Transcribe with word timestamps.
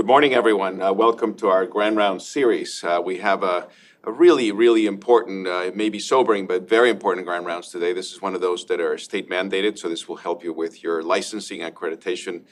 Good 0.00 0.06
morning, 0.06 0.32
everyone. 0.32 0.80
Uh, 0.80 0.94
welcome 0.94 1.34
to 1.34 1.48
our 1.48 1.66
Grand 1.66 1.98
Round 1.98 2.22
series. 2.22 2.82
Uh, 2.82 3.02
we 3.04 3.18
have 3.18 3.42
a, 3.42 3.68
a, 4.02 4.10
really, 4.10 4.50
really 4.50 4.86
important, 4.86 5.46
uh, 5.46 5.72
maybe 5.74 5.98
sobering, 5.98 6.46
but 6.46 6.66
very 6.66 6.88
important 6.88 7.26
Grand 7.26 7.44
Rounds 7.44 7.68
today. 7.68 7.92
This 7.92 8.10
is 8.10 8.22
one 8.22 8.34
of 8.34 8.40
those 8.40 8.64
that 8.68 8.80
are 8.80 8.96
state 8.96 9.28
mandated, 9.28 9.76
so 9.76 9.90
this 9.90 10.08
will 10.08 10.16
help 10.16 10.42
you 10.42 10.54
with 10.54 10.82
your 10.82 11.02
licensing 11.02 11.60
accreditation. 11.60 12.44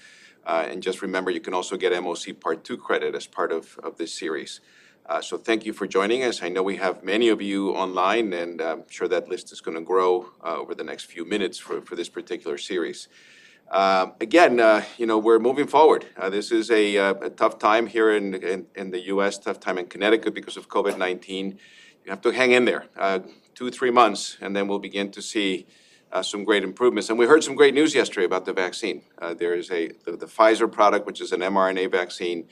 Uh, 0.45 0.67
and 0.69 0.83
just 0.83 1.01
remember, 1.01 1.31
you 1.31 1.41
can 1.41 1.55
also 1.55 1.79
get 1.79 1.95
MOC 1.95 2.39
Part 2.39 2.65
2 2.65 2.77
credit 2.77 3.15
as 3.15 3.27
part 3.27 3.51
of, 3.51 3.79
of 3.83 3.97
this 3.97 4.13
series. 4.13 4.61
Uh, 5.07 5.23
so 5.23 5.39
thank 5.39 5.65
you 5.65 5.73
for 5.73 5.87
joining 5.87 6.25
us. 6.25 6.43
I 6.43 6.51
know 6.51 6.63
we 6.63 6.77
have 6.77 7.03
many 7.03 7.31
of 7.31 7.41
you 7.41 7.71
online, 7.71 8.35
and 8.35 8.61
I'm 8.61 8.85
sure 8.91 9.09
that 9.09 9.27
list 9.27 9.53
is 9.53 9.63
going 9.63 9.79
to 9.79 9.83
grow 9.83 10.33
uh, 10.45 10.59
over 10.59 10.75
the 10.75 10.85
next 10.85 11.07
few 11.07 11.25
minutes 11.25 11.57
for, 11.57 11.81
for 11.81 11.97
this 11.97 12.11
particular 12.11 12.59
series. 12.59 13.09
Um, 13.71 14.15
again, 14.23 14.61
uh, 14.61 14.83
you 14.97 15.05
know, 15.05 15.19
we're 15.19 15.39
moving 15.39 15.67
forward. 15.67 16.07
Uh, 16.17 16.31
this 16.31 16.51
is 16.51 16.71
a, 16.71 16.97
uh, 16.97 17.15
a, 17.21 17.31
tough 17.31 17.59
time 17.59 17.87
here 17.87 18.17
in, 18.17 18.31
the 18.31 19.03
U.S., 19.07 19.37
tough 19.37 19.61
time 19.61 19.77
in 19.77 19.87
Connecticut 19.87 20.33
because 20.33 20.57
of 20.57 20.69
COVID-19. 20.69 21.51
You 22.05 22.11
have 22.11 22.23
to 22.23 22.31
hang 22.31 22.53
in 22.53 22.65
there 22.65 22.87
two, 23.55 23.71
three 23.71 23.91
months, 23.91 24.39
and 24.41 24.57
then 24.57 24.69
we'll 24.69 24.79
begin 24.79 25.11
to 25.11 25.21
see 25.21 25.67
some 26.23 26.45
great 26.45 26.65
improvements. 26.65 27.11
And 27.11 27.19
we 27.19 27.27
heard 27.27 27.45
some 27.45 27.55
great 27.55 27.75
news 27.75 27.95
yesterday 27.95 28.25
about 28.25 28.47
the 28.47 28.55
vaccine. 28.55 29.03
There 29.37 29.55
is 29.55 29.69
the, 29.69 29.95
Pfizer 30.07 30.71
product, 30.73 31.07
which 31.07 31.21
is 31.21 31.33
an 31.33 31.41
mRNA 31.41 31.91
vaccine, 31.93 32.49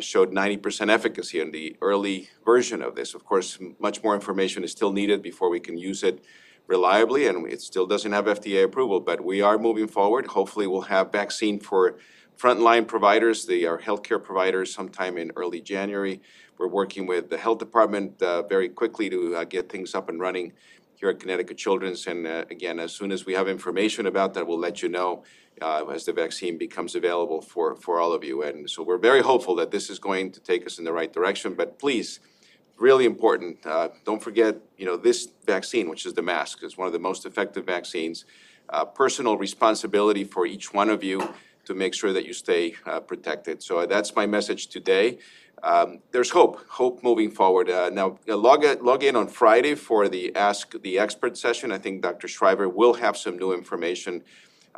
showed 0.00 0.32
90% 0.32 0.88
efficacy 0.88 1.40
in 1.40 1.50
the 1.50 1.76
early 1.82 2.30
version 2.42 2.80
of 2.80 2.94
this. 2.94 3.12
Of 3.12 3.26
course, 3.26 3.58
much 3.78 4.02
more 4.02 4.14
information 4.14 4.64
is 4.64 4.72
still 4.72 4.92
needed 4.92 5.20
before 5.20 5.50
we 5.50 5.60
can 5.60 5.76
use 5.76 6.02
it 6.02 6.24
reliably, 6.68 7.26
and 7.26 7.50
it 7.50 7.60
still 7.60 7.86
doesn't 7.86 8.12
have 8.12 8.26
FDA 8.26 8.62
approval, 8.62 9.00
but 9.00 9.24
we 9.24 9.40
are 9.40 9.58
moving 9.58 9.88
forward. 9.88 10.26
Hopefully, 10.26 10.68
we'll 10.68 10.82
have 10.82 11.10
vaccine 11.10 11.58
for 11.58 11.96
frontline 12.38 12.86
providers, 12.86 13.46
the, 13.46 13.66
our 13.66 13.80
healthcare 13.80 14.22
providers, 14.22 14.72
sometime 14.72 15.18
in 15.18 15.32
early 15.34 15.60
January. 15.60 16.20
We're 16.58 16.68
working 16.68 17.06
with 17.06 17.30
the 17.30 17.38
health 17.38 17.58
department 17.58 18.22
uh, 18.22 18.42
very 18.42 18.68
quickly 18.68 19.10
to 19.10 19.36
uh, 19.36 19.44
get 19.44 19.68
things 19.68 19.94
up 19.94 20.08
and 20.08 20.20
running 20.20 20.52
here 20.94 21.08
at 21.08 21.20
Connecticut 21.20 21.56
Children's. 21.56 22.06
And 22.06 22.26
uh, 22.26 22.44
again, 22.50 22.78
as 22.78 22.92
soon 22.92 23.12
as 23.12 23.24
we 23.24 23.32
have 23.32 23.48
information 23.48 24.06
about 24.06 24.34
that, 24.34 24.46
we'll 24.46 24.58
let 24.58 24.82
you 24.82 24.88
know 24.88 25.24
uh, 25.62 25.86
as 25.86 26.04
the 26.04 26.12
vaccine 26.12 26.58
becomes 26.58 26.94
available 26.94 27.40
for, 27.40 27.76
for 27.76 28.00
all 28.00 28.12
of 28.12 28.24
you. 28.24 28.42
And 28.42 28.68
so 28.68 28.82
we're 28.82 28.98
very 28.98 29.22
hopeful 29.22 29.54
that 29.56 29.70
this 29.70 29.90
is 29.90 29.98
going 29.98 30.32
to 30.32 30.40
take 30.40 30.66
us 30.66 30.78
in 30.78 30.84
the 30.84 30.92
right 30.92 31.12
direction. 31.12 31.54
But 31.54 31.78
please, 31.78 32.20
really 32.78 33.04
important. 33.04 33.64
Uh, 33.66 33.88
don't 34.04 34.22
forget, 34.22 34.56
you 34.76 34.86
know, 34.86 34.96
this 34.96 35.28
vaccine, 35.46 35.88
which 35.88 36.06
is 36.06 36.14
the 36.14 36.22
mask, 36.22 36.62
is 36.62 36.76
one 36.76 36.86
of 36.86 36.92
the 36.92 36.98
most 36.98 37.26
effective 37.26 37.66
vaccines. 37.66 38.24
Uh, 38.68 38.84
personal 38.84 39.36
responsibility 39.36 40.24
for 40.24 40.46
each 40.46 40.72
one 40.72 40.90
of 40.90 41.02
you 41.02 41.34
to 41.64 41.74
make 41.74 41.94
sure 41.94 42.12
that 42.12 42.24
you 42.24 42.32
stay 42.32 42.74
uh, 42.86 43.00
protected. 43.00 43.62
So 43.62 43.84
that's 43.86 44.14
my 44.14 44.26
message 44.26 44.68
today. 44.68 45.18
Um, 45.62 45.98
there's 46.12 46.30
hope, 46.30 46.64
hope 46.68 47.02
moving 47.02 47.30
forward. 47.30 47.68
Uh, 47.68 47.90
now, 47.90 48.18
uh, 48.28 48.36
log, 48.36 48.64
log 48.82 49.02
in 49.02 49.16
on 49.16 49.26
Friday 49.26 49.74
for 49.74 50.08
the 50.08 50.34
Ask 50.36 50.80
the 50.82 50.98
Expert 50.98 51.36
session. 51.36 51.72
I 51.72 51.78
think 51.78 52.02
Dr. 52.02 52.28
Shriver 52.28 52.68
will 52.68 52.94
have 52.94 53.16
some 53.16 53.36
new 53.36 53.52
information 53.52 54.22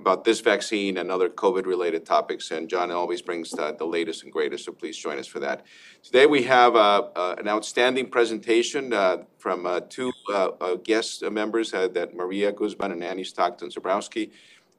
about 0.01 0.25
this 0.25 0.41
vaccine 0.41 0.97
and 0.97 1.11
other 1.11 1.29
COVID-related 1.29 2.07
topics. 2.07 2.51
And 2.51 2.69
John 2.69 2.91
always 2.91 3.21
brings 3.21 3.51
the, 3.51 3.77
the, 3.79 3.85
latest 3.85 4.25
and 4.25 4.33
greatest, 4.33 4.65
so 4.65 4.73
please 4.73 4.97
join 4.97 5.19
us 5.19 5.27
for 5.27 5.41
that. 5.41 5.67
Today 6.03 6.27
we 6.27 6.43
have 6.45 6.75
uh, 6.75 7.09
uh, 7.15 7.37
an 7.39 7.47
outstanding 7.47 8.09
presentation 8.09 8.93
uh, 8.93 9.19
from 9.39 9.67
uh, 9.67 9.81
two 9.89 10.11
uh, 10.33 10.51
uh, 10.61 10.75
guest 10.77 11.23
members, 11.31 11.71
that 11.73 12.15
Maria 12.15 12.51
Guzman 12.51 12.93
and 12.93 13.05
Annie 13.05 13.25
Stockton-Zabrowski, 13.25 14.31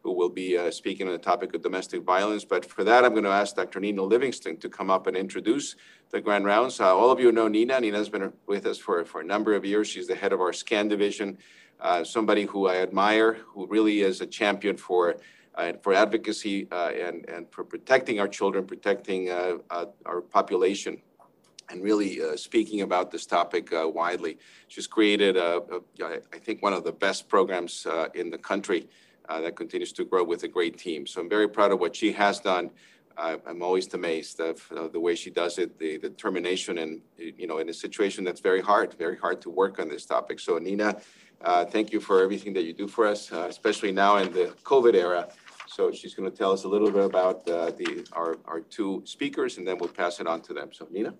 who 0.03 0.11
will 0.11 0.29
be 0.29 0.57
speaking 0.71 1.05
on 1.05 1.13
the 1.13 1.19
topic 1.19 1.53
of 1.53 1.61
domestic 1.61 2.01
violence. 2.01 2.43
But 2.43 2.65
for 2.65 2.83
that, 2.83 3.05
I'm 3.05 3.11
going 3.11 3.23
to 3.23 3.29
ask 3.29 3.55
Dr. 3.55 3.79
Nina 3.79 4.01
Livingston 4.01 4.57
to 4.57 4.69
come 4.69 4.89
up 4.89 5.05
and 5.05 5.15
introduce 5.15 5.75
the 6.09 6.19
Grand 6.19 6.45
Rounds. 6.45 6.79
all 6.79 7.11
of 7.11 7.19
you 7.19 7.31
know 7.31 7.47
Nina. 7.47 7.79
Nina's 7.79 8.09
been 8.09 8.33
with 8.47 8.65
us 8.65 8.79
for, 8.79 9.05
for 9.05 9.21
a 9.21 9.23
number 9.23 9.53
of 9.53 9.63
years. 9.63 9.87
She's 9.87 10.07
the 10.07 10.15
head 10.15 10.33
of 10.33 10.41
our 10.41 10.53
SCAN 10.53 10.87
division 10.87 11.37
uh, 11.81 12.03
somebody 12.03 12.45
who 12.45 12.67
I 12.67 12.77
admire, 12.77 13.33
who 13.33 13.65
really 13.67 14.01
is 14.01 14.21
a 14.21 14.27
champion 14.27 14.77
for 14.77 15.15
uh, 15.55 15.73
for 15.81 15.93
advocacy 15.93 16.67
uh, 16.71 16.89
and 16.89 17.27
and 17.29 17.51
for 17.51 17.63
protecting 17.63 18.19
our 18.19 18.27
children, 18.27 18.65
protecting 18.65 19.29
uh, 19.29 19.57
our 20.05 20.21
population, 20.21 21.01
and 21.69 21.83
really 21.83 22.19
speaking 22.37 22.81
about 22.81 23.11
this 23.11 23.25
topic 23.25 23.69
widely. 23.71 24.37
She's 24.67 24.87
created, 24.87 25.35
a, 25.37 25.61
a, 26.01 26.05
I 26.31 26.37
think, 26.37 26.61
one 26.61 26.73
of 26.73 26.83
the 26.83 26.91
best 26.91 27.27
programs 27.27 27.87
in 28.13 28.29
the 28.29 28.37
country 28.37 28.87
that 29.27 29.55
continues 29.55 29.91
to 29.93 30.05
grow 30.05 30.23
with 30.23 30.43
a 30.43 30.47
great 30.47 30.77
team. 30.77 31.07
So 31.07 31.21
I'm 31.21 31.29
very 31.29 31.47
proud 31.47 31.71
of 31.71 31.79
what 31.79 31.95
she 31.95 32.11
has 32.13 32.39
done. 32.39 32.69
I'm 33.17 33.61
always 33.61 33.93
amazed 33.93 34.39
of 34.39 34.67
the 34.93 34.99
way 34.99 35.15
she 35.15 35.29
does 35.29 35.57
it, 35.57 35.77
the, 35.77 35.97
the 35.97 36.09
determination, 36.09 36.77
and 36.77 37.01
you 37.17 37.47
know, 37.47 37.57
in 37.57 37.67
a 37.69 37.73
situation 37.73 38.23
that's 38.23 38.41
very 38.41 38.61
hard, 38.61 38.93
very 38.93 39.17
hard 39.17 39.41
to 39.41 39.49
work 39.49 39.79
on 39.79 39.89
this 39.89 40.05
topic. 40.05 40.39
So, 40.39 40.57
Nina, 40.57 40.95
uh, 41.43 41.65
thank 41.65 41.91
you 41.91 41.99
for 41.99 42.21
everything 42.21 42.53
that 42.53 42.63
you 42.63 42.73
do 42.73 42.87
for 42.87 43.05
us, 43.07 43.31
uh, 43.31 43.47
especially 43.49 43.91
now 43.91 44.17
in 44.17 44.31
the 44.31 44.53
COVID 44.63 44.95
era. 44.95 45.29
So 45.67 45.91
she's 45.91 46.13
going 46.13 46.29
to 46.29 46.35
tell 46.35 46.51
us 46.51 46.63
a 46.65 46.67
little 46.67 46.91
bit 46.91 47.05
about 47.05 47.47
uh, 47.47 47.71
the 47.71 48.05
our, 48.11 48.37
our 48.45 48.59
two 48.59 49.01
speakers, 49.05 49.57
and 49.57 49.65
then 49.65 49.77
we'll 49.77 49.89
pass 49.89 50.19
it 50.19 50.27
on 50.27 50.41
to 50.41 50.53
them. 50.53 50.69
So, 50.73 50.87
Nina. 50.91 51.13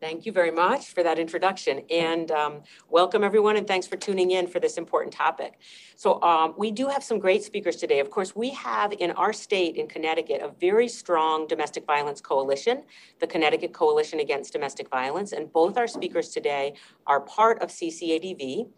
Thank 0.00 0.26
you 0.26 0.30
very 0.30 0.52
much 0.52 0.94
for 0.94 1.02
that 1.02 1.18
introduction 1.18 1.82
and 1.90 2.30
um, 2.30 2.62
welcome 2.88 3.24
everyone 3.24 3.56
and 3.56 3.66
thanks 3.66 3.84
for 3.84 3.96
tuning 3.96 4.30
in 4.30 4.46
for 4.46 4.60
this 4.60 4.78
important 4.78 5.12
topic. 5.12 5.58
So 5.96 6.22
um, 6.22 6.54
we 6.56 6.70
do 6.70 6.86
have 6.86 7.02
some 7.02 7.18
great 7.18 7.42
speakers 7.42 7.74
today. 7.74 7.98
Of 7.98 8.08
course, 8.08 8.36
we 8.36 8.50
have 8.50 8.92
in 8.92 9.10
our 9.10 9.32
state 9.32 9.74
in 9.74 9.88
Connecticut 9.88 10.40
a 10.40 10.52
very 10.60 10.86
strong 10.86 11.48
domestic 11.48 11.84
violence 11.84 12.20
coalition, 12.20 12.84
the 13.18 13.26
Connecticut 13.26 13.72
Coalition 13.72 14.20
Against 14.20 14.52
Domestic 14.52 14.88
Violence, 14.88 15.32
and 15.32 15.52
both 15.52 15.76
our 15.76 15.88
speakers 15.88 16.28
today 16.28 16.74
are 17.08 17.20
part 17.20 17.60
of 17.60 17.70
CCADV. 17.70 18.68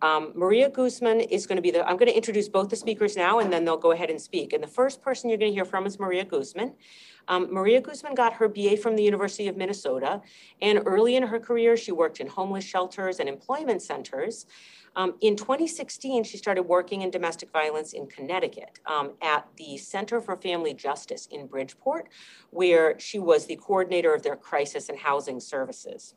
Um, 0.00 0.32
Maria 0.34 0.68
Guzman 0.68 1.20
is 1.20 1.46
going 1.46 1.56
to 1.56 1.62
be 1.62 1.70
the, 1.70 1.86
I'm 1.86 1.96
going 1.96 2.10
to 2.10 2.16
introduce 2.16 2.48
both 2.48 2.68
the 2.68 2.76
speakers 2.76 3.16
now 3.16 3.40
and 3.40 3.52
then 3.52 3.64
they'll 3.64 3.76
go 3.76 3.92
ahead 3.92 4.10
and 4.10 4.20
speak. 4.20 4.52
And 4.52 4.62
the 4.62 4.68
first 4.68 5.02
person 5.02 5.28
you're 5.28 5.38
going 5.38 5.50
to 5.50 5.54
hear 5.54 5.64
from 5.64 5.86
is 5.86 5.98
Maria 5.98 6.24
Guzman. 6.24 6.74
Um, 7.26 7.52
Maria 7.52 7.80
Guzman 7.80 8.14
got 8.14 8.32
her 8.34 8.48
BA 8.48 8.76
from 8.76 8.96
the 8.96 9.02
University 9.02 9.48
of 9.48 9.56
Minnesota. 9.56 10.22
And 10.62 10.82
early 10.86 11.16
in 11.16 11.22
her 11.24 11.38
career, 11.38 11.76
she 11.76 11.92
worked 11.92 12.20
in 12.20 12.26
homeless 12.26 12.64
shelters 12.64 13.20
and 13.20 13.28
employment 13.28 13.82
centers. 13.82 14.46
Um, 14.96 15.14
in 15.20 15.36
2016, 15.36 16.24
she 16.24 16.36
started 16.38 16.62
working 16.62 17.02
in 17.02 17.10
domestic 17.10 17.52
violence 17.52 17.92
in 17.92 18.06
Connecticut 18.06 18.80
um, 18.86 19.12
at 19.20 19.46
the 19.56 19.76
Center 19.76 20.20
for 20.20 20.36
Family 20.36 20.74
Justice 20.74 21.28
in 21.30 21.46
Bridgeport, 21.46 22.08
where 22.50 22.98
she 22.98 23.18
was 23.18 23.46
the 23.46 23.56
coordinator 23.56 24.14
of 24.14 24.22
their 24.22 24.36
crisis 24.36 24.88
and 24.88 24.98
housing 24.98 25.38
services. 25.38 26.14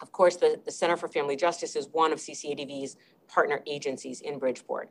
Of 0.00 0.10
course, 0.10 0.36
the, 0.36 0.60
the 0.64 0.72
Center 0.72 0.96
for 0.96 1.08
Family 1.08 1.36
Justice 1.36 1.76
is 1.76 1.88
one 1.92 2.12
of 2.12 2.18
CCADV's 2.18 2.96
partner 3.28 3.62
agencies 3.66 4.20
in 4.20 4.38
Bridgeport. 4.38 4.90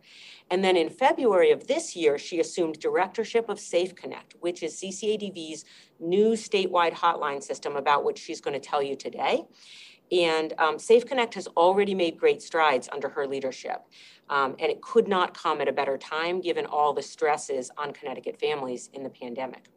And 0.50 0.64
then 0.64 0.78
in 0.78 0.90
February 0.90 1.52
of 1.52 1.68
this 1.68 1.96
year, 1.96 2.18
she 2.18 2.40
assumed 2.40 2.80
directorship 2.80 3.50
of 3.50 3.60
Safe 3.60 3.96
Connect, 3.96 4.36
which 4.40 4.64
is 4.64 4.80
CCADV's 4.80 5.66
new 6.00 6.32
statewide 6.32 6.94
hotline 6.94 7.44
system 7.44 7.76
about 7.76 8.04
which 8.04 8.20
she's 8.20 8.42
going 8.42 8.60
to 8.60 8.68
tell 8.68 8.82
you 8.82 8.96
today. 8.96 9.44
And 10.12 10.54
um, 10.58 10.78
Safe 10.78 11.06
Connect 11.06 11.36
has 11.36 11.48
already 11.56 11.96
made 11.96 12.18
great 12.18 12.42
strides 12.42 12.90
under 12.92 13.10
her 13.10 13.28
leadership. 13.28 13.82
Um, 14.30 14.56
and 14.60 14.72
it 14.72 14.82
could 14.82 15.08
not 15.08 15.34
come 15.34 15.62
at 15.62 15.68
a 15.68 15.74
better 15.74 15.98
time 15.98 16.42
given 16.42 16.66
all 16.66 16.94
the 16.94 17.02
stresses 17.02 17.72
on 17.78 17.94
Connecticut 17.94 18.40
families 18.40 18.90
in 18.94 19.04
the 19.04 19.10
pandemic. 19.10 19.70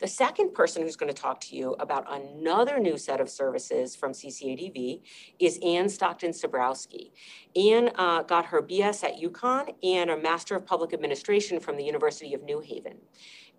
The 0.00 0.08
second 0.08 0.54
person 0.54 0.80
who's 0.80 0.96
going 0.96 1.12
to 1.12 1.22
talk 1.22 1.40
to 1.42 1.56
you 1.56 1.74
about 1.78 2.06
another 2.10 2.80
new 2.80 2.96
set 2.96 3.20
of 3.20 3.28
services 3.28 3.94
from 3.94 4.12
CCADV 4.12 5.02
is 5.38 5.58
Ann 5.62 5.90
Stockton 5.90 6.30
Zebrowski. 6.30 7.10
Ann 7.54 7.90
uh, 7.96 8.22
got 8.22 8.46
her 8.46 8.62
BS 8.62 9.04
at 9.04 9.20
UConn 9.20 9.74
and 9.82 10.08
a 10.08 10.16
Master 10.16 10.56
of 10.56 10.64
Public 10.64 10.94
Administration 10.94 11.60
from 11.60 11.76
the 11.76 11.84
University 11.84 12.32
of 12.32 12.42
New 12.42 12.60
Haven. 12.60 12.96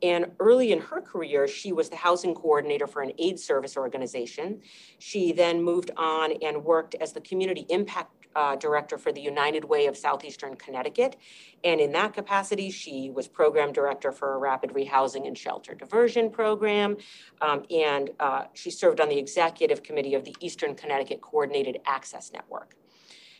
And 0.01 0.31
early 0.39 0.71
in 0.71 0.79
her 0.79 0.99
career, 0.99 1.47
she 1.47 1.73
was 1.73 1.89
the 1.89 1.95
housing 1.95 2.33
coordinator 2.33 2.87
for 2.87 3.03
an 3.03 3.11
AIDS 3.19 3.43
service 3.43 3.77
organization. 3.77 4.61
She 4.97 5.31
then 5.31 5.61
moved 5.61 5.91
on 5.95 6.33
and 6.41 6.63
worked 6.63 6.95
as 6.95 7.13
the 7.13 7.21
community 7.21 7.67
impact 7.69 8.20
uh, 8.35 8.55
director 8.55 8.97
for 8.97 9.11
the 9.11 9.21
United 9.21 9.65
Way 9.65 9.87
of 9.87 9.97
Southeastern 9.97 10.55
Connecticut. 10.55 11.17
And 11.63 11.79
in 11.79 11.91
that 11.93 12.13
capacity, 12.13 12.71
she 12.71 13.09
was 13.09 13.27
program 13.27 13.71
director 13.71 14.11
for 14.11 14.33
a 14.33 14.37
rapid 14.37 14.71
rehousing 14.71 15.27
and 15.27 15.37
shelter 15.37 15.75
diversion 15.75 16.29
program. 16.29 16.97
Um, 17.41 17.65
and 17.69 18.11
uh, 18.19 18.45
she 18.53 18.71
served 18.71 18.99
on 18.99 19.09
the 19.09 19.17
executive 19.17 19.83
committee 19.83 20.15
of 20.15 20.23
the 20.23 20.35
Eastern 20.39 20.75
Connecticut 20.75 21.21
Coordinated 21.21 21.79
Access 21.85 22.31
Network. 22.31 22.75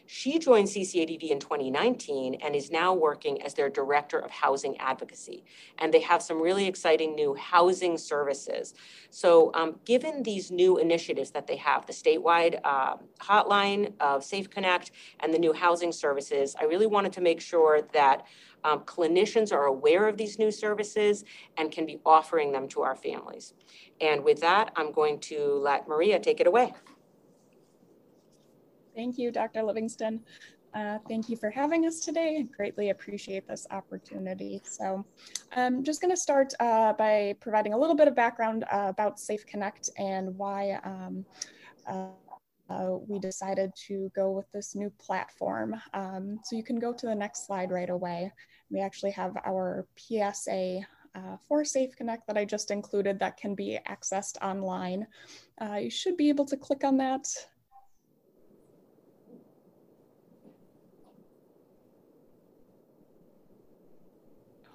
She 0.07 0.39
joined 0.39 0.67
CCADV 0.67 1.29
in 1.29 1.39
2019 1.39 2.35
and 2.35 2.55
is 2.55 2.71
now 2.71 2.93
working 2.93 3.41
as 3.43 3.53
their 3.53 3.69
Director 3.69 4.19
of 4.19 4.31
Housing 4.31 4.77
Advocacy. 4.77 5.43
And 5.79 5.93
they 5.93 6.01
have 6.01 6.21
some 6.21 6.41
really 6.41 6.67
exciting 6.67 7.15
new 7.15 7.33
housing 7.35 7.97
services. 7.97 8.73
So 9.09 9.51
um, 9.53 9.79
given 9.85 10.23
these 10.23 10.51
new 10.51 10.77
initiatives 10.77 11.31
that 11.31 11.47
they 11.47 11.55
have, 11.57 11.85
the 11.85 11.93
statewide 11.93 12.59
uh, 12.63 12.95
hotline 13.19 13.93
of 13.99 14.23
Safe 14.23 14.49
Connect 14.49 14.91
and 15.21 15.33
the 15.33 15.39
new 15.39 15.53
housing 15.53 15.91
services, 15.91 16.55
I 16.59 16.65
really 16.65 16.87
wanted 16.87 17.13
to 17.13 17.21
make 17.21 17.41
sure 17.41 17.81
that 17.93 18.25
um, 18.63 18.81
clinicians 18.81 19.51
are 19.51 19.65
aware 19.65 20.07
of 20.07 20.17
these 20.17 20.37
new 20.37 20.51
services 20.51 21.23
and 21.57 21.71
can 21.71 21.85
be 21.85 21.99
offering 22.05 22.51
them 22.51 22.67
to 22.69 22.81
our 22.81 22.95
families. 22.95 23.53
And 23.99 24.23
with 24.23 24.41
that, 24.41 24.71
I'm 24.75 24.91
going 24.91 25.19
to 25.21 25.55
let 25.55 25.87
Maria 25.87 26.19
take 26.19 26.39
it 26.39 26.47
away. 26.47 26.73
Thank 28.95 29.17
you, 29.17 29.31
Dr. 29.31 29.63
Livingston. 29.63 30.21
Uh, 30.73 30.99
thank 31.09 31.27
you 31.27 31.35
for 31.35 31.49
having 31.49 31.85
us 31.85 31.99
today. 31.99 32.37
I 32.39 32.41
greatly 32.43 32.91
appreciate 32.91 33.47
this 33.47 33.67
opportunity. 33.71 34.61
So 34.63 35.05
I'm 35.53 35.83
just 35.83 36.01
going 36.01 36.13
to 36.13 36.19
start 36.19 36.53
uh, 36.59 36.93
by 36.93 37.35
providing 37.41 37.73
a 37.73 37.77
little 37.77 37.95
bit 37.95 38.07
of 38.07 38.15
background 38.15 38.63
uh, 38.71 38.87
about 38.87 39.19
Safe 39.19 39.45
Connect 39.45 39.89
and 39.97 40.37
why 40.37 40.79
um, 40.83 41.25
uh, 41.87 42.07
uh, 42.69 42.97
we 43.07 43.19
decided 43.19 43.73
to 43.87 44.09
go 44.15 44.31
with 44.31 44.49
this 44.51 44.75
new 44.75 44.89
platform. 44.97 45.75
Um, 45.93 46.39
so 46.43 46.55
you 46.55 46.63
can 46.63 46.79
go 46.79 46.93
to 46.93 47.05
the 47.05 47.15
next 47.15 47.45
slide 47.45 47.69
right 47.69 47.89
away. 47.89 48.31
We 48.69 48.79
actually 48.79 49.11
have 49.11 49.35
our 49.45 49.85
PSA 49.97 50.79
uh, 51.13 51.37
for 51.45 51.65
Safe 51.65 51.95
Connect 51.97 52.25
that 52.27 52.37
I 52.37 52.45
just 52.45 52.71
included 52.71 53.19
that 53.19 53.35
can 53.35 53.55
be 53.55 53.77
accessed 53.89 54.37
online. 54.41 55.05
Uh, 55.61 55.75
you 55.75 55.89
should 55.89 56.15
be 56.15 56.29
able 56.29 56.45
to 56.45 56.55
click 56.55 56.85
on 56.85 56.95
that. 56.97 57.27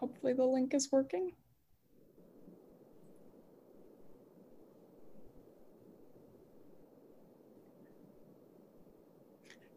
Hopefully 0.07 0.35
the 0.35 0.45
link 0.45 0.73
is 0.73 0.93
working. 0.93 1.33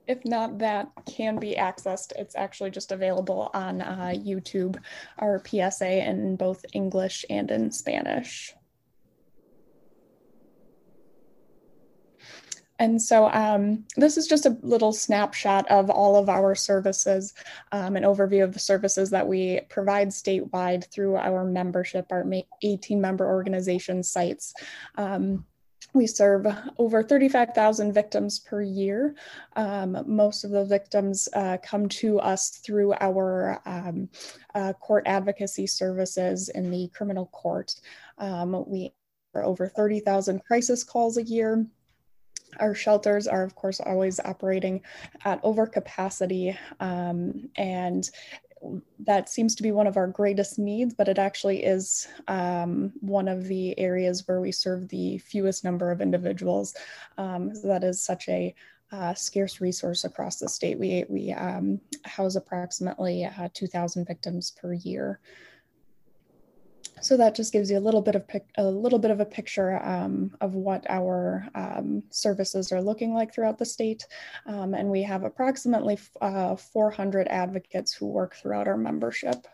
if 0.08 0.26
not, 0.26 0.58
that 0.58 0.90
can 1.06 1.38
be 1.38 1.54
accessed. 1.54 2.14
It's 2.16 2.36
actually 2.36 2.72
just 2.72 2.92
available 2.92 3.52
on 3.54 3.81
uh, 3.81 4.14
YouTube, 4.16 4.80
our 5.20 5.40
PSA 5.46 6.08
in 6.10 6.36
both 6.36 6.66
English 6.74 7.26
and 7.30 7.52
in 7.52 7.72
Spanish. 7.72 8.56
And 12.80 13.02
so 13.02 13.30
um, 13.31 13.86
this 13.98 14.18
is 14.18 14.26
just 14.26 14.46
a 14.46 14.58
little 14.62 14.94
snapshot 14.94 15.70
of 15.70 15.90
all 15.90 16.16
of 16.16 16.30
our 16.30 16.56
services, 16.56 17.34
um, 17.74 17.98
an 17.98 18.04
overview 18.04 18.44
of 18.44 18.54
the 18.54 18.60
services 18.60 19.10
that 19.10 19.28
we 19.28 19.60
provide 19.70 20.10
statewide 20.10 20.90
through 20.90 21.18
our 21.18 21.44
membership, 21.44 22.08
our 22.10 22.26
18 22.64 23.02
member 23.02 23.28
organization 23.28 24.02
sites. 24.02 24.54
Um, 24.96 25.46
we 25.94 26.08
serve 26.08 26.46
over 26.78 27.04
35,000 27.04 27.94
victims 27.94 28.40
per 28.40 28.62
year. 28.62 29.16
Um, 29.56 30.04
most 30.06 30.44
of 30.44 30.52
the 30.52 30.66
victims 30.66 31.28
uh, 31.34 31.58
come 31.64 31.90
to 31.90 32.20
us 32.20 32.50
through 32.50 32.94
our 33.00 33.60
um, 33.66 34.10
uh, 34.54 34.74
court 34.74 35.04
advocacy 35.08 35.68
services 35.68 36.50
in 36.50 36.70
the 36.70 36.90
criminal 36.94 37.26
court. 37.28 37.76
Um, 38.20 38.64
we 38.68 38.94
are 39.34 39.44
over 39.44 39.68
30,000 39.68 40.44
crisis 40.46 40.84
calls 40.84 41.18
a 41.18 41.24
year. 41.24 41.66
Our 42.60 42.74
shelters 42.74 43.28
are, 43.28 43.44
of 43.44 43.56
course, 43.56 43.80
always 43.80 44.20
operating 44.20 44.82
at 45.26 45.42
overcapacity, 45.44 46.58
um, 46.80 47.50
and 47.56 48.10
that 49.00 49.30
seems 49.30 49.56
to 49.56 49.64
be 49.64 49.72
one 49.72 49.88
of 49.88 49.98
our 49.98 50.08
greatest 50.08 50.60
needs, 50.60 50.94
but 50.94 51.08
it 51.08 51.18
actually 51.18 51.64
is 51.64 52.08
um, 52.28 52.92
one 53.00 53.28
of 53.28 53.46
the 53.46 53.78
areas 53.80 54.28
where 54.28 54.42
we 54.42 54.52
serve 54.52 54.90
the 54.90 55.18
fewest 55.20 55.64
number 55.64 55.92
of 55.92 56.02
individuals. 56.02 56.76
Um, 57.18 57.56
so 57.56 57.68
that 57.68 57.84
is 57.84 58.02
such 58.02 58.28
a 58.28 58.54
uh, 58.92 59.14
scarce 59.14 59.62
resource 59.62 60.04
across 60.04 60.40
the 60.40 60.50
state. 60.50 60.80
We, 60.80 61.06
we 61.08 61.32
um, 61.32 61.80
house 62.04 62.36
approximately 62.36 63.26
uh, 63.26 63.50
2,000 63.54 64.06
victims 64.06 64.52
per 64.52 64.74
year 64.74 65.20
so 67.01 67.18
that 67.18 67.36
just 67.36 67.54
gives 67.54 67.69
you 67.69 67.78
a 67.78 67.80
little 67.80 68.01
bit 68.01 68.16
of 68.16 68.28
pic- 68.28 68.50
a 68.57 68.63
little 68.63 69.00
bit 69.00 69.12
of 69.12 69.19
a 69.19 69.25
picture 69.25 69.81
um, 69.84 70.31
of 70.42 70.54
what 70.54 70.86
our 70.90 71.48
um, 71.56 72.04
services 72.10 72.72
are 72.72 72.81
looking 72.81 73.13
like 73.13 73.34
throughout 73.34 73.57
the 73.57 73.66
state, 73.66 74.06
um, 74.46 74.74
and 74.74 74.90
we 74.90 75.04
have 75.04 75.24
approximately 75.24 75.98
uh, 76.22 76.56
400 76.56 77.28
advocates 77.28 77.94
who 77.94 78.07
work 78.07 78.36
throughout 78.36 78.68
our 78.68 78.78
membership. 78.78 79.48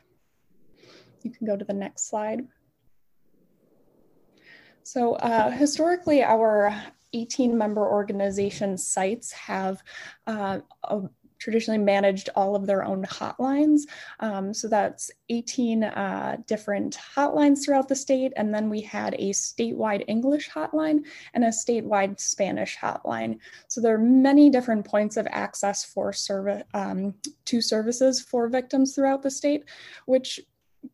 You 1.24 1.32
can 1.32 1.48
go 1.48 1.58
to 1.58 1.66
the 1.66 1.74
next 1.74 2.10
slide. 2.10 2.42
So 4.84 5.14
uh, 5.16 5.50
historically, 5.50 6.24
our 6.24 6.76
18 7.14 7.58
member 7.58 7.88
organization 7.88 8.78
sites 8.78 9.32
have 9.32 9.82
uh, 10.28 10.60
a 10.84 11.02
traditionally 11.46 11.78
managed 11.78 12.28
all 12.36 12.56
of 12.56 12.66
their 12.66 12.84
own 12.84 13.04
hotlines. 13.06 13.82
Um, 14.20 14.52
so 14.52 14.68
that's 14.68 15.12
18 15.30 15.84
uh, 15.84 16.38
different 16.48 16.98
hotlines 17.16 17.64
throughout 17.64 17.88
the 17.88 17.96
state. 17.96 18.34
And 18.36 18.52
then 18.52 18.68
we 18.68 18.82
had 18.82 19.14
a 19.14 19.30
statewide 19.30 20.04
English 20.08 20.50
hotline 20.50 21.06
and 21.36 21.44
a 21.44 21.50
statewide 21.50 22.20
Spanish 22.20 22.76
hotline. 22.76 23.38
So 23.68 23.80
there 23.80 23.94
are 23.94 24.00
many 24.00 24.50
different 24.50 24.86
points 24.86 25.18
of 25.18 25.28
access 25.30 25.86
for 25.86 26.12
service 26.12 26.64
um, 26.74 27.14
to 27.46 27.62
services 27.62 28.20
for 28.20 28.48
victims 28.48 28.96
throughout 28.96 29.22
the 29.22 29.30
state, 29.30 29.66
which 30.08 30.40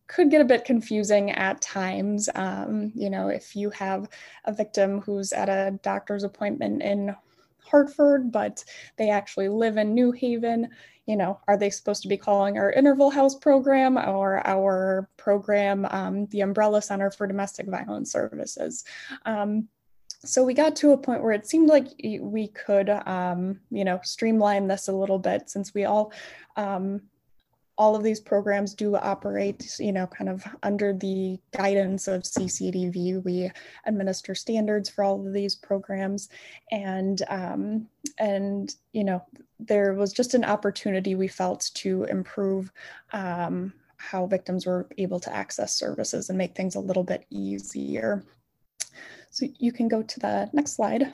could 0.08 0.30
get 0.30 0.42
a 0.42 0.46
bit 0.46 0.66
confusing 0.66 1.32
at 1.32 1.62
times. 1.62 2.28
Um, 2.36 2.92
you 2.94 3.10
know, 3.10 3.30
if 3.30 3.56
you 3.56 3.70
have 3.70 4.10
a 4.44 4.52
victim 4.52 5.00
who's 5.00 5.32
at 5.32 5.48
a 5.48 5.80
doctor's 5.82 6.26
appointment 6.26 6.82
in 6.82 7.16
Hartford, 7.72 8.32
but 8.32 8.64
they 8.98 9.10
actually 9.10 9.50
live 9.50 9.78
in 9.78 9.96
New 9.96 10.12
Haven. 10.12 10.70
You 11.08 11.16
know, 11.16 11.40
are 11.48 11.58
they 11.58 11.70
supposed 11.70 12.04
to 12.04 12.08
be 12.08 12.18
calling 12.18 12.58
our 12.58 12.72
interval 12.72 13.10
house 13.10 13.36
program 13.36 13.98
or 13.98 14.46
our 14.46 15.10
program, 15.18 15.88
um, 15.90 16.28
the 16.28 16.42
Umbrella 16.42 16.82
Center 16.82 17.10
for 17.10 17.26
Domestic 17.26 17.68
Violence 17.68 18.12
Services? 18.12 18.84
Um, 19.26 19.68
so 20.24 20.44
we 20.44 20.54
got 20.54 20.76
to 20.78 20.92
a 20.92 20.98
point 20.98 21.24
where 21.24 21.32
it 21.32 21.48
seemed 21.48 21.68
like 21.68 21.88
we 22.20 22.50
could, 22.50 22.90
um, 22.90 23.60
you 23.72 23.84
know, 23.84 24.00
streamline 24.04 24.68
this 24.68 24.88
a 24.88 24.94
little 24.94 25.18
bit 25.18 25.50
since 25.50 25.74
we 25.74 25.86
all 25.86 26.14
um, 26.56 27.02
all 27.82 27.96
of 27.96 28.04
these 28.04 28.20
programs 28.20 28.76
do 28.76 28.96
operate, 28.96 29.80
you 29.80 29.92
know, 29.92 30.06
kind 30.06 30.30
of 30.30 30.46
under 30.62 30.94
the 30.94 31.40
guidance 31.52 32.08
of 32.08 32.22
CCADV. 32.22 33.24
We 33.26 33.50
administer 33.88 34.36
standards 34.36 34.88
for 34.88 35.04
all 35.04 35.26
of 35.26 35.34
these 35.34 35.56
programs, 35.56 36.30
and 36.70 37.24
um, 37.28 37.88
and 38.20 38.76
you 38.94 39.04
know, 39.04 39.26
there 39.60 39.96
was 39.96 40.14
just 40.14 40.36
an 40.36 40.46
opportunity 40.46 41.16
we 41.16 41.28
felt 41.28 41.72
to 41.74 42.04
improve 42.04 42.72
um, 43.14 43.74
how 43.98 44.28
victims 44.28 44.68
were 44.68 44.88
able 45.00 45.20
to 45.20 45.36
access 45.36 45.76
services 45.76 46.30
and 46.30 46.38
make 46.38 46.56
things 46.56 46.76
a 46.76 46.80
little 46.80 47.04
bit 47.04 47.26
easier. 47.32 48.24
So 49.32 49.48
you 49.58 49.72
can 49.72 49.88
go 49.88 50.04
to 50.04 50.20
the 50.20 50.52
next 50.54 50.74
slide. 50.76 51.12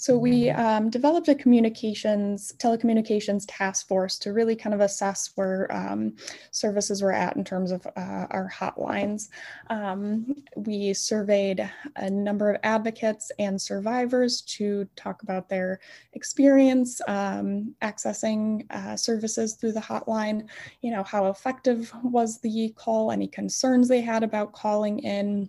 So 0.00 0.16
we 0.16 0.48
um, 0.50 0.90
developed 0.90 1.26
a 1.26 1.34
communications, 1.34 2.52
telecommunications 2.58 3.44
task 3.48 3.88
force 3.88 4.16
to 4.20 4.32
really 4.32 4.54
kind 4.54 4.72
of 4.72 4.80
assess 4.80 5.32
where 5.34 5.70
um, 5.74 6.14
services 6.52 7.02
were 7.02 7.12
at 7.12 7.34
in 7.34 7.42
terms 7.42 7.72
of 7.72 7.84
uh, 7.84 8.26
our 8.30 8.48
hotlines. 8.48 9.28
Um, 9.70 10.36
we 10.54 10.94
surveyed 10.94 11.68
a 11.96 12.08
number 12.08 12.52
of 12.52 12.60
advocates 12.62 13.32
and 13.40 13.60
survivors 13.60 14.42
to 14.42 14.86
talk 14.94 15.24
about 15.24 15.48
their 15.48 15.80
experience 16.12 17.00
um, 17.08 17.74
accessing 17.82 18.70
uh, 18.70 18.96
services 18.96 19.54
through 19.54 19.72
the 19.72 19.80
hotline. 19.80 20.46
You 20.80 20.92
know, 20.92 21.02
how 21.02 21.26
effective 21.26 21.92
was 22.04 22.38
the 22.38 22.72
call, 22.76 23.10
any 23.10 23.26
concerns 23.26 23.88
they 23.88 24.00
had 24.00 24.22
about 24.22 24.52
calling 24.52 25.00
in 25.00 25.48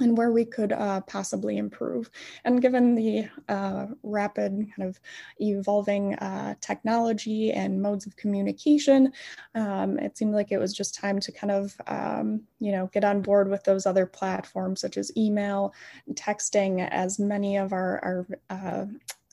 and 0.00 0.16
where 0.16 0.30
we 0.30 0.44
could 0.44 0.72
uh, 0.72 1.00
possibly 1.02 1.58
improve. 1.58 2.10
And 2.44 2.62
given 2.62 2.94
the 2.94 3.28
uh, 3.48 3.86
rapid 4.02 4.66
kind 4.76 4.88
of 4.88 5.00
evolving 5.40 6.14
uh, 6.16 6.54
technology 6.60 7.52
and 7.52 7.82
modes 7.82 8.06
of 8.06 8.16
communication, 8.16 9.12
um, 9.54 9.98
it 9.98 10.16
seemed 10.16 10.34
like 10.34 10.52
it 10.52 10.58
was 10.58 10.72
just 10.72 10.94
time 10.94 11.18
to 11.20 11.32
kind 11.32 11.50
of, 11.50 11.76
um, 11.86 12.42
you 12.60 12.72
know, 12.72 12.88
get 12.92 13.04
on 13.04 13.22
board 13.22 13.48
with 13.48 13.64
those 13.64 13.86
other 13.86 14.06
platforms 14.06 14.80
such 14.80 14.96
as 14.96 15.16
email, 15.16 15.72
texting, 16.12 16.88
as 16.90 17.18
many 17.18 17.56
of 17.56 17.72
our, 17.72 17.98
our 18.04 18.26
uh, 18.50 18.86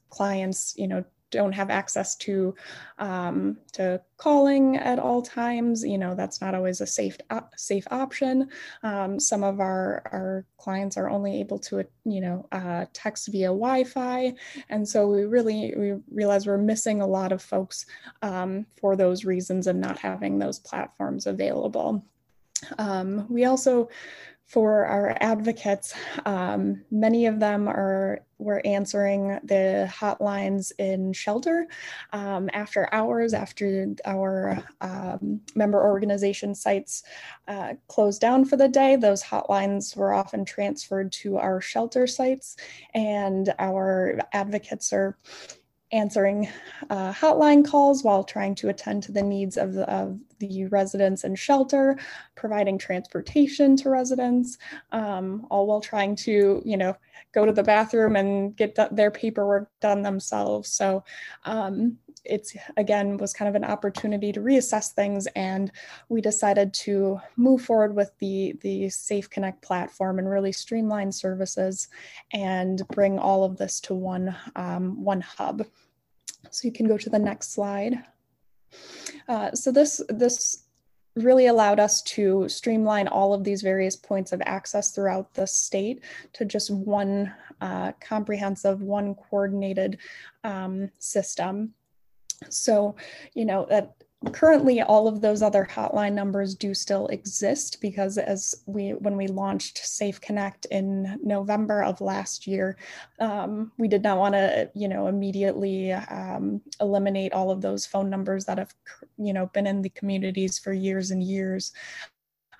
clients, 0.09 0.73
you 0.77 0.87
know, 0.87 1.03
don't 1.35 1.51
have 1.51 1.69
access 1.69 2.15
to 2.17 2.55
um, 2.97 3.57
to 3.73 4.01
calling 4.17 4.77
at 4.77 4.99
all 4.99 5.21
times. 5.21 5.83
You 5.83 5.97
know, 5.97 6.15
that's 6.15 6.41
not 6.41 6.55
always 6.55 6.81
a 6.81 6.87
safe 6.87 7.17
op- 7.29 7.53
safe 7.57 7.85
option. 7.91 8.49
Um, 8.83 9.19
some 9.19 9.43
of 9.43 9.59
our 9.59 10.01
our 10.11 10.45
clients 10.57 10.97
are 10.97 11.09
only 11.09 11.39
able 11.39 11.59
to 11.59 11.85
you 12.05 12.21
know 12.21 12.47
uh, 12.51 12.85
text 12.93 13.27
via 13.27 13.47
Wi-Fi, 13.47 14.33
and 14.69 14.87
so 14.87 15.07
we 15.07 15.23
really 15.25 15.73
we 15.77 15.93
realize 16.11 16.47
we're 16.47 16.57
missing 16.57 17.01
a 17.01 17.07
lot 17.07 17.31
of 17.31 17.41
folks 17.41 17.85
um, 18.21 18.65
for 18.79 18.95
those 18.95 19.25
reasons 19.25 19.67
and 19.67 19.79
not 19.79 19.97
having 19.97 20.39
those 20.39 20.59
platforms 20.59 21.27
available. 21.27 22.03
Um, 22.77 23.27
we 23.29 23.45
also 23.45 23.89
for 24.45 24.85
our 24.85 25.17
advocates, 25.21 25.95
um, 26.25 26.83
many 26.91 27.25
of 27.25 27.39
them 27.39 27.67
are 27.67 28.21
were 28.37 28.61
answering 28.65 29.39
the 29.43 29.89
hotlines 29.91 30.71
in 30.77 31.13
shelter 31.13 31.67
um, 32.11 32.49
after 32.51 32.93
hours, 32.93 33.33
after 33.33 33.87
our 34.05 34.61
um, 34.81 35.39
member 35.55 35.81
organization 35.81 36.53
sites 36.53 37.03
uh, 37.47 37.73
closed 37.87 38.19
down 38.19 38.43
for 38.43 38.57
the 38.57 38.67
day. 38.67 38.97
Those 38.97 39.23
hotlines 39.23 39.95
were 39.95 40.13
often 40.13 40.43
transferred 40.43 41.11
to 41.13 41.37
our 41.37 41.61
shelter 41.61 42.07
sites, 42.07 42.57
and 42.93 43.53
our 43.57 44.19
advocates 44.33 44.91
are 44.91 45.17
answering 45.91 46.49
uh, 46.89 47.13
hotline 47.13 47.65
calls 47.65 48.03
while 48.03 48.23
trying 48.23 48.55
to 48.55 48.69
attend 48.69 49.03
to 49.03 49.11
the 49.11 49.21
needs 49.23 49.55
of 49.55 49.73
the, 49.73 49.89
of 49.89 50.19
the 50.39 50.65
residents 50.65 51.23
and 51.23 51.37
shelter, 51.37 51.97
providing 52.35 52.77
transportation 52.77 53.75
to 53.77 53.89
residents, 53.89 54.57
um, 54.91 55.45
all 55.49 55.67
while 55.67 55.81
trying 55.81 56.15
to, 56.15 56.61
you 56.65 56.77
know, 56.77 56.95
go 57.33 57.45
to 57.45 57.51
the 57.51 57.63
bathroom 57.63 58.15
and 58.15 58.55
get 58.55 58.77
their 58.91 59.11
paperwork 59.11 59.69
done 59.81 60.01
themselves. 60.01 60.69
So 60.69 61.03
um, 61.43 61.97
it's 62.23 62.55
again 62.77 63.17
was 63.17 63.33
kind 63.33 63.49
of 63.49 63.55
an 63.55 63.63
opportunity 63.63 64.31
to 64.31 64.39
reassess 64.39 64.91
things, 64.91 65.27
and 65.35 65.71
we 66.09 66.21
decided 66.21 66.73
to 66.73 67.19
move 67.35 67.61
forward 67.61 67.95
with 67.95 68.11
the 68.19 68.55
the 68.61 68.89
Safe 68.89 69.29
Connect 69.29 69.61
platform 69.61 70.19
and 70.19 70.29
really 70.29 70.51
streamline 70.51 71.11
services 71.11 71.87
and 72.33 72.87
bring 72.89 73.19
all 73.19 73.43
of 73.43 73.57
this 73.57 73.79
to 73.81 73.93
one 73.93 74.35
um, 74.55 75.03
one 75.03 75.21
hub. 75.21 75.65
So 76.51 76.67
you 76.67 76.71
can 76.71 76.87
go 76.87 76.97
to 76.97 77.09
the 77.09 77.19
next 77.19 77.53
slide. 77.53 78.03
Uh, 79.27 79.51
so 79.51 79.71
this, 79.71 80.01
this 80.09 80.65
really 81.15 81.47
allowed 81.47 81.79
us 81.79 82.01
to 82.01 82.47
streamline 82.49 83.07
all 83.07 83.33
of 83.33 83.43
these 83.43 83.61
various 83.61 83.95
points 83.95 84.33
of 84.33 84.41
access 84.45 84.91
throughout 84.91 85.33
the 85.33 85.47
state 85.47 86.03
to 86.33 86.43
just 86.43 86.69
one 86.69 87.33
uh, 87.61 87.91
comprehensive, 88.01 88.81
one 88.81 89.15
coordinated 89.15 89.97
um, 90.43 90.91
system. 90.99 91.73
So, 92.49 92.95
you 93.33 93.45
know, 93.45 93.65
that 93.69 93.95
currently 94.31 94.81
all 94.81 95.07
of 95.07 95.21
those 95.21 95.41
other 95.41 95.67
hotline 95.69 96.13
numbers 96.13 96.55
do 96.55 96.73
still 96.73 97.07
exist 97.07 97.79
because 97.79 98.17
as 98.17 98.55
we 98.65 98.91
when 98.95 99.15
we 99.15 99.27
launched 99.27 99.77
safe 99.77 100.19
connect 100.19 100.65
in 100.71 101.19
november 101.23 101.83
of 101.83 102.01
last 102.01 102.47
year 102.47 102.75
um, 103.19 103.71
we 103.77 103.87
did 103.87 104.01
not 104.01 104.17
want 104.17 104.33
to 104.33 104.67
you 104.73 104.87
know 104.87 105.07
immediately 105.07 105.91
um, 105.91 106.59
eliminate 106.81 107.33
all 107.33 107.51
of 107.51 107.61
those 107.61 107.85
phone 107.85 108.09
numbers 108.09 108.45
that 108.45 108.57
have 108.57 108.73
you 109.17 109.33
know 109.33 109.47
been 109.47 109.67
in 109.67 109.81
the 109.81 109.89
communities 109.89 110.59
for 110.59 110.73
years 110.73 111.11
and 111.11 111.23
years. 111.23 111.71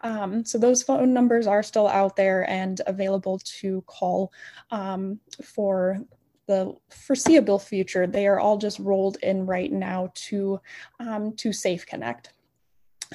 Um, 0.02 0.46
so 0.46 0.58
those 0.58 0.84
phone 0.84 1.14
numbers 1.14 1.48
are 1.48 1.64
still 1.64 1.88
out 1.88 2.16
there 2.16 2.48
and 2.50 2.80
available 2.86 3.40
to 3.60 3.82
call 3.88 4.32
um, 4.70 5.20
for 5.44 6.00
the 6.48 6.76
foreseeable 6.90 7.60
future, 7.60 8.08
they 8.08 8.28
are 8.28 8.40
all 8.40 8.58
just 8.58 8.80
rolled 8.80 9.18
in 9.24 9.46
right 9.46 9.72
now 9.72 10.12
to 10.14 10.60
um, 11.00 11.34
to 11.38 11.52
Safe 11.52 11.86
Connect. 11.86 12.32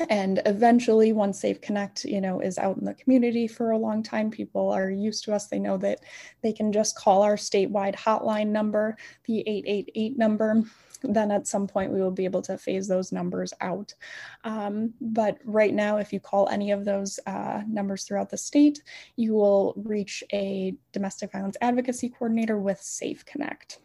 And 0.09 0.41
eventually, 0.47 1.13
once 1.13 1.41
Safe 1.41 1.61
Connect, 1.61 2.05
you 2.05 2.21
know, 2.21 2.41
is 2.41 2.59
out 2.59 2.79
in 2.79 2.85
the 2.85 2.95
community 2.95 3.49
for 3.49 3.73
a 3.73 3.79
long 3.79 4.03
time, 4.03 4.31
people 4.31 4.71
are 4.71 4.91
used 4.91 5.25
to 5.25 5.35
us. 5.35 5.49
They 5.49 5.59
know 5.59 5.77
that 5.79 6.01
they 6.43 6.53
can 6.53 6.73
just 6.73 6.97
call 6.97 7.23
our 7.23 7.37
statewide 7.37 7.97
hotline 7.97 8.49
number, 8.49 8.97
the 9.27 9.41
888 9.41 10.17
number, 10.17 10.63
then 11.03 11.31
at 11.31 11.47
some 11.47 11.67
point 11.67 11.93
we 11.93 12.01
will 12.01 12.11
be 12.11 12.25
able 12.25 12.43
to 12.43 12.59
phase 12.59 12.89
those 12.89 13.13
numbers 13.13 13.53
out. 13.61 13.95
Um, 14.45 14.95
but 15.01 15.39
right 15.45 15.75
now, 15.75 15.99
if 15.99 16.13
you 16.13 16.21
call 16.21 16.49
any 16.49 16.71
of 16.71 16.85
those 16.85 17.19
uh, 17.27 17.63
numbers 17.67 18.05
throughout 18.05 18.31
the 18.31 18.37
state, 18.37 18.83
you 19.17 19.35
will 19.35 19.75
reach 19.77 20.23
a 20.33 20.75
domestic 20.93 21.33
violence 21.33 21.57
advocacy 21.61 22.09
coordinator 22.09 22.59
with 22.59 22.81
Safe 22.81 23.25
Connect. 23.25 23.79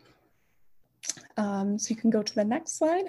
Um, 1.38 1.78
so 1.78 1.90
you 1.90 1.96
can 1.96 2.10
go 2.10 2.24
to 2.24 2.36
the 2.36 2.46
next 2.46 2.78
slide. 2.78 3.06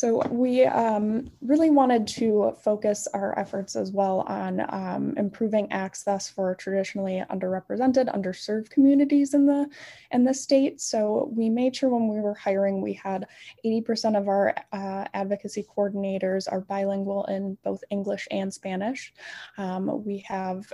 So 0.00 0.26
we 0.30 0.64
um, 0.64 1.30
really 1.42 1.68
wanted 1.68 2.06
to 2.20 2.56
focus 2.64 3.06
our 3.12 3.38
efforts 3.38 3.76
as 3.76 3.92
well 3.92 4.20
on 4.20 4.64
um, 4.70 5.12
improving 5.18 5.70
access 5.70 6.26
for 6.26 6.54
traditionally 6.54 7.22
underrepresented, 7.28 8.06
underserved 8.16 8.70
communities 8.70 9.34
in 9.34 9.44
the 9.44 9.68
in 10.10 10.24
the 10.24 10.32
state. 10.32 10.80
So 10.80 11.30
we 11.36 11.50
made 11.50 11.76
sure 11.76 11.90
when 11.90 12.08
we 12.08 12.18
were 12.18 12.32
hiring, 12.32 12.80
we 12.80 12.94
had 12.94 13.26
80% 13.62 14.16
of 14.16 14.26
our 14.26 14.54
uh, 14.72 15.04
advocacy 15.12 15.66
coordinators 15.76 16.50
are 16.50 16.62
bilingual 16.62 17.26
in 17.26 17.58
both 17.62 17.84
English 17.90 18.26
and 18.30 18.50
Spanish. 18.54 19.12
Um, 19.58 20.02
we 20.02 20.24
have 20.26 20.72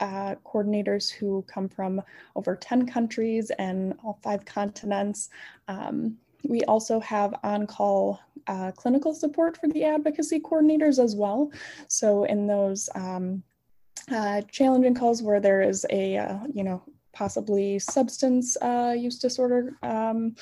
uh, 0.00 0.34
coordinators 0.44 1.08
who 1.08 1.44
come 1.46 1.68
from 1.68 2.02
over 2.34 2.56
10 2.56 2.88
countries 2.88 3.52
and 3.56 3.94
all 4.02 4.18
five 4.20 4.44
continents. 4.44 5.30
Um, 5.68 6.18
we 6.44 6.62
also 6.62 7.00
have 7.00 7.34
on-call 7.42 8.20
uh, 8.48 8.72
clinical 8.72 9.14
support 9.14 9.56
for 9.56 9.68
the 9.68 9.84
advocacy 9.84 10.40
coordinators 10.40 11.02
as 11.02 11.14
well. 11.14 11.52
So 11.88 12.24
in 12.24 12.46
those 12.46 12.88
um, 12.94 13.42
uh, 14.10 14.42
challenging 14.50 14.94
calls 14.94 15.22
where 15.22 15.40
there 15.40 15.62
is 15.62 15.86
a, 15.90 16.16
uh, 16.16 16.38
you 16.52 16.64
know, 16.64 16.82
possibly 17.18 17.80
substance 17.80 18.56
uh, 18.62 18.94
use 18.96 19.18
disorder 19.18 19.76
um, 19.82 20.36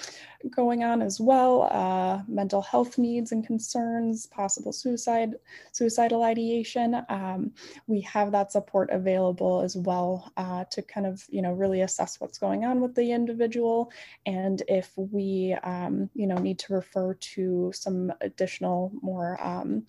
going 0.50 0.84
on 0.84 1.00
as 1.00 1.18
well, 1.18 1.70
uh, 1.72 2.20
mental 2.28 2.60
health 2.60 2.98
needs 2.98 3.32
and 3.32 3.46
concerns, 3.46 4.26
possible 4.26 4.74
suicide, 4.74 5.36
suicidal 5.72 6.22
ideation. 6.22 7.02
Um, 7.08 7.52
we 7.86 8.02
have 8.02 8.30
that 8.32 8.52
support 8.52 8.90
available 8.90 9.62
as 9.62 9.74
well 9.74 10.30
uh, 10.36 10.64
to 10.72 10.82
kind 10.82 11.06
of, 11.06 11.24
you 11.30 11.40
know, 11.40 11.52
really 11.52 11.80
assess 11.80 12.20
what's 12.20 12.38
going 12.38 12.66
on 12.66 12.82
with 12.82 12.94
the 12.94 13.10
individual 13.10 13.90
and 14.26 14.62
if 14.68 14.92
we, 14.98 15.56
um, 15.64 16.10
you 16.12 16.26
know, 16.26 16.36
need 16.36 16.58
to 16.58 16.74
refer 16.74 17.14
to 17.14 17.72
some 17.74 18.12
additional 18.20 18.92
more 19.00 19.42
um, 19.42 19.86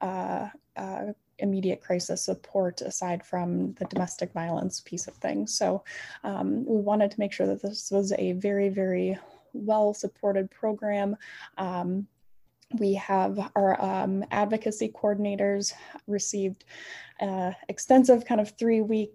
uh, 0.00 0.48
uh, 0.76 1.12
immediate 1.40 1.80
crisis 1.80 2.22
support 2.22 2.80
aside 2.80 3.24
from 3.24 3.72
the 3.74 3.84
domestic 3.86 4.32
violence 4.32 4.80
piece 4.80 5.06
of 5.06 5.14
things. 5.14 5.54
So 5.54 5.84
um, 6.24 6.64
we 6.64 6.80
wanted 6.80 7.10
to 7.10 7.20
make 7.20 7.32
sure 7.32 7.46
that 7.46 7.62
this 7.62 7.90
was 7.90 8.12
a 8.12 8.32
very, 8.32 8.68
very 8.68 9.18
well 9.52 9.94
supported 9.94 10.50
program. 10.50 11.16
Um, 11.58 12.06
we 12.78 12.94
have 12.94 13.50
our 13.56 13.82
um, 13.82 14.24
advocacy 14.30 14.92
coordinators 14.94 15.72
received 16.06 16.64
uh, 17.20 17.52
extensive 17.68 18.24
kind 18.24 18.40
of 18.40 18.50
three 18.58 18.80
week 18.80 19.12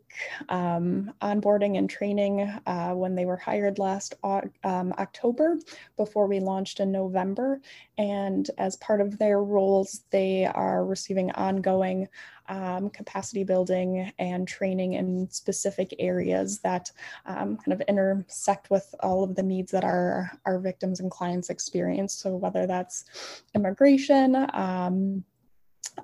um, 0.49 1.11
onboarding 1.21 1.77
and 1.77 1.89
training 1.89 2.41
uh, 2.67 2.91
when 2.91 3.15
they 3.15 3.25
were 3.25 3.37
hired 3.37 3.79
last 3.79 4.13
um, 4.23 4.93
October 4.99 5.57
before 5.97 6.27
we 6.27 6.39
launched 6.39 6.79
in 6.79 6.91
November. 6.91 7.59
And 7.97 8.49
as 8.57 8.75
part 8.77 9.01
of 9.01 9.17
their 9.17 9.41
roles, 9.41 10.03
they 10.11 10.45
are 10.45 10.85
receiving 10.85 11.31
ongoing 11.31 12.07
um, 12.47 12.89
capacity 12.89 13.43
building 13.43 14.11
and 14.19 14.47
training 14.47 14.93
in 14.93 15.29
specific 15.29 15.93
areas 15.99 16.59
that 16.59 16.91
um, 17.25 17.57
kind 17.57 17.73
of 17.73 17.81
intersect 17.87 18.69
with 18.69 18.93
all 19.01 19.23
of 19.23 19.35
the 19.35 19.43
needs 19.43 19.71
that 19.71 19.83
our, 19.83 20.31
our 20.45 20.59
victims 20.59 20.99
and 20.99 21.11
clients 21.11 21.49
experience. 21.49 22.13
So 22.13 22.35
whether 22.35 22.67
that's 22.67 23.05
immigration, 23.53 24.47
um, 24.53 25.23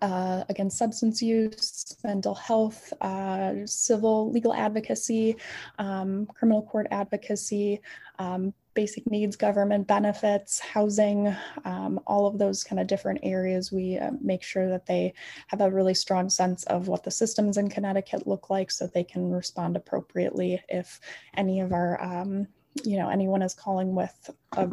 uh, 0.01 0.43
substance 0.69 1.21
use, 1.21 1.97
mental 2.03 2.35
health, 2.35 2.93
uh, 3.01 3.53
civil 3.65 4.31
legal 4.31 4.53
advocacy, 4.53 5.35
um, 5.79 6.25
criminal 6.27 6.63
court 6.63 6.87
advocacy, 6.91 7.81
um, 8.19 8.53
basic 8.73 9.09
needs, 9.09 9.35
government 9.35 9.87
benefits, 9.87 10.59
housing, 10.59 11.35
um, 11.65 11.99
all 12.07 12.25
of 12.25 12.37
those 12.37 12.63
kind 12.63 12.79
of 12.79 12.87
different 12.87 13.19
areas. 13.23 13.71
We 13.71 13.97
uh, 13.97 14.11
make 14.21 14.43
sure 14.43 14.69
that 14.69 14.85
they 14.85 15.13
have 15.47 15.61
a 15.61 15.69
really 15.69 15.93
strong 15.93 16.29
sense 16.29 16.63
of 16.65 16.87
what 16.87 17.03
the 17.03 17.11
systems 17.11 17.57
in 17.57 17.69
Connecticut 17.69 18.27
look 18.27 18.49
like 18.49 18.71
so 18.71 18.87
they 18.87 19.03
can 19.03 19.29
respond 19.29 19.75
appropriately 19.75 20.61
if 20.69 20.99
any 21.35 21.59
of 21.59 21.73
our, 21.73 22.01
um, 22.01 22.47
you 22.83 22.97
know, 22.97 23.09
anyone 23.09 23.41
is 23.41 23.53
calling 23.53 23.93
with 23.93 24.29
a 24.53 24.69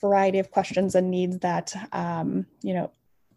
variety 0.00 0.38
of 0.38 0.50
questions 0.50 0.94
and 0.94 1.10
needs 1.10 1.38
that, 1.38 1.74
um, 1.92 2.46
you 2.62 2.74
know, 2.74 2.90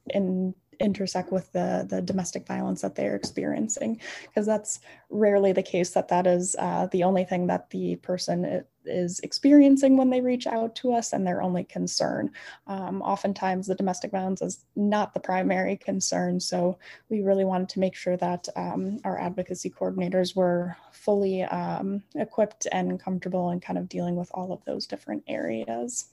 in 0.10 0.56
intersect 0.80 1.32
with 1.32 1.52
the, 1.52 1.86
the 1.90 2.02
domestic 2.02 2.48
violence 2.48 2.82
that 2.82 2.96
they're 2.96 3.16
experiencing 3.16 4.00
because 4.24 4.46
that's 4.46 4.80
rarely 5.10 5.52
the 5.52 5.64
case 5.64 5.92
that 5.92 6.08
that 6.08 6.26
is 6.26 6.56
uh, 6.58 6.88
the 6.92 7.04
only 7.04 7.26
thing 7.26 7.48
that 7.48 7.70
the 7.70 7.98
person 7.98 8.64
is 8.90 9.20
experiencing 9.22 9.98
when 9.98 10.10
they 10.10 10.22
reach 10.22 10.48
out 10.48 10.76
to 10.76 10.94
us 10.94 11.14
and 11.14 11.26
their 11.26 11.42
only 11.42 11.64
concern. 11.64 12.32
Um, 12.68 13.02
oftentimes, 13.02 13.68
the 13.68 13.76
domestic 13.76 14.12
violence 14.12 14.42
is 14.42 14.66
not 14.76 15.14
the 15.14 15.20
primary 15.20 15.78
concern, 15.78 16.40
so 16.40 16.78
we 17.10 17.22
really 17.22 17.46
wanted 17.46 17.70
to 17.70 17.80
make 17.80 17.96
sure 17.96 18.18
that 18.18 18.48
um, 18.56 19.00
our 19.04 19.20
advocacy 19.20 19.70
coordinators 19.70 20.36
were 20.36 20.76
fully 20.92 21.44
um, 21.44 22.04
equipped 22.16 22.68
and 22.72 23.00
comfortable 23.00 23.52
in 23.52 23.60
kind 23.60 23.78
of 23.78 23.88
dealing 23.88 24.16
with 24.16 24.30
all 24.34 24.52
of 24.52 24.64
those 24.66 24.86
different 24.88 25.24
areas. 25.28 26.10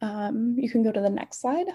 Um, 0.00 0.56
you 0.58 0.70
can 0.70 0.82
go 0.82 0.92
to 0.92 1.00
the 1.00 1.10
next 1.10 1.40
slide. 1.40 1.68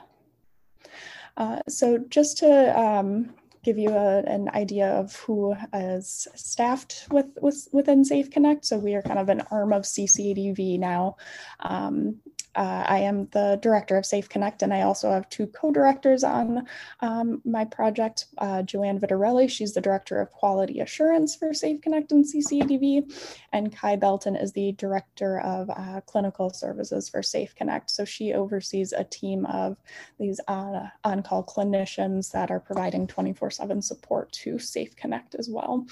Uh, 1.36 1.60
so 1.68 1.98
just 2.10 2.38
to 2.38 2.80
um, 2.80 3.34
give 3.64 3.78
you 3.78 3.90
a, 3.90 4.20
an 4.20 4.50
idea 4.54 4.90
of 4.90 5.16
who 5.16 5.56
is 5.74 6.28
staffed 6.36 7.08
with, 7.12 7.28
with 7.42 7.68
within 7.72 8.04
Safe 8.04 8.30
Connect. 8.30 8.66
So 8.66 8.78
we 8.78 8.96
are 8.96 9.02
kind 9.02 9.20
of 9.20 9.30
an 9.30 9.42
arm 9.52 9.74
of 9.74 9.84
CCADV 9.84 10.80
now. 10.80 11.18
Um, 11.60 12.20
uh, 12.56 12.84
I 12.88 13.00
am 13.00 13.28
the 13.32 13.58
director 13.62 13.98
of 13.98 14.06
Safe 14.06 14.30
Connect, 14.30 14.62
and 14.62 14.74
I 14.74 14.82
also 14.82 15.12
have 15.12 15.28
two 15.30 15.48
co-directors 15.48 16.24
on 16.24 16.68
um, 17.00 17.42
my 17.46 17.66
project. 17.66 18.26
Uh, 18.38 18.62
Joanne 18.62 19.00
Vitarelli, 19.00 19.50
she's 19.50 19.74
the 19.74 19.82
director 19.82 20.20
of 20.22 20.32
quality 20.32 20.80
assurance 20.80 21.36
for 21.36 21.54
Safe 21.54 21.82
Connect 21.82 22.12
and 22.12 22.24
CCADV, 22.24 23.12
and 23.54 23.76
Kai 23.76 23.96
Belton 23.96 24.36
is 24.36 24.52
the 24.54 24.74
director 24.74 25.40
of 25.40 25.70
uh, 25.72 26.02
clinical 26.06 26.52
services 26.52 27.10
for 27.10 27.24
Safe 27.24 27.56
Connect. 27.56 27.90
So 27.90 28.06
she 28.06 28.34
oversees 28.34 28.94
a 28.94 29.04
team 29.04 29.46
of 29.48 29.78
these 30.20 30.40
uh, 30.48 30.88
on-call 31.04 31.46
clinicians 31.46 32.32
that 32.32 32.52
are 32.52 32.60
providing 32.60 33.08
24/7 33.08 33.84
support 33.84 34.32
to 34.34 34.60
Safe 34.60 34.96
Connect 34.96 35.36
as 35.36 35.50
well. 35.50 35.88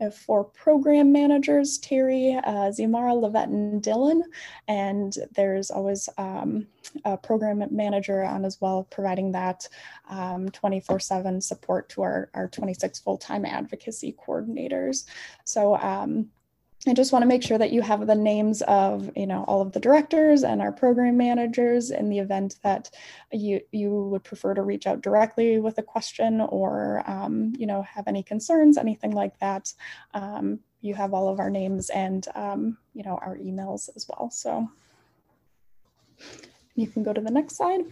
I 0.00 0.04
have 0.04 0.14
four 0.14 0.44
program 0.44 1.10
managers, 1.10 1.78
Terry, 1.78 2.38
uh, 2.44 2.70
Zimara, 2.70 3.14
Levette, 3.14 3.44
and 3.44 3.82
Dylan, 3.82 4.20
and 4.68 5.16
there's 5.34 5.70
always 5.70 5.95
um, 6.18 6.66
a 7.04 7.16
program 7.16 7.62
manager 7.70 8.22
on 8.24 8.44
as 8.44 8.60
well, 8.60 8.84
providing 8.90 9.32
that 9.32 9.68
um, 10.08 10.48
24 10.50 11.00
7 11.00 11.40
support 11.40 11.88
to 11.90 12.02
our, 12.02 12.30
our 12.34 12.48
26 12.48 12.98
full 13.00 13.18
time 13.18 13.44
advocacy 13.44 14.16
coordinators. 14.26 15.06
So, 15.44 15.76
um, 15.76 16.30
I 16.88 16.94
just 16.94 17.12
want 17.12 17.22
to 17.22 17.26
make 17.26 17.42
sure 17.42 17.58
that 17.58 17.72
you 17.72 17.82
have 17.82 18.06
the 18.06 18.14
names 18.14 18.62
of 18.62 19.10
you 19.16 19.26
know 19.26 19.44
all 19.48 19.60
of 19.60 19.72
the 19.72 19.80
directors 19.80 20.44
and 20.44 20.62
our 20.62 20.70
program 20.70 21.16
managers 21.16 21.90
in 21.90 22.08
the 22.10 22.20
event 22.20 22.56
that 22.62 22.90
you 23.32 23.60
you 23.72 23.90
would 23.90 24.22
prefer 24.22 24.54
to 24.54 24.62
reach 24.62 24.86
out 24.86 25.02
directly 25.02 25.58
with 25.58 25.78
a 25.78 25.82
question 25.82 26.40
or 26.40 27.02
um, 27.06 27.52
you 27.58 27.66
know 27.66 27.82
have 27.82 28.06
any 28.06 28.22
concerns 28.22 28.78
anything 28.78 29.10
like 29.10 29.36
that 29.40 29.72
um, 30.14 30.60
you 30.80 30.94
have 30.94 31.12
all 31.12 31.28
of 31.28 31.40
our 31.40 31.50
names 31.50 31.90
and 31.90 32.28
um, 32.36 32.78
you 32.94 33.02
know 33.02 33.18
our 33.20 33.36
emails 33.36 33.88
as 33.96 34.06
well 34.08 34.30
so 34.30 34.68
you 36.74 36.86
can 36.86 37.02
go 37.02 37.12
to 37.12 37.20
the 37.20 37.30
next 37.30 37.56
slide. 37.56 37.84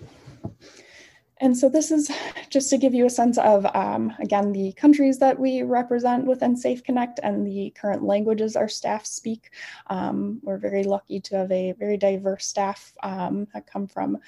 And 1.40 1.56
so 1.56 1.68
this 1.68 1.90
is 1.90 2.10
just 2.48 2.70
to 2.70 2.78
give 2.78 2.94
you 2.94 3.06
a 3.06 3.10
sense 3.10 3.38
of, 3.38 3.66
um, 3.74 4.12
again, 4.20 4.52
the 4.52 4.72
countries 4.72 5.18
that 5.18 5.38
we 5.38 5.62
represent 5.62 6.26
within 6.26 6.56
Safe 6.56 6.84
Connect 6.84 7.18
and 7.22 7.46
the 7.46 7.70
current 7.78 8.04
languages 8.04 8.54
our 8.54 8.68
staff 8.68 9.04
speak. 9.04 9.50
Um, 9.88 10.40
we're 10.42 10.58
very 10.58 10.84
lucky 10.84 11.20
to 11.20 11.36
have 11.36 11.50
a 11.50 11.72
very 11.72 11.96
diverse 11.96 12.46
staff 12.46 12.92
um, 13.02 13.48
that 13.52 13.66
come 13.66 13.88
from 13.88 14.18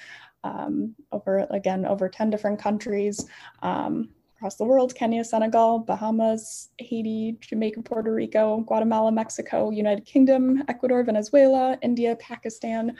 um, 0.43 0.95
over, 1.11 1.47
again, 1.49 1.85
over 1.85 2.09
10 2.09 2.29
different 2.29 2.59
countries. 2.59 3.25
Um, 3.61 4.09
across 4.37 4.55
the 4.55 4.63
world 4.63 4.93
Kenya, 4.93 5.23
Senegal, 5.23 5.79
Bahamas, 5.79 6.69
Haiti, 6.77 7.37
Jamaica, 7.41 7.81
Puerto 7.81 8.13
Rico, 8.13 8.59
Guatemala, 8.61 9.11
Mexico, 9.11 9.71
United 9.71 10.05
Kingdom, 10.05 10.63
Ecuador, 10.67 11.03
Venezuela, 11.03 11.77
India, 11.81 12.15
Pakistan. 12.17 12.95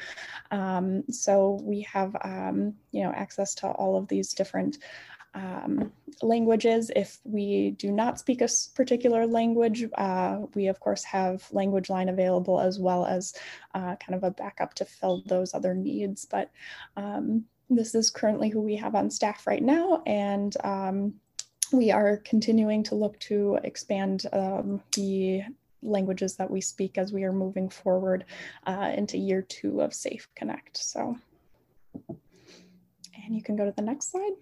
Um, 0.50 1.03
so 1.12 1.60
we 1.62 1.82
have 1.82 2.15
um, 2.24 2.74
you 2.91 3.03
know 3.03 3.12
access 3.12 3.53
to 3.56 3.67
all 3.67 3.98
of 3.98 4.08
these 4.08 4.34
different 4.34 4.79
um, 5.36 5.91
languages. 6.24 6.89
If 6.96 7.20
we 7.24 7.72
do 7.77 7.91
not 7.91 8.17
speak 8.17 8.41
a 8.41 8.50
particular 8.74 9.27
language, 9.27 9.86
uh, 9.96 10.39
we 10.56 10.67
of 10.67 10.79
course 10.79 11.03
have 11.03 11.48
language 11.51 11.91
line 11.91 12.10
available 12.10 12.60
as 12.60 12.79
well 12.79 13.06
as 13.06 13.36
uh, 13.75 13.96
kind 13.98 14.15
of 14.15 14.24
a 14.24 14.32
backup 14.32 14.74
to 14.75 14.86
fill 14.86 15.22
those 15.27 15.53
other 15.53 15.75
needs. 15.75 16.25
But 16.25 16.50
um, 16.96 17.46
this 17.70 17.94
is 17.94 18.10
currently 18.10 18.50
who 18.50 18.62
we 18.62 18.77
have 18.77 18.96
on 18.96 19.12
staff 19.12 19.46
right 19.46 19.62
now, 19.62 20.01
and 20.08 20.56
um, 20.63 21.13
we 21.72 21.92
are 21.92 22.18
continuing 22.18 22.84
to 22.84 22.96
look 22.96 23.20
to 23.20 23.60
expand 23.64 24.26
um, 24.34 24.82
the 24.94 25.44
languages 25.82 26.36
that 26.36 26.50
we 26.50 26.62
speak 26.62 26.98
as 26.98 27.14
we 27.14 27.24
are 27.24 27.34
moving 27.34 27.70
forward 27.70 28.26
uh, 28.66 28.92
into 28.96 29.18
year 29.18 29.42
two 29.42 29.82
of 29.82 29.94
Safe 29.94 30.28
Connect. 30.36 30.78
So, 30.78 31.18
and 32.10 33.36
you 33.36 33.44
can 33.44 33.56
go 33.56 33.66
to 33.66 33.74
the 33.76 33.82
next 33.82 34.12
slide. 34.12 34.34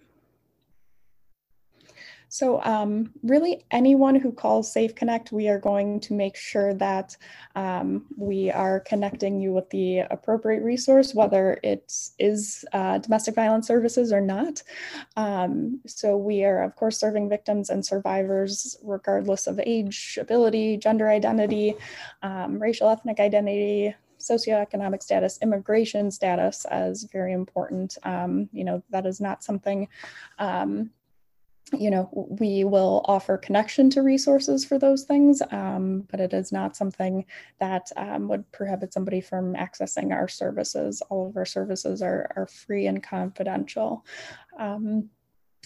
So 2.28 2.62
um, 2.62 3.12
really 3.22 3.64
anyone 3.70 4.14
who 4.16 4.32
calls 4.32 4.72
Safe 4.72 4.94
Connect, 4.94 5.32
we 5.32 5.48
are 5.48 5.58
going 5.58 6.00
to 6.00 6.12
make 6.12 6.36
sure 6.36 6.74
that 6.74 7.16
um, 7.54 8.06
we 8.16 8.50
are 8.50 8.80
connecting 8.80 9.40
you 9.40 9.52
with 9.52 9.70
the 9.70 10.00
appropriate 10.00 10.62
resource, 10.62 11.14
whether 11.14 11.58
it 11.62 11.92
is 12.18 12.64
uh, 12.72 12.98
domestic 12.98 13.34
violence 13.34 13.66
services 13.66 14.12
or 14.12 14.20
not. 14.20 14.62
Um, 15.16 15.80
so 15.86 16.16
we 16.16 16.44
are 16.44 16.62
of 16.62 16.74
course 16.74 16.98
serving 16.98 17.28
victims 17.28 17.70
and 17.70 17.84
survivors 17.84 18.76
regardless 18.82 19.46
of 19.46 19.60
age, 19.64 20.18
ability, 20.20 20.78
gender 20.78 21.08
identity, 21.08 21.74
um, 22.22 22.58
racial 22.58 22.88
ethnic 22.88 23.20
identity, 23.20 23.94
socioeconomic 24.18 25.02
status, 25.02 25.38
immigration 25.42 26.10
status 26.10 26.64
as 26.66 27.04
very 27.04 27.32
important. 27.32 27.96
Um, 28.02 28.48
you 28.52 28.64
know, 28.64 28.82
that 28.90 29.06
is 29.06 29.20
not 29.20 29.44
something 29.44 29.88
um, 30.38 30.90
you 31.72 31.90
know, 31.90 32.08
we 32.12 32.62
will 32.64 33.02
offer 33.06 33.36
connection 33.36 33.90
to 33.90 34.02
resources 34.02 34.64
for 34.64 34.78
those 34.78 35.02
things, 35.02 35.42
um, 35.50 36.06
but 36.10 36.20
it 36.20 36.32
is 36.32 36.52
not 36.52 36.76
something 36.76 37.24
that 37.58 37.90
um, 37.96 38.28
would 38.28 38.50
prohibit 38.52 38.92
somebody 38.92 39.20
from 39.20 39.54
accessing 39.54 40.12
our 40.12 40.28
services. 40.28 41.02
All 41.10 41.26
of 41.26 41.36
our 41.36 41.44
services 41.44 42.02
are, 42.02 42.30
are 42.36 42.46
free 42.46 42.86
and 42.86 43.02
confidential. 43.02 44.04
Um, 44.58 45.10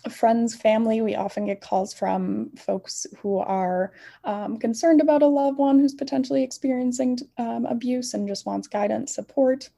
friends, 0.08 0.54
family, 0.54 1.02
we 1.02 1.16
often 1.16 1.44
get 1.44 1.60
calls 1.60 1.92
from 1.92 2.50
folks 2.56 3.06
who 3.18 3.38
are 3.38 3.92
um, 4.24 4.56
concerned 4.58 5.02
about 5.02 5.22
a 5.22 5.26
loved 5.26 5.58
one 5.58 5.78
who's 5.78 5.94
potentially 5.94 6.42
experiencing 6.42 7.18
um, 7.36 7.66
abuse 7.66 8.14
and 8.14 8.26
just 8.26 8.46
wants 8.46 8.68
guidance, 8.68 9.14
support 9.14 9.68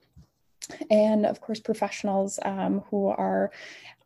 and 0.91 1.27
of 1.27 1.41
course 1.41 1.61
professionals 1.61 2.39
um, 2.45 2.83
who 2.91 3.09
are 3.09 3.51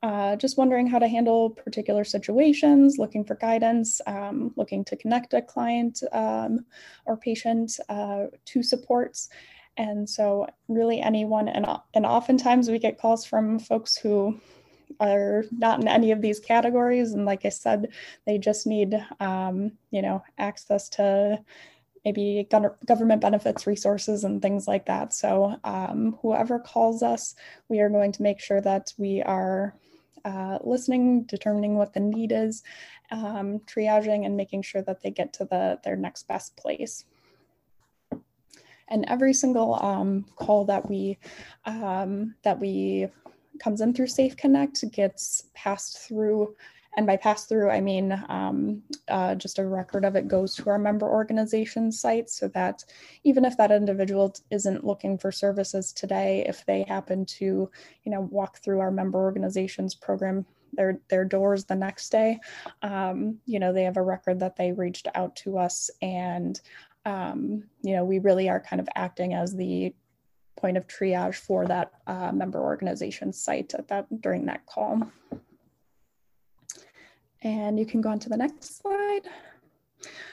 uh, 0.03 0.37
just 0.37 0.59
wondering 0.59 0.87
how 0.87 0.99
to 0.99 1.09
handle 1.09 1.51
particular 1.51 2.05
situations, 2.05 2.99
looking 2.99 3.25
for 3.25 3.35
guidance, 3.35 4.01
um, 4.07 4.53
looking 4.57 4.85
to 4.85 4.97
connect 4.97 5.35
a 5.35 5.43
client 5.43 6.03
um, 6.13 6.65
or 7.07 7.17
patient 7.17 7.79
uh, 7.89 8.27
to 8.45 8.63
supports. 8.63 9.29
And 9.79 10.09
so, 10.09 10.47
really, 10.69 11.01
anyone, 11.01 11.49
and, 11.49 11.67
and 11.93 12.07
oftentimes 12.07 12.71
we 12.71 12.79
get 12.79 12.99
calls 12.99 13.27
from 13.27 13.59
folks 13.59 13.97
who 13.97 14.41
are 15.01 15.45
not 15.51 15.81
in 15.81 15.89
any 15.89 16.13
of 16.13 16.23
these 16.23 16.41
categories. 16.41 17.13
And 17.13 17.25
like 17.25 17.45
I 17.45 17.51
said, 17.51 17.89
they 18.27 18.39
just 18.39 18.67
need, 18.67 18.95
um, 19.21 19.73
you 19.91 20.03
know, 20.03 20.23
access 20.39 20.89
to 20.91 21.41
maybe 22.07 22.47
government 22.87 23.21
benefits 23.21 23.67
resources 23.67 24.23
and 24.23 24.41
things 24.41 24.69
like 24.69 24.87
that. 24.87 25.13
So, 25.13 25.57
um, 25.65 26.17
whoever 26.23 26.61
calls 26.61 27.03
us, 27.03 27.35
we 27.69 27.81
are 27.81 27.91
going 27.91 28.13
to 28.13 28.23
make 28.23 28.39
sure 28.39 28.61
that 28.61 28.93
we 28.97 29.23
are 29.23 29.75
uh, 30.25 30.59
listening, 30.63 31.25
determining 31.25 31.75
what 31.75 31.93
the 31.93 32.01
need 32.01 32.31
is, 32.31 32.63
um, 33.11 33.59
triaging, 33.67 34.25
and 34.25 34.37
making 34.37 34.63
sure 34.63 34.83
that 34.83 35.03
they 35.03 35.11
get 35.11 35.33
to 35.33 35.45
the 35.47 35.81
their 35.83 35.97
next 35.97 36.29
best 36.29 36.57
place. 36.57 37.05
And 38.89 39.05
every 39.09 39.35
single 39.35 39.75
um, 39.83 40.27
call 40.37 40.65
that 40.67 40.89
we 40.89 41.19
um, 41.65 42.37
that 42.45 42.61
we 42.61 43.09
comes 43.59 43.81
in 43.81 43.95
through 43.95 44.07
Safe 44.07 44.37
Connect 44.37 44.85
gets 44.93 45.49
passed 45.55 45.99
through 45.99 46.55
and 46.97 47.07
by 47.07 47.17
pass 47.17 47.45
through, 47.45 47.71
I 47.71 47.81
mean 47.81 48.13
um, 48.29 48.83
uh, 49.09 49.35
just 49.35 49.59
a 49.59 49.67
record 49.67 50.05
of 50.05 50.17
it 50.17 50.29
goes 50.29 50.55
to 50.57 50.71
our 50.71 50.79
member 50.79 51.07
organization 51.09 51.93
site 51.93 52.31
so 52.31 52.49
that 52.49 52.85
even 53.23 53.45
if 53.45 53.57
that 53.59 53.71
individual 53.71 54.35
isn't 54.51 54.85
looking 54.85 55.19
for 55.19 55.31
services 55.31 55.93
today, 55.93 56.45
if 56.49 56.65
they 56.65 56.85
happen 56.85 57.27
to, 57.27 57.71
you 58.05 58.13
know, 58.13 58.23
walk 58.23 58.59
through 58.59 58.81
our 58.81 58.91
member 58.91 59.19
organizations 59.19 59.95
program 59.95 60.47
their 60.73 61.01
their 61.09 61.25
doors 61.25 61.65
the 61.65 61.75
next 61.75 62.11
day, 62.11 62.39
um, 62.83 63.39
you 63.45 63.59
know, 63.59 63.73
they 63.73 63.83
have 63.83 63.99
a 63.99 64.03
record 64.03 64.41
that 64.41 64.57
they 64.57 64.73
reached 64.73 65.09
out 65.15 65.37
to 65.37 65.59
us 65.59 65.91
and 66.01 66.61
um, 67.05 67.63
you 67.83 67.95
know, 67.95 68.05
we 68.05 68.19
really 68.19 68.49
are 68.49 68.59
kind 68.59 68.81
of 68.81 68.89
acting 68.97 69.33
as 69.33 69.55
the 69.55 69.95
point 70.57 70.77
of 70.77 70.89
triage 70.89 71.37
for 71.37 71.67
that 71.67 71.93
uh, 72.07 72.33
member 72.33 72.61
organization 72.61 73.33
site 73.33 73.75
at 73.75 73.87
that 73.89 74.07
during 74.23 74.47
that 74.47 74.67
call. 74.67 75.01
And 77.43 77.79
you 77.79 77.87
can 77.87 78.01
go 78.01 78.11
on 78.11 78.19
to 78.21 78.29
the 78.29 78.37
next 78.37 78.79
slide. 78.79 79.23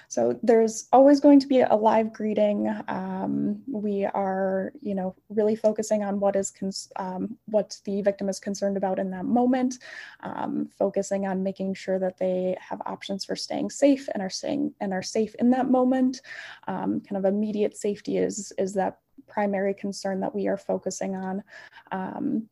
So 0.08 0.40
there's 0.44 0.88
always 0.94 1.20
going 1.20 1.40
to 1.40 1.48
be 1.48 1.62
a 1.62 1.76
live 1.76 2.14
greeting. 2.14 2.72
Um, 2.88 3.64
we 3.68 4.06
are, 4.06 4.72
you 4.82 4.94
know, 4.94 5.16
really 5.30 5.56
focusing 5.56 6.04
on 6.04 6.20
what 6.20 6.36
is 6.36 6.54
um, 6.98 7.38
what 7.46 7.80
the 7.86 8.02
victim 8.04 8.30
is 8.30 8.40
concerned 8.40 8.78
about 8.78 9.00
in 9.00 9.10
that 9.10 9.26
moment, 9.26 9.80
um, 10.20 10.68
focusing 10.68 11.26
on 11.26 11.42
making 11.42 11.74
sure 11.74 11.98
that 11.98 12.20
they 12.20 12.56
have 12.60 12.80
options 12.86 13.26
for 13.26 13.36
staying 13.36 13.72
safe 13.72 14.08
and 14.14 14.22
are 14.22 14.30
staying 14.30 14.76
and 14.82 14.94
are 14.94 15.02
safe 15.02 15.34
in 15.40 15.50
that 15.50 15.72
moment. 15.72 16.22
Um, 16.68 17.02
kind 17.02 17.18
of 17.18 17.26
immediate 17.26 17.76
safety 17.76 18.18
is 18.18 18.54
is 18.60 18.74
that 18.74 19.00
primary 19.28 19.74
concern 19.74 20.20
that 20.20 20.36
we 20.36 20.48
are 20.48 20.58
focusing 20.58 21.16
on. 21.16 21.44
Um, 21.92 22.50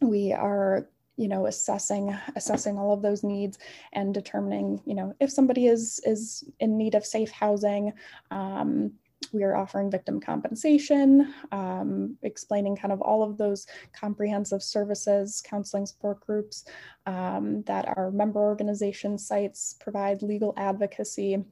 we 0.00 0.32
are 0.32 0.88
you 1.16 1.28
know 1.28 1.46
assessing 1.46 2.16
assessing 2.36 2.78
all 2.78 2.92
of 2.92 3.02
those 3.02 3.22
needs 3.22 3.58
and 3.92 4.14
determining 4.14 4.80
you 4.84 4.94
know 4.94 5.14
if 5.20 5.30
somebody 5.30 5.66
is 5.66 6.00
is 6.04 6.44
in 6.60 6.76
need 6.76 6.94
of 6.94 7.06
safe 7.06 7.30
housing 7.30 7.92
um, 8.30 8.92
we 9.32 9.42
are 9.42 9.56
offering 9.56 9.90
victim 9.90 10.20
compensation 10.20 11.34
um, 11.52 12.16
explaining 12.22 12.76
kind 12.76 12.92
of 12.92 13.00
all 13.00 13.22
of 13.22 13.36
those 13.36 13.66
comprehensive 13.92 14.62
services 14.62 15.42
counseling 15.44 15.86
support 15.86 16.20
groups 16.20 16.64
um, 17.06 17.62
that 17.62 17.86
our 17.96 18.10
member 18.10 18.40
organization 18.40 19.18
sites 19.18 19.76
provide 19.80 20.22
legal 20.22 20.52
advocacy. 20.56 21.42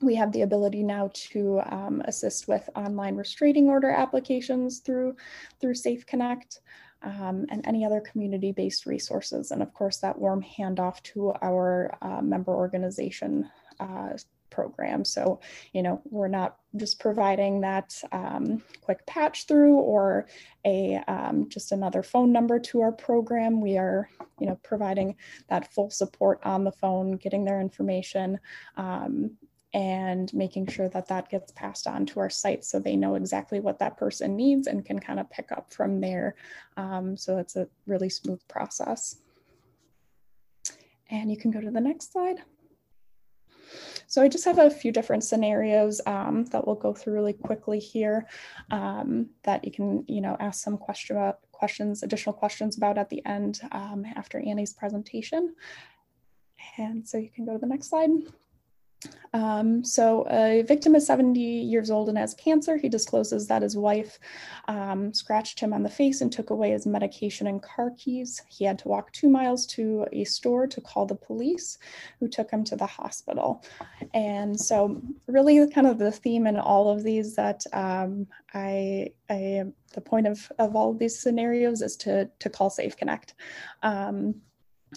We 0.00 0.14
have 0.14 0.32
the 0.32 0.42
ability 0.42 0.82
now 0.82 1.10
to 1.12 1.60
um, 1.66 2.02
assist 2.06 2.48
with 2.48 2.68
online 2.76 3.16
restraining 3.16 3.68
order 3.68 3.90
applications 3.90 4.78
through 4.78 5.16
through 5.60 5.74
safe 5.74 6.06
connect 6.06 6.60
um, 7.02 7.46
and 7.50 7.66
any 7.66 7.84
other 7.84 8.00
community-based 8.00 8.86
resources. 8.86 9.50
And 9.50 9.62
of 9.62 9.72
course, 9.72 9.98
that 9.98 10.18
warm 10.18 10.42
handoff 10.42 11.02
to 11.04 11.32
our 11.42 11.96
uh, 12.02 12.20
member 12.22 12.54
organization 12.54 13.50
uh, 13.78 14.10
program. 14.50 15.04
So, 15.04 15.40
you 15.72 15.82
know, 15.82 16.02
we're 16.04 16.28
not 16.28 16.56
just 16.76 16.98
providing 16.98 17.60
that 17.62 17.94
um, 18.12 18.62
quick 18.82 19.06
patch 19.06 19.46
through 19.46 19.74
or 19.76 20.26
a 20.66 21.00
um, 21.08 21.48
just 21.48 21.72
another 21.72 22.02
phone 22.02 22.32
number 22.32 22.58
to 22.58 22.80
our 22.80 22.92
program. 22.92 23.60
We 23.60 23.78
are, 23.78 24.08
you 24.38 24.46
know, 24.46 24.58
providing 24.62 25.16
that 25.48 25.72
full 25.72 25.90
support 25.90 26.40
on 26.44 26.64
the 26.64 26.72
phone, 26.72 27.12
getting 27.12 27.44
their 27.44 27.60
information, 27.60 28.38
um, 28.76 29.32
and 29.72 30.32
making 30.34 30.66
sure 30.66 30.88
that 30.88 31.06
that 31.08 31.28
gets 31.28 31.52
passed 31.52 31.86
on 31.86 32.04
to 32.04 32.20
our 32.20 32.30
site 32.30 32.64
so 32.64 32.80
they 32.80 32.96
know 32.96 33.14
exactly 33.14 33.60
what 33.60 33.78
that 33.78 33.96
person 33.96 34.36
needs 34.36 34.66
and 34.66 34.84
can 34.84 34.98
kind 34.98 35.20
of 35.20 35.30
pick 35.30 35.52
up 35.52 35.72
from 35.72 36.00
there. 36.00 36.34
Um, 36.76 37.16
so 37.16 37.38
it's 37.38 37.56
a 37.56 37.68
really 37.86 38.08
smooth 38.08 38.40
process. 38.48 39.16
And 41.08 41.30
you 41.30 41.36
can 41.36 41.50
go 41.50 41.60
to 41.60 41.70
the 41.70 41.80
next 41.80 42.12
slide. 42.12 42.38
So 44.08 44.22
I 44.22 44.28
just 44.28 44.44
have 44.44 44.58
a 44.58 44.70
few 44.70 44.90
different 44.90 45.22
scenarios 45.22 46.00
um, 46.04 46.44
that 46.46 46.66
we'll 46.66 46.74
go 46.74 46.92
through 46.92 47.14
really 47.14 47.32
quickly 47.32 47.78
here 47.78 48.26
um, 48.72 49.28
that 49.44 49.64
you 49.64 49.70
can, 49.70 50.04
you 50.08 50.20
know, 50.20 50.36
ask 50.40 50.64
some 50.64 50.76
question 50.76 51.16
about, 51.16 51.38
questions, 51.52 52.02
additional 52.02 52.32
questions 52.32 52.76
about 52.76 52.98
at 52.98 53.08
the 53.10 53.24
end 53.24 53.60
um, 53.70 54.04
after 54.16 54.40
Annie's 54.40 54.72
presentation. 54.72 55.54
And 56.76 57.06
so 57.06 57.18
you 57.18 57.30
can 57.30 57.44
go 57.44 57.52
to 57.52 57.58
the 57.58 57.66
next 57.66 57.90
slide. 57.90 58.10
Um, 59.32 59.84
so 59.84 60.26
a 60.28 60.62
victim 60.62 60.94
is 60.96 61.06
70 61.06 61.40
years 61.40 61.90
old 61.90 62.08
and 62.08 62.18
has 62.18 62.34
cancer. 62.34 62.76
He 62.76 62.88
discloses 62.88 63.46
that 63.46 63.62
his 63.62 63.76
wife 63.76 64.18
um, 64.66 65.14
scratched 65.14 65.60
him 65.60 65.72
on 65.72 65.82
the 65.82 65.88
face 65.88 66.20
and 66.20 66.32
took 66.32 66.50
away 66.50 66.70
his 66.70 66.86
medication 66.86 67.46
and 67.46 67.62
car 67.62 67.92
keys. 67.96 68.42
He 68.48 68.64
had 68.64 68.78
to 68.80 68.88
walk 68.88 69.12
two 69.12 69.28
miles 69.28 69.66
to 69.66 70.06
a 70.12 70.24
store 70.24 70.66
to 70.66 70.80
call 70.80 71.06
the 71.06 71.14
police, 71.14 71.78
who 72.18 72.28
took 72.28 72.50
him 72.50 72.64
to 72.64 72.76
the 72.76 72.86
hospital. 72.86 73.64
And 74.14 74.58
so, 74.58 75.00
really, 75.26 75.70
kind 75.70 75.86
of 75.86 75.98
the 75.98 76.12
theme 76.12 76.46
in 76.46 76.56
all 76.56 76.90
of 76.90 77.04
these 77.04 77.36
that 77.36 77.64
um, 77.72 78.26
I, 78.52 79.10
I, 79.28 79.64
the 79.94 80.00
point 80.00 80.26
of, 80.26 80.50
of 80.58 80.74
all 80.74 80.90
of 80.90 80.98
these 80.98 81.18
scenarios 81.18 81.82
is 81.82 81.96
to 81.98 82.28
to 82.38 82.50
call 82.50 82.70
Safe 82.70 82.96
Connect. 82.96 83.34
Um, 83.82 84.34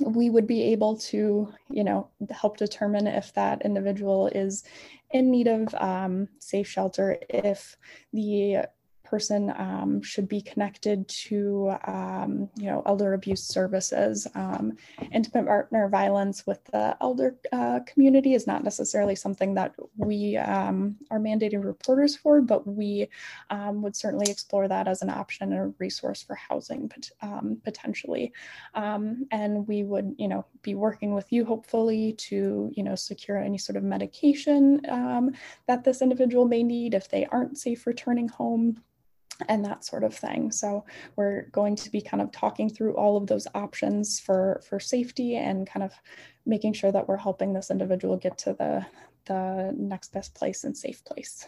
we 0.02 0.30
would 0.30 0.48
be 0.48 0.64
able 0.64 0.98
to, 0.98 1.54
you 1.70 1.84
know, 1.84 2.10
help 2.32 2.58
determine 2.58 3.08
if 3.08 3.34
that 3.34 3.62
individual 3.64 4.28
is 4.28 4.64
in 5.12 5.30
need 5.30 5.48
of 5.48 5.74
um, 5.76 6.28
safe 6.40 6.68
shelter, 6.68 7.18
if 7.30 7.78
the 8.12 8.66
person 9.14 9.54
um, 9.58 10.02
should 10.02 10.28
be 10.28 10.42
connected 10.42 11.08
to, 11.08 11.72
um, 11.86 12.50
you 12.56 12.66
know, 12.66 12.82
elder 12.88 13.14
abuse 13.14 13.44
services. 13.44 14.26
Um, 14.34 14.76
intimate 15.12 15.46
partner 15.46 15.88
violence 15.88 16.48
with 16.48 16.64
the 16.72 16.98
elder 17.00 17.36
uh, 17.52 17.82
community 17.86 18.34
is 18.34 18.48
not 18.48 18.64
necessarily 18.64 19.14
something 19.14 19.54
that 19.54 19.76
we 19.98 20.36
um, 20.38 20.96
are 21.12 21.20
mandated 21.20 21.64
reporters 21.64 22.16
for, 22.16 22.42
but 22.42 22.66
we 22.66 23.08
um, 23.52 23.84
would 23.84 23.96
certainly 23.96 24.32
explore 24.32 24.68
that 24.68 24.88
as 24.88 25.04
an 25.04 25.12
option 25.12 25.54
and 25.54 25.62
a 25.62 25.74
resource 25.78 26.24
for 26.24 26.34
housing 26.34 26.92
um, 27.22 27.62
potentially. 27.64 28.34
and 28.74 29.68
we 29.68 29.84
would, 29.84 30.16
you 30.18 30.28
know, 30.28 30.44
be 30.64 30.74
working 30.74 31.14
with 31.14 31.32
you 31.32 31.46
hopefully 31.46 32.14
to, 32.14 32.72
you 32.74 32.84
know, 32.84 32.96
secure 32.96 33.38
any 33.38 33.60
sort 33.60 33.78
of 33.78 33.84
medication 33.84 34.82
that 35.68 35.84
this 35.84 36.02
individual 36.02 36.46
may 36.46 36.64
need 36.64 36.96
if 36.96 37.08
they 37.10 37.26
aren't 37.28 37.60
safe 37.60 37.86
returning 37.86 38.28
home 38.28 38.82
and 39.48 39.66
that 39.66 39.86
sort 39.86 40.04
of 40.04 40.16
thing. 40.16 40.52
So 40.52 40.86
we're 41.16 41.44
going 41.52 41.76
to 41.78 41.92
be 41.92 42.02
kind 42.02 42.22
of 42.22 42.32
talking 42.32 42.70
through 42.70 42.96
all 42.96 43.18
of 43.18 43.28
those 43.28 43.48
options 43.54 44.20
for 44.20 44.62
for 44.68 44.80
safety 44.80 45.36
and 45.36 45.68
kind 45.68 45.84
of 45.84 45.92
making 46.46 46.74
sure 46.74 46.92
that 46.92 47.08
we're 47.08 47.18
helping 47.18 47.54
this 47.54 47.72
individual 47.72 48.18
get 48.18 48.38
to 48.40 48.54
the 48.54 48.86
the 49.26 49.74
next 49.78 50.12
best 50.14 50.34
place 50.36 50.64
and 50.64 50.78
safe 50.78 51.04
place. 51.06 51.48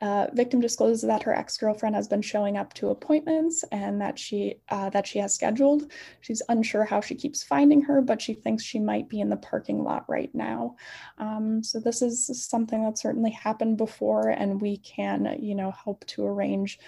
Uh, 0.00 0.28
victim 0.32 0.60
discloses 0.60 1.02
that 1.02 1.22
her 1.22 1.34
ex-girlfriend 1.34 1.94
has 1.94 2.08
been 2.08 2.22
showing 2.22 2.56
up 2.56 2.72
to 2.72 2.88
appointments 2.88 3.64
and 3.70 4.00
that 4.00 4.18
she 4.18 4.54
uh, 4.70 4.88
that 4.88 5.06
she 5.06 5.18
has 5.18 5.34
scheduled. 5.34 5.92
She's 6.22 6.42
unsure 6.48 6.84
how 6.84 7.02
she 7.02 7.14
keeps 7.14 7.42
finding 7.42 7.82
her, 7.82 8.00
but 8.00 8.22
she 8.22 8.32
thinks 8.32 8.62
she 8.62 8.78
might 8.78 9.10
be 9.10 9.20
in 9.20 9.28
the 9.28 9.36
parking 9.36 9.84
lot 9.84 10.06
right 10.08 10.34
now. 10.34 10.76
Um, 11.18 11.62
so 11.62 11.78
this 11.78 12.00
is 12.00 12.26
something 12.48 12.82
that 12.84 12.96
certainly 12.96 13.30
happened 13.30 13.76
before, 13.76 14.30
and 14.30 14.60
we 14.60 14.78
can, 14.78 15.36
you 15.38 15.54
know, 15.54 15.70
help 15.70 16.06
to 16.06 16.26
arrange, 16.26 16.78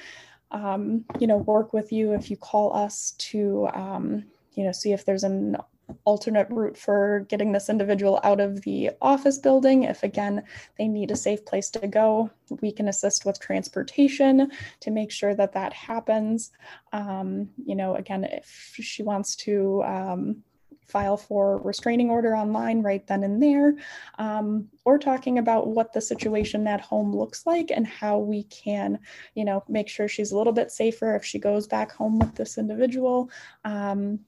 um, 0.51 1.05
you 1.19 1.27
know, 1.27 1.37
work 1.37 1.75
with 1.75 1.93
you 1.93 2.15
if 2.15 2.31
you 2.31 2.39
call 2.39 2.75
us 2.75 3.13
to, 3.19 3.69
um, 3.75 4.25
you 4.55 4.65
know, 4.65 4.73
see 4.73 4.93
if 4.93 5.05
there's 5.05 5.25
an 5.25 5.57
alternate 6.05 6.49
route 6.51 6.77
for 6.77 7.27
getting 7.29 7.53
this 7.53 7.69
individual 7.69 8.21
out 8.25 8.41
of 8.41 8.63
the 8.63 8.91
office 9.01 9.39
building. 9.39 9.85
If 9.85 10.03
again, 10.03 10.43
they 10.79 10.89
need 10.89 11.11
a 11.11 11.17
safe 11.17 11.45
place 11.45 11.71
to 11.71 11.87
go, 11.87 12.31
we 12.61 12.73
can 12.73 12.89
assist 12.89 13.25
with 13.25 13.41
transportation 13.41 14.51
to 14.81 14.91
make 14.91 15.11
sure 15.11 15.35
that 15.35 15.53
that 15.53 15.73
happens. 15.73 16.51
Um, 16.93 17.49
you 17.65 17.75
know, 17.75 17.95
again, 17.95 18.25
if 18.25 18.77
she 18.81 19.03
wants 19.03 19.37
to 19.37 19.83
um, 19.85 20.43
file 20.87 21.17
for 21.17 21.59
restraining 21.59 22.11
order 22.11 22.37
online 22.37 22.83
right 22.83 23.07
then 23.07 23.25
and 23.25 23.43
there, 23.43 23.75
um, 24.19 24.69
or 24.85 24.99
talking 24.99 25.39
about 25.39 25.69
what 25.69 25.93
the 25.93 26.01
situation 26.01 26.67
at 26.67 26.81
home 26.81 27.17
looks 27.17 27.47
like 27.47 27.71
and 27.71 27.87
how 27.87 28.19
we 28.19 28.45
can, 28.45 28.99
you 29.35 29.45
know, 29.45 29.65
make 29.69 29.89
sure 29.89 30.07
she's 30.07 30.33
a 30.33 30.37
little 30.37 30.53
bit 30.53 30.71
safer 30.71 31.17
if 31.17 31.25
she 31.25 31.39
goes 31.39 31.67
back 31.67 31.93
home 31.93 32.19
with 32.19 32.35
this 32.35 32.59
individual. 32.59 33.31
Um, 33.65 34.21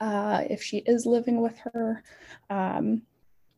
uh, 0.00 0.44
if 0.48 0.62
she 0.62 0.78
is 0.78 1.06
living 1.06 1.40
with 1.40 1.58
her 1.58 2.02
um, 2.50 3.02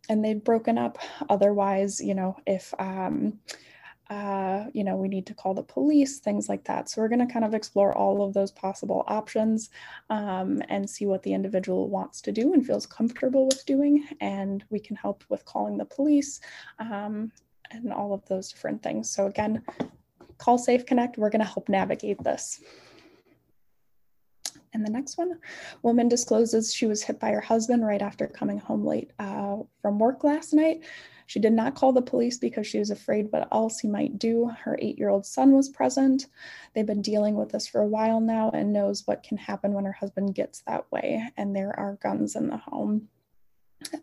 and 0.08 0.24
they've 0.24 0.42
broken 0.42 0.78
up. 0.78 0.98
Otherwise, 1.28 2.00
you 2.00 2.14
know, 2.14 2.36
if, 2.46 2.72
um, 2.78 3.38
uh, 4.10 4.64
you 4.72 4.84
know, 4.84 4.96
we 4.96 5.06
need 5.06 5.26
to 5.26 5.34
call 5.34 5.52
the 5.52 5.62
police, 5.62 6.18
things 6.18 6.48
like 6.48 6.64
that. 6.64 6.88
So 6.88 7.02
we're 7.02 7.08
going 7.08 7.26
to 7.26 7.32
kind 7.32 7.44
of 7.44 7.52
explore 7.52 7.94
all 7.94 8.24
of 8.24 8.32
those 8.32 8.50
possible 8.50 9.04
options 9.06 9.68
um, 10.08 10.62
and 10.68 10.88
see 10.88 11.04
what 11.04 11.22
the 11.22 11.34
individual 11.34 11.88
wants 11.88 12.22
to 12.22 12.32
do 12.32 12.54
and 12.54 12.66
feels 12.66 12.86
comfortable 12.86 13.46
with 13.46 13.66
doing. 13.66 14.08
And 14.20 14.64
we 14.70 14.80
can 14.80 14.96
help 14.96 15.24
with 15.28 15.44
calling 15.44 15.76
the 15.76 15.84
police 15.84 16.40
um, 16.78 17.30
and 17.70 17.92
all 17.92 18.14
of 18.14 18.24
those 18.28 18.50
different 18.50 18.82
things. 18.82 19.10
So 19.10 19.26
again, 19.26 19.62
call 20.38 20.56
Safe 20.56 20.86
Connect. 20.86 21.18
We're 21.18 21.30
going 21.30 21.44
to 21.44 21.52
help 21.52 21.68
navigate 21.68 22.22
this. 22.24 22.62
And 24.72 24.84
the 24.84 24.90
next 24.90 25.18
one, 25.18 25.38
woman 25.82 26.08
discloses 26.08 26.74
she 26.74 26.86
was 26.86 27.02
hit 27.02 27.18
by 27.18 27.30
her 27.30 27.40
husband 27.40 27.86
right 27.86 28.02
after 28.02 28.26
coming 28.26 28.58
home 28.58 28.84
late 28.84 29.12
uh, 29.18 29.58
from 29.82 29.98
work 29.98 30.24
last 30.24 30.52
night. 30.52 30.82
She 31.26 31.40
did 31.40 31.52
not 31.52 31.74
call 31.74 31.92
the 31.92 32.00
police 32.00 32.38
because 32.38 32.66
she 32.66 32.78
was 32.78 32.90
afraid 32.90 33.28
what 33.30 33.48
else 33.52 33.78
he 33.78 33.86
might 33.86 34.18
do. 34.18 34.48
Her 34.48 34.78
eight 34.80 34.98
year 34.98 35.10
old 35.10 35.26
son 35.26 35.52
was 35.52 35.68
present. 35.68 36.26
They've 36.74 36.86
been 36.86 37.02
dealing 37.02 37.34
with 37.34 37.50
this 37.50 37.66
for 37.66 37.82
a 37.82 37.86
while 37.86 38.20
now 38.20 38.50
and 38.50 38.72
knows 38.72 39.06
what 39.06 39.22
can 39.22 39.36
happen 39.36 39.74
when 39.74 39.84
her 39.84 39.92
husband 39.92 40.34
gets 40.34 40.62
that 40.66 40.90
way. 40.90 41.22
And 41.36 41.54
there 41.54 41.78
are 41.78 41.98
guns 42.02 42.34
in 42.34 42.48
the 42.48 42.56
home. 42.56 43.08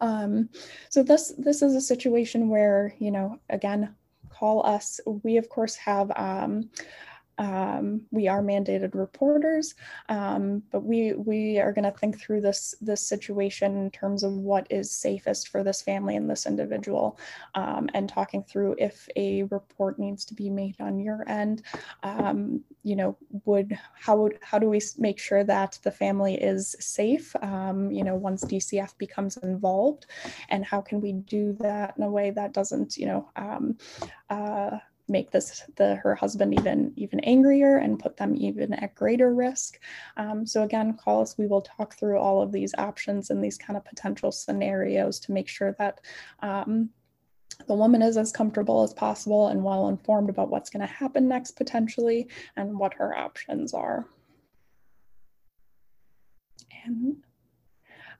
Um, 0.01 0.49
so 0.89 1.01
this 1.01 1.34
this 1.38 1.63
is 1.63 1.75
a 1.75 1.82
situation 1.82 2.49
where 2.49 2.93
you 2.99 3.12
know 3.12 3.39
again 3.49 3.95
call 4.30 4.65
us. 4.65 4.99
We 5.23 5.38
of 5.38 5.49
course 5.49 5.75
have 5.78 6.12
um, 6.15 6.69
Um, 7.38 8.02
we 8.12 8.28
are 8.28 8.41
mandated 8.41 8.95
reporters, 8.95 9.76
um, 10.10 10.63
but 10.71 10.84
we 10.84 11.13
we 11.13 11.60
are 11.60 11.74
going 11.74 11.84
to 11.84 11.91
think 11.91 12.19
through 12.19 12.41
this 12.41 12.76
this 12.82 13.08
situation 13.08 13.78
in 13.78 13.91
terms 13.91 14.24
of 14.24 14.34
what 14.34 14.67
is 14.69 14.91
safest 14.91 15.50
for 15.50 15.63
this 15.63 15.82
family 15.82 16.15
and 16.15 16.30
this 16.30 16.45
individual, 16.45 17.19
um, 17.56 17.89
and 17.93 18.08
talking 18.08 18.43
through 18.43 18.76
if 18.78 19.10
a 19.15 19.43
report 19.43 20.00
needs 20.00 20.24
to 20.26 20.34
be 20.34 20.50
made 20.50 20.80
on 20.80 21.00
your 21.00 21.28
end. 21.28 21.62
Um, 22.04 22.63
you 22.84 22.95
know, 22.95 23.17
would 23.45 23.78
how 23.93 24.17
would 24.17 24.39
how 24.41 24.60
do 24.60 24.69
we 24.69 24.82
make 24.98 25.19
sure 25.19 25.43
that 25.43 25.80
the 25.84 25.91
family 25.91 26.36
is 26.36 26.76
safe? 26.80 27.36
Um, 27.41 27.91
you 27.91 28.04
know, 28.04 28.15
once 28.15 28.45
DCF 28.45 28.98
becomes 28.98 29.38
involved, 29.38 30.06
and 30.50 30.63
how 30.63 30.82
can 30.82 31.02
we 31.02 31.12
do 31.12 31.54
that 31.60 31.98
in 31.98 32.04
a 32.04 32.10
way 32.10 32.32
that 32.32 32.54
doesn't 32.54 32.98
you 32.98 33.08
know 33.08 33.30
um, 33.36 33.78
uh, 34.30 34.78
make 35.08 35.32
this 35.32 35.63
the 35.76 35.96
her 35.96 36.15
husband 36.15 36.54
even 36.54 36.91
even 36.96 37.20
angrier 37.22 37.78
and 37.78 38.00
put 38.00 38.18
them 38.18 38.36
even 38.36 38.74
at 38.74 38.96
greater 38.96 39.34
risk. 39.34 39.80
Um, 40.18 40.46
so 40.46 40.63
again 40.63 40.98
call 40.98 41.22
us 41.22 41.38
we 41.38 41.48
will 41.48 41.62
talk 41.62 41.96
through 41.96 42.18
all 42.18 42.41
of 42.41 42.52
these 42.52 42.74
options 42.78 43.30
and 43.30 43.44
these 43.44 43.58
kind 43.58 43.78
of 43.78 43.86
potential 43.86 44.32
scenarios 44.32 45.20
to 45.22 45.32
make 45.32 45.48
sure 45.48 45.76
that 45.80 46.02
um, 46.39 46.89
the 47.68 47.76
woman 47.76 48.02
is 48.02 48.18
as 48.18 48.32
comfortable 48.32 48.84
as 48.84 48.94
possible 48.94 49.48
and 49.48 49.63
well 49.63 49.88
informed 49.88 50.30
about 50.30 50.50
what's 50.50 50.70
going 50.70 50.86
to 50.86 50.94
happen 50.94 51.28
next 51.28 51.52
potentially 51.52 52.28
and 52.58 52.78
what 52.78 52.94
her 52.96 53.18
options 53.18 53.74
are. 53.74 54.06
And 56.86 57.18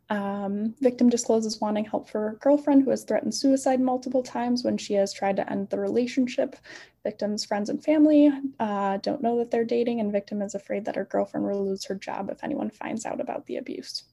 um, 0.10 0.76
victim 0.82 1.10
discloses 1.10 1.60
wanting 1.60 1.86
help 1.86 2.10
for 2.10 2.20
her 2.20 2.38
girlfriend 2.39 2.84
who 2.84 2.91
has 2.91 3.04
threatened 3.04 3.34
suicide 3.34 3.80
multiple 3.80 4.22
times 4.22 4.63
when 4.63 4.78
she 4.78 4.94
has 4.94 5.12
tried 5.12 5.36
to 5.38 5.50
end 5.50 5.70
the 5.70 5.80
relationship. 5.80 6.56
Victim's 7.04 7.46
friends 7.46 7.70
and 7.70 7.84
family 7.84 8.32
uh, 8.60 8.98
don't 8.98 9.22
know 9.22 9.38
that 9.38 9.52
they're 9.52 9.63
dating, 9.63 10.00
and 10.00 10.12
victim 10.12 10.41
is 10.41 10.56
afraid 10.56 10.86
that 10.86 10.96
her 10.96 11.06
girlfriend 11.06 11.46
will 11.46 11.63
lose 11.63 11.86
her 11.86 11.96
job 11.96 12.30
if 12.32 12.44
anyone 12.44 12.70
finds 12.70 13.06
out 13.06 13.22
about 13.22 13.46
the 13.46 13.58
abuse. 13.58 14.04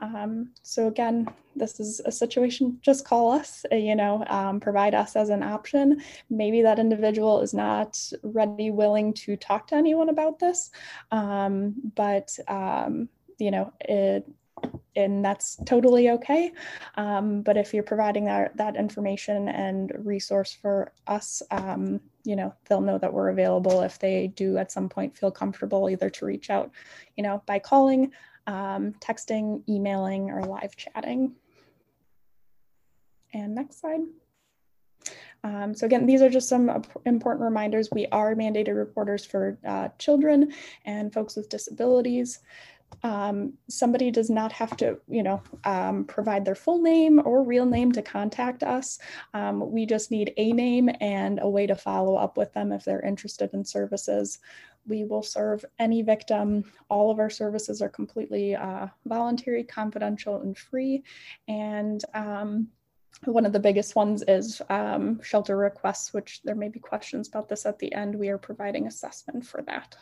Um, 0.00 0.50
so 0.62 0.88
again, 0.88 1.28
this 1.54 1.80
is 1.80 2.00
a 2.06 2.12
situation. 2.12 2.78
Just 2.80 3.04
call 3.04 3.30
us. 3.30 3.64
Uh, 3.70 3.76
you 3.76 3.94
know, 3.94 4.24
um, 4.28 4.58
provide 4.58 4.94
us 4.94 5.16
as 5.16 5.28
an 5.28 5.42
option. 5.42 6.02
Maybe 6.30 6.62
that 6.62 6.78
individual 6.78 7.40
is 7.40 7.52
not 7.52 7.98
ready, 8.22 8.70
willing 8.70 9.12
to 9.14 9.36
talk 9.36 9.66
to 9.68 9.74
anyone 9.74 10.08
about 10.08 10.38
this, 10.38 10.70
um, 11.10 11.74
but 11.94 12.38
um, 12.48 13.08
you 13.38 13.50
know, 13.50 13.72
it, 13.80 14.26
and 14.96 15.24
that's 15.24 15.58
totally 15.66 16.10
okay. 16.10 16.52
Um, 16.96 17.42
but 17.42 17.56
if 17.56 17.72
you're 17.72 17.82
providing 17.82 18.24
that 18.26 18.56
that 18.56 18.76
information 18.76 19.48
and 19.48 19.92
resource 20.04 20.52
for 20.52 20.92
us, 21.06 21.42
um, 21.50 22.00
you 22.24 22.36
know, 22.36 22.54
they'll 22.68 22.80
know 22.80 22.98
that 22.98 23.12
we're 23.12 23.30
available 23.30 23.82
if 23.82 23.98
they 23.98 24.28
do 24.28 24.58
at 24.58 24.72
some 24.72 24.88
point 24.88 25.16
feel 25.16 25.30
comfortable 25.30 25.88
either 25.88 26.10
to 26.10 26.26
reach 26.26 26.50
out, 26.50 26.70
you 27.16 27.22
know, 27.22 27.42
by 27.46 27.58
calling, 27.58 28.12
um, 28.46 28.92
texting, 29.00 29.62
emailing, 29.68 30.30
or 30.30 30.42
live 30.42 30.76
chatting. 30.76 31.32
And 33.32 33.54
next 33.54 33.80
slide. 33.80 34.00
Um, 35.42 35.74
so 35.74 35.86
again, 35.86 36.04
these 36.04 36.20
are 36.20 36.28
just 36.28 36.48
some 36.48 36.82
important 37.06 37.44
reminders. 37.44 37.88
We 37.90 38.06
are 38.08 38.34
mandated 38.34 38.76
reporters 38.76 39.24
for 39.24 39.56
uh, 39.66 39.88
children 39.98 40.52
and 40.84 41.12
folks 41.12 41.36
with 41.36 41.48
disabilities 41.48 42.40
um, 43.02 43.54
somebody 43.68 44.10
does 44.10 44.30
not 44.30 44.52
have 44.52 44.76
to, 44.78 44.98
you 45.08 45.22
know, 45.22 45.42
um, 45.64 46.04
provide 46.04 46.44
their 46.44 46.54
full 46.54 46.80
name 46.82 47.20
or 47.24 47.42
real 47.42 47.66
name 47.66 47.92
to 47.92 48.02
contact 48.02 48.62
us. 48.62 48.98
Um, 49.34 49.70
we 49.70 49.86
just 49.86 50.10
need 50.10 50.32
a 50.36 50.52
name 50.52 50.90
and 51.00 51.38
a 51.40 51.48
way 51.48 51.66
to 51.66 51.74
follow 51.74 52.16
up 52.16 52.36
with 52.36 52.52
them 52.52 52.72
if 52.72 52.84
they're 52.84 53.00
interested 53.00 53.50
in 53.54 53.64
services. 53.64 54.38
We 54.86 55.04
will 55.04 55.22
serve 55.22 55.64
any 55.78 56.02
victim. 56.02 56.64
All 56.88 57.10
of 57.10 57.18
our 57.18 57.30
services 57.30 57.82
are 57.82 57.88
completely 57.88 58.54
uh, 58.54 58.88
voluntary, 59.06 59.64
confidential, 59.64 60.40
and 60.40 60.56
free. 60.56 61.02
And 61.48 62.02
um, 62.14 62.68
one 63.24 63.44
of 63.44 63.52
the 63.52 63.60
biggest 63.60 63.94
ones 63.96 64.24
is 64.26 64.62
um, 64.68 65.20
shelter 65.22 65.56
requests, 65.56 66.12
which 66.12 66.40
there 66.44 66.54
may 66.54 66.68
be 66.68 66.80
questions 66.80 67.28
about 67.28 67.48
this 67.48 67.66
at 67.66 67.78
the 67.78 67.92
end. 67.94 68.14
We 68.14 68.28
are 68.28 68.38
providing 68.38 68.86
assessment 68.86 69.46
for 69.46 69.62
that 69.62 69.96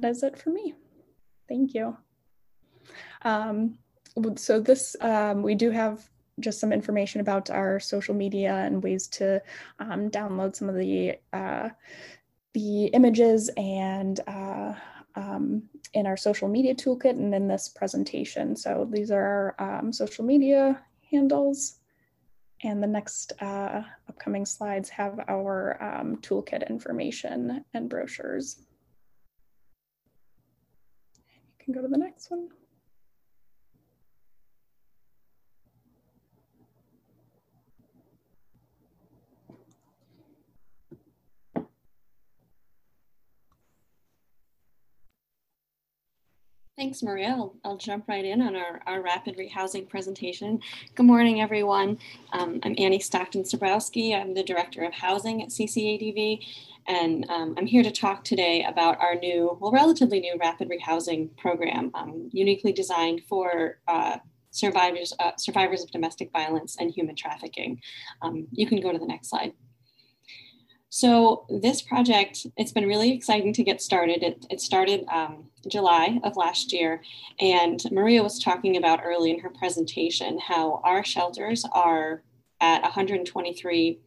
that 0.00 0.10
is 0.10 0.22
it 0.22 0.38
for 0.38 0.50
me. 0.50 0.74
Thank 1.48 1.74
you. 1.74 1.96
Um, 3.22 3.78
so 4.36 4.60
this, 4.60 4.96
um, 5.00 5.42
we 5.42 5.54
do 5.54 5.70
have 5.70 6.08
just 6.40 6.60
some 6.60 6.72
information 6.72 7.20
about 7.20 7.50
our 7.50 7.78
social 7.78 8.14
media 8.14 8.54
and 8.54 8.82
ways 8.82 9.06
to 9.08 9.42
um, 9.78 10.10
download 10.10 10.56
some 10.56 10.68
of 10.68 10.74
the 10.74 11.16
uh, 11.32 11.68
the 12.52 12.86
images 12.86 13.48
and 13.56 14.20
uh, 14.26 14.72
um, 15.14 15.62
in 15.94 16.06
our 16.06 16.16
social 16.16 16.48
media 16.48 16.74
toolkit 16.74 17.10
and 17.10 17.34
in 17.34 17.46
this 17.46 17.68
presentation. 17.68 18.56
So 18.56 18.88
these 18.90 19.10
are 19.10 19.54
our 19.58 19.78
um, 19.78 19.92
social 19.92 20.24
media 20.24 20.80
handles. 21.10 21.76
And 22.62 22.82
the 22.82 22.86
next 22.88 23.32
uh, 23.40 23.82
upcoming 24.08 24.44
slides 24.44 24.88
have 24.90 25.20
our 25.28 25.82
um, 25.82 26.16
toolkit 26.16 26.68
information 26.68 27.64
and 27.72 27.88
brochures. 27.88 28.66
Can 31.72 31.82
go 31.82 31.86
to 31.86 31.90
the 31.90 31.98
next 31.98 32.30
one. 32.30 32.48
Thanks, 46.80 47.02
Maria. 47.02 47.28
I'll, 47.36 47.54
I'll, 47.62 47.76
jump 47.76 48.08
right 48.08 48.24
in 48.24 48.40
on 48.40 48.56
our, 48.56 48.80
our 48.86 49.02
rapid 49.02 49.36
rehousing 49.36 49.86
presentation. 49.86 50.62
Good 50.94 51.04
morning, 51.04 51.42
everyone. 51.42 51.98
Um, 52.32 52.58
I'm 52.62 52.74
Annie 52.78 53.00
Stockton 53.00 53.42
Zebrowski. 53.42 54.18
I'm 54.18 54.32
the 54.32 54.42
Director 54.42 54.82
of 54.84 54.94
Housing 54.94 55.42
at 55.42 55.50
CCADV, 55.50 56.42
and 56.88 57.28
um, 57.28 57.54
I'm 57.58 57.66
here 57.66 57.82
to 57.82 57.90
talk 57.90 58.24
today 58.24 58.64
about 58.64 58.98
our 58.98 59.14
new, 59.14 59.58
well, 59.60 59.72
relatively 59.72 60.20
new 60.20 60.38
rapid 60.40 60.70
rehousing 60.70 61.36
program, 61.36 61.90
um, 61.92 62.30
uniquely 62.32 62.72
designed 62.72 63.24
for 63.28 63.76
uh, 63.86 64.16
survivors, 64.50 65.12
uh, 65.20 65.32
survivors 65.36 65.82
of 65.82 65.90
domestic 65.90 66.32
violence 66.32 66.78
and 66.80 66.90
human 66.90 67.14
trafficking. 67.14 67.78
Um, 68.22 68.46
you 68.52 68.66
can 68.66 68.80
go 68.80 68.90
to 68.90 68.98
the 68.98 69.04
next 69.04 69.28
slide. 69.28 69.52
So 70.90 71.46
this 71.48 71.80
project, 71.82 72.46
it's 72.56 72.72
been 72.72 72.86
really 72.86 73.12
exciting 73.12 73.52
to 73.54 73.62
get 73.62 73.80
started. 73.80 74.24
It, 74.24 74.44
it 74.50 74.60
started 74.60 75.04
um, 75.08 75.44
July 75.68 76.18
of 76.24 76.36
last 76.36 76.72
year, 76.72 77.00
and 77.38 77.80
Maria 77.92 78.24
was 78.24 78.40
talking 78.40 78.76
about 78.76 79.00
early 79.04 79.30
in 79.30 79.38
her 79.38 79.50
presentation 79.50 80.38
how 80.40 80.80
our 80.82 81.04
shelters 81.04 81.64
are 81.72 82.24
at 82.60 82.82
123% 82.82 83.98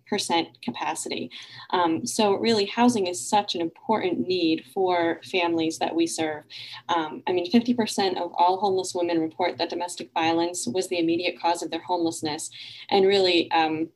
capacity. 0.62 1.32
Um, 1.72 2.06
so, 2.06 2.34
really, 2.36 2.65
housing 2.65 3.08
is 3.08 3.28
such 3.28 3.56
an 3.56 3.62
important 3.62 4.28
need 4.28 4.65
for 4.74 5.22
families 5.24 5.80
that 5.80 5.96
we 5.96 6.06
serve. 6.06 6.43
Um, 6.89 7.24
I 7.28 7.32
mean, 7.32 7.50
50% 7.50 8.17
of 8.22 8.32
all 8.38 8.60
homeless 8.60 8.93
women 8.93 9.22
report 9.22 9.58
that 9.58 9.69
domestic 9.69 10.12
violence 10.13 10.67
was 10.67 10.89
the 10.89 11.00
immediate 11.00 11.39
cause 11.39 11.63
of 11.63 11.72
their 11.72 11.82
homelessness. 11.82 12.50
And 12.89 13.08
really, 13.08 13.50
um, 13.52 13.89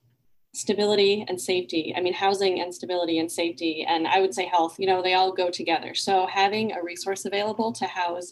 stability 0.57 1.23
and 1.27 1.39
safety. 1.39 1.93
I 1.95 2.01
mean, 2.01 2.13
housing 2.13 2.61
and 2.61 2.73
stability 2.73 3.19
and 3.19 3.31
safety, 3.31 3.85
and 3.87 4.07
I 4.07 4.19
would 4.19 4.33
say 4.33 4.45
health, 4.45 4.79
you 4.79 4.87
know, 4.87 5.01
they 5.01 5.13
all 5.13 5.31
go 5.31 5.49
together. 5.49 5.93
So, 5.93 6.25
having 6.27 6.71
a 6.71 6.83
resource 6.83 7.25
available 7.25 7.71
to 7.73 7.85
house 7.85 8.31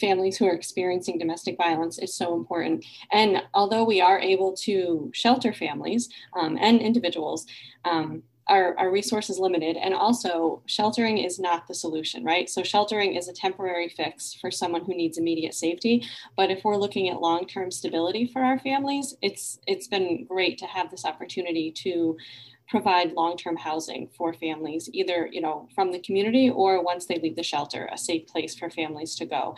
families 0.00 0.36
who 0.36 0.46
are 0.46 0.54
experiencing 0.54 1.18
domestic 1.18 1.56
violence 1.56 1.98
is 1.98 2.16
so 2.16 2.34
important. 2.34 2.84
And 3.12 3.42
although 3.54 3.84
we 3.84 4.00
are 4.00 4.18
able 4.18 4.54
to 4.64 5.10
shelter 5.12 5.52
families 5.52 6.08
um, 6.34 6.56
and 6.60 6.80
individuals, 6.80 7.46
um, 7.84 8.22
our, 8.52 8.78
our 8.78 8.90
resources 8.90 9.38
limited. 9.38 9.76
And 9.76 9.94
also 9.94 10.62
sheltering 10.66 11.18
is 11.18 11.38
not 11.38 11.66
the 11.66 11.74
solution 11.74 12.22
right? 12.22 12.48
So 12.50 12.62
sheltering 12.62 13.16
is 13.16 13.28
a 13.28 13.32
temporary 13.32 13.88
fix 13.88 14.34
for 14.34 14.50
someone 14.50 14.84
who 14.84 14.94
needs 14.94 15.18
immediate 15.18 15.54
safety. 15.54 16.06
But 16.36 16.50
if 16.50 16.62
we're 16.62 16.76
looking 16.76 17.08
at 17.08 17.20
long-term 17.20 17.70
stability 17.70 18.26
for 18.26 18.42
our 18.42 18.58
families 18.58 19.14
it's 19.22 19.58
it's 19.66 19.88
been 19.88 20.26
great 20.26 20.58
to 20.58 20.66
have 20.66 20.90
this 20.90 21.04
opportunity 21.04 21.72
to 21.84 22.16
provide 22.72 23.12
long-term 23.12 23.54
housing 23.54 24.08
for 24.16 24.32
families 24.32 24.88
either 24.94 25.28
you 25.30 25.42
know 25.42 25.68
from 25.74 25.92
the 25.92 26.00
community 26.00 26.48
or 26.48 26.82
once 26.82 27.04
they 27.04 27.18
leave 27.18 27.36
the 27.36 27.42
shelter 27.42 27.86
a 27.92 27.98
safe 27.98 28.26
place 28.26 28.54
for 28.56 28.70
families 28.70 29.14
to 29.14 29.26
go. 29.26 29.54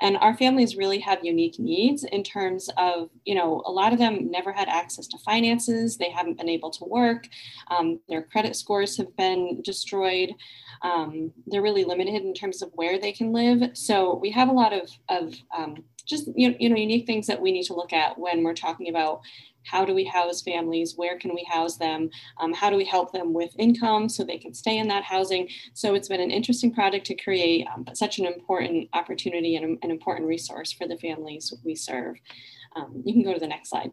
And 0.00 0.16
our 0.18 0.36
families 0.36 0.76
really 0.76 1.00
have 1.00 1.24
unique 1.24 1.58
needs 1.58 2.04
in 2.04 2.22
terms 2.22 2.68
of 2.76 3.08
you 3.24 3.34
know 3.34 3.62
a 3.64 3.72
lot 3.72 3.94
of 3.94 3.98
them 3.98 4.30
never 4.30 4.52
had 4.52 4.68
access 4.68 5.06
to 5.08 5.18
finances 5.30 5.96
they 5.96 6.10
haven't 6.10 6.36
been 6.36 6.54
able 6.58 6.70
to 6.72 6.84
work 6.84 7.22
um, 7.74 8.00
their 8.06 8.22
credit 8.22 8.54
scores 8.54 8.98
have 8.98 9.16
been 9.16 9.62
destroyed 9.62 10.34
um, 10.82 11.32
they're 11.46 11.62
really 11.62 11.84
limited 11.84 12.22
in 12.22 12.34
terms 12.34 12.62
of 12.62 12.70
where 12.74 12.98
they 12.98 13.12
can 13.12 13.32
live. 13.32 13.76
So 13.76 14.14
we 14.14 14.30
have 14.30 14.48
a 14.48 14.52
lot 14.52 14.72
of, 14.72 14.90
of 15.08 15.34
um, 15.56 15.84
just 16.06 16.28
you 16.34 16.50
know, 16.50 16.76
unique 16.76 17.06
things 17.06 17.26
that 17.26 17.40
we 17.40 17.52
need 17.52 17.64
to 17.64 17.74
look 17.74 17.92
at 17.92 18.18
when 18.18 18.42
we're 18.42 18.54
talking 18.54 18.88
about 18.88 19.20
how 19.64 19.84
do 19.84 19.94
we 19.94 20.04
house 20.04 20.42
families? 20.42 20.94
Where 20.96 21.18
can 21.18 21.34
we 21.34 21.44
house 21.44 21.76
them? 21.76 22.10
Um, 22.38 22.52
how 22.52 22.70
do 22.70 22.76
we 22.76 22.84
help 22.84 23.12
them 23.12 23.32
with 23.32 23.50
income 23.58 24.08
so 24.08 24.24
they 24.24 24.38
can 24.38 24.54
stay 24.54 24.78
in 24.78 24.88
that 24.88 25.04
housing? 25.04 25.48
So 25.74 25.94
it's 25.94 26.08
been 26.08 26.20
an 26.20 26.30
interesting 26.30 26.72
project 26.72 27.06
to 27.06 27.14
create 27.14 27.66
um, 27.72 27.82
but 27.82 27.96
such 27.96 28.18
an 28.18 28.26
important 28.26 28.88
opportunity 28.92 29.56
and 29.56 29.78
an 29.82 29.90
important 29.90 30.28
resource 30.28 30.72
for 30.72 30.86
the 30.86 30.96
families 30.96 31.52
we 31.64 31.74
serve. 31.74 32.16
Um, 32.76 33.02
you 33.04 33.12
can 33.12 33.22
go 33.22 33.34
to 33.34 33.40
the 33.40 33.46
next 33.46 33.70
slide 33.70 33.92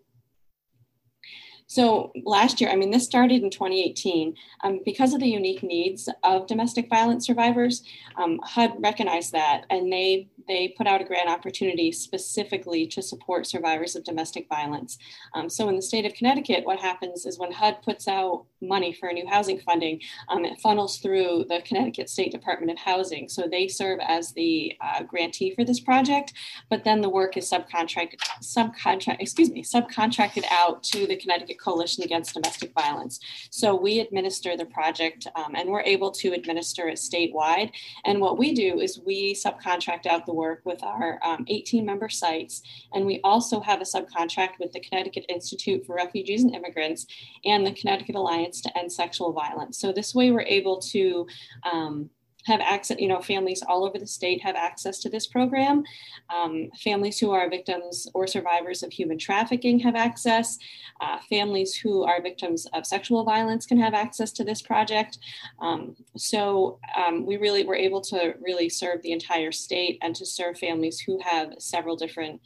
so 1.67 2.11
last 2.23 2.61
year, 2.61 2.69
I 2.69 2.75
mean, 2.75 2.91
this 2.91 3.05
started 3.05 3.41
in 3.41 3.49
2018. 3.49 4.35
Um, 4.63 4.79
because 4.85 5.13
of 5.13 5.19
the 5.19 5.27
unique 5.27 5.63
needs 5.63 6.07
of 6.23 6.47
domestic 6.47 6.89
violence 6.89 7.25
survivors, 7.25 7.83
um, 8.17 8.39
HUD 8.43 8.73
recognized 8.79 9.31
that 9.31 9.65
and 9.69 9.91
they 9.91 10.29
they 10.47 10.75
put 10.77 10.85
out 10.85 11.01
a 11.01 11.03
grant 11.03 11.27
opportunity 11.27 11.91
specifically 11.91 12.85
to 12.85 13.01
support 13.01 13.47
survivors 13.47 13.95
of 13.95 14.03
domestic 14.03 14.47
violence. 14.47 14.99
Um, 15.33 15.49
so 15.49 15.69
in 15.69 15.75
the 15.75 15.81
state 15.81 16.05
of 16.05 16.13
Connecticut, 16.13 16.65
what 16.65 16.79
happens 16.79 17.25
is 17.25 17.39
when 17.39 17.51
HUD 17.51 17.81
puts 17.81 18.07
out 18.07 18.45
money 18.61 18.93
for 18.93 19.09
a 19.09 19.13
new 19.13 19.27
housing 19.27 19.59
funding, 19.59 20.01
um, 20.29 20.45
it 20.45 20.59
funnels 20.61 20.97
through 20.97 21.45
the 21.49 21.61
Connecticut 21.65 22.09
State 22.09 22.31
Department 22.31 22.71
of 22.71 22.77
Housing. 22.77 23.27
So 23.27 23.47
they 23.49 23.67
serve 23.67 23.99
as 24.07 24.33
the 24.33 24.73
uh, 24.81 25.03
grantee 25.03 25.55
for 25.55 25.63
this 25.63 25.79
project, 25.79 26.33
but 26.69 26.83
then 26.83 27.01
the 27.01 27.09
work 27.09 27.37
is 27.37 27.49
subcontracted, 27.49 28.19
subcontract, 28.41 29.17
excuse 29.19 29.49
me, 29.49 29.63
subcontracted 29.63 30.43
out 30.51 30.83
to 30.83 31.07
the 31.07 31.15
Connecticut 31.15 31.54
Coalition 31.55 32.03
Against 32.03 32.33
Domestic 32.33 32.73
Violence. 32.73 33.19
So 33.49 33.75
we 33.75 33.99
administer 33.99 34.57
the 34.57 34.65
project 34.65 35.27
um, 35.35 35.55
and 35.55 35.69
we're 35.69 35.81
able 35.81 36.11
to 36.11 36.33
administer 36.33 36.87
it 36.87 36.97
statewide. 36.97 37.71
And 38.05 38.19
what 38.19 38.37
we 38.37 38.53
do 38.53 38.79
is 38.79 38.99
we 39.05 39.33
subcontract 39.33 40.05
out 40.05 40.25
the 40.25 40.33
work 40.33 40.61
with 40.65 40.83
our 40.83 41.19
um, 41.23 41.45
18 41.47 41.85
member 41.85 42.09
sites. 42.09 42.61
And 42.93 43.05
we 43.05 43.19
also 43.23 43.59
have 43.61 43.81
a 43.81 43.85
subcontract 43.85 44.59
with 44.59 44.71
the 44.71 44.79
Connecticut 44.79 45.25
Institute 45.29 45.85
for 45.85 45.95
Refugees 45.95 46.43
and 46.43 46.55
Immigrants 46.55 47.07
and 47.45 47.65
the 47.65 47.73
Connecticut 47.73 48.15
Alliance 48.15 48.61
to 48.61 48.77
End 48.77 48.91
Sexual 48.91 49.33
Violence. 49.33 49.79
So 49.79 49.91
this 49.91 50.13
way 50.13 50.31
we're 50.31 50.41
able 50.41 50.79
to 50.79 51.27
um, 51.71 52.09
have 52.45 52.61
access, 52.61 52.97
you 52.99 53.07
know, 53.07 53.21
families 53.21 53.63
all 53.67 53.85
over 53.85 53.97
the 53.97 54.07
state 54.07 54.41
have 54.41 54.55
access 54.55 54.99
to 54.99 55.09
this 55.09 55.27
program. 55.27 55.83
Um, 56.29 56.69
families 56.83 57.19
who 57.19 57.31
are 57.31 57.49
victims 57.49 58.07
or 58.13 58.27
survivors 58.27 58.83
of 58.83 58.91
human 58.91 59.17
trafficking 59.17 59.79
have 59.79 59.95
access. 59.95 60.57
Uh, 61.01 61.17
families 61.29 61.75
who 61.75 62.03
are 62.03 62.21
victims 62.21 62.67
of 62.73 62.85
sexual 62.85 63.23
violence 63.23 63.65
can 63.65 63.79
have 63.79 63.93
access 63.93 64.31
to 64.33 64.43
this 64.43 64.61
project. 64.61 65.17
Um, 65.59 65.95
so 66.15 66.79
um, 66.95 67.25
we 67.25 67.37
really 67.37 67.65
were 67.65 67.75
able 67.75 68.01
to 68.01 68.35
really 68.41 68.69
serve 68.69 69.01
the 69.01 69.11
entire 69.11 69.51
state 69.51 69.97
and 70.01 70.15
to 70.15 70.25
serve 70.25 70.57
families 70.57 70.99
who 70.99 71.19
have 71.23 71.53
several 71.57 71.95
different 71.95 72.41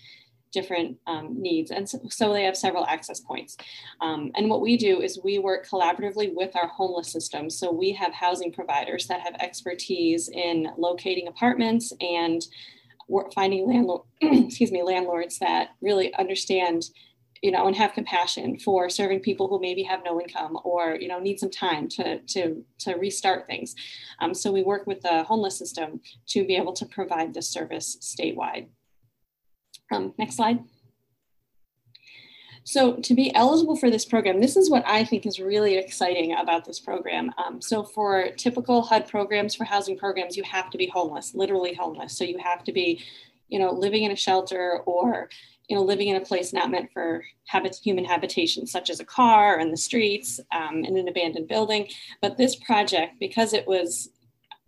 different 0.52 0.98
um, 1.08 1.36
needs. 1.40 1.72
And 1.72 1.88
so, 1.88 2.00
so, 2.10 2.34
they 2.34 2.44
have 2.44 2.58
several 2.58 2.86
access 2.86 3.20
points. 3.20 3.58
Um, 4.02 4.32
and 4.36 4.50
what 4.50 4.62
we 4.62 4.78
do 4.78 5.02
is 5.02 5.20
we 5.24 5.40
work 5.40 5.68
collaboratively 5.68 6.34
with 6.34 6.56
our 6.56 6.68
homeless 6.68 7.12
system. 7.12 7.50
So 7.50 7.72
we 7.72 7.92
have 7.94 8.14
housing 8.14 8.52
providers 8.52 9.08
that 9.08 9.22
have 9.22 9.36
expertise 9.40 10.30
in 10.30 10.70
locating 10.78 11.28
apartments 11.28 11.94
and 12.02 12.42
finding 13.34 13.68
landlord, 13.68 14.02
excuse 14.22 14.72
me, 14.72 14.84
landlords 14.84 15.40
that 15.40 15.70
really 15.82 16.14
understand 16.16 16.84
you 17.42 17.52
know 17.52 17.68
and 17.68 17.76
have 17.76 17.94
compassion 17.94 18.60
for 18.60 18.90
serving 18.90 19.22
people 19.22 19.48
who 19.48 19.60
maybe 19.60 19.84
have 19.84 20.02
no 20.04 20.20
income 20.20 20.58
or 20.64 20.98
you 21.00 21.08
know 21.08 21.20
need 21.20 21.40
some 21.40 21.50
time 21.50 21.88
to 21.88 22.20
to 22.28 22.64
to 22.80 22.96
restart 22.96 23.48
things 23.48 23.76
um, 24.20 24.34
so 24.34 24.52
we 24.52 24.62
work 24.62 24.86
with 24.86 25.02
the 25.02 25.24
homeless 25.24 25.58
system 25.58 26.02
to 26.28 26.46
be 26.46 26.56
able 26.56 26.74
to 26.74 26.86
provide 26.86 27.34
this 27.34 27.50
service 27.50 27.98
statewide 28.02 28.68
um, 29.91 30.13
next 30.17 30.36
slide. 30.36 30.60
So 32.69 32.97
to 32.97 33.15
be 33.15 33.34
eligible 33.34 33.75
for 33.75 33.89
this 33.89 34.06
program, 34.06 34.41
this 34.41 34.56
is 34.56 34.69
what 34.69 34.84
I 34.86 35.04
think 35.04 35.25
is 35.25 35.39
really 35.39 35.78
exciting 35.78 36.36
about 36.36 36.65
this 36.65 36.80
program. 36.80 37.34
Um, 37.43 37.60
so 37.62 37.84
for 37.84 38.30
typical 38.38 38.84
HUD 38.84 39.08
programs, 39.08 39.56
for 39.56 39.63
housing 39.63 39.97
programs, 39.97 40.38
you 40.38 40.43
have 40.43 40.69
to 40.69 40.78
be 40.78 40.86
homeless, 40.86 41.34
literally 41.34 41.73
homeless. 41.73 42.15
So 42.15 42.23
you 42.23 42.38
have 42.38 42.63
to 42.65 42.71
be, 42.71 43.04
you 43.47 43.58
know, 43.58 43.71
living 43.71 44.04
in 44.04 44.12
a 44.12 44.15
shelter 44.15 44.82
or, 44.86 45.30
you 45.67 45.75
know, 45.75 45.82
living 45.82 46.10
in 46.10 46.15
a 46.15 46.21
place 46.21 46.54
not 46.54 46.69
meant 46.69 46.91
for 46.91 47.23
habit, 47.47 47.75
human 47.84 48.06
habitation, 48.06 48.67
such 48.67 48.91
as 48.91 48.99
a 48.99 49.06
car 49.06 49.60
in 49.60 49.71
the 49.71 49.78
streets, 49.78 50.39
um, 50.52 50.86
in 50.86 50.95
an 50.95 51.08
abandoned 51.08 51.47
building. 51.47 51.88
But 52.21 52.38
this 52.38 52.56
project, 52.56 53.15
because 53.19 53.54
it 53.54 53.67
was, 53.67 54.10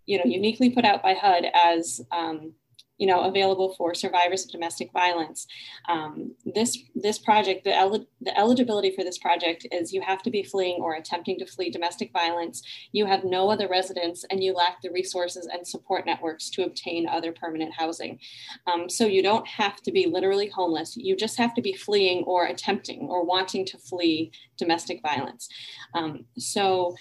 you 0.06 0.18
know, 0.18 0.24
uniquely 0.24 0.70
put 0.70 0.84
out 0.84 1.04
by 1.04 1.14
HUD 1.14 1.44
as 1.54 2.00
um, 2.10 2.54
you 3.02 3.08
know, 3.08 3.22
available 3.22 3.74
for 3.76 3.94
survivors 3.94 4.44
of 4.44 4.52
domestic 4.52 4.92
violence. 4.92 5.48
Um, 5.88 6.36
this 6.54 6.78
this 6.94 7.18
project, 7.18 7.64
the, 7.64 7.74
el- 7.74 8.06
the 8.20 8.38
eligibility 8.38 8.92
for 8.94 9.02
this 9.02 9.18
project 9.18 9.66
is 9.72 9.92
you 9.92 10.00
have 10.02 10.22
to 10.22 10.30
be 10.30 10.44
fleeing 10.44 10.80
or 10.80 10.94
attempting 10.94 11.36
to 11.40 11.46
flee 11.46 11.68
domestic 11.68 12.12
violence. 12.12 12.62
You 12.92 13.06
have 13.06 13.24
no 13.24 13.50
other 13.50 13.66
residence, 13.66 14.24
and 14.30 14.38
you 14.44 14.52
lack 14.54 14.80
the 14.82 14.92
resources 14.92 15.48
and 15.52 15.66
support 15.66 16.06
networks 16.06 16.48
to 16.50 16.62
obtain 16.62 17.08
other 17.08 17.32
permanent 17.32 17.72
housing. 17.76 18.20
Um, 18.68 18.88
so 18.88 19.04
you 19.06 19.20
don't 19.20 19.48
have 19.48 19.82
to 19.82 19.90
be 19.90 20.06
literally 20.06 20.48
homeless. 20.48 20.96
You 20.96 21.16
just 21.16 21.36
have 21.38 21.54
to 21.54 21.62
be 21.62 21.72
fleeing 21.72 22.22
or 22.22 22.46
attempting 22.46 23.08
or 23.08 23.24
wanting 23.24 23.66
to 23.66 23.78
flee 23.78 24.30
domestic 24.56 25.02
violence. 25.02 25.48
Um, 25.94 26.24
so 26.38 26.94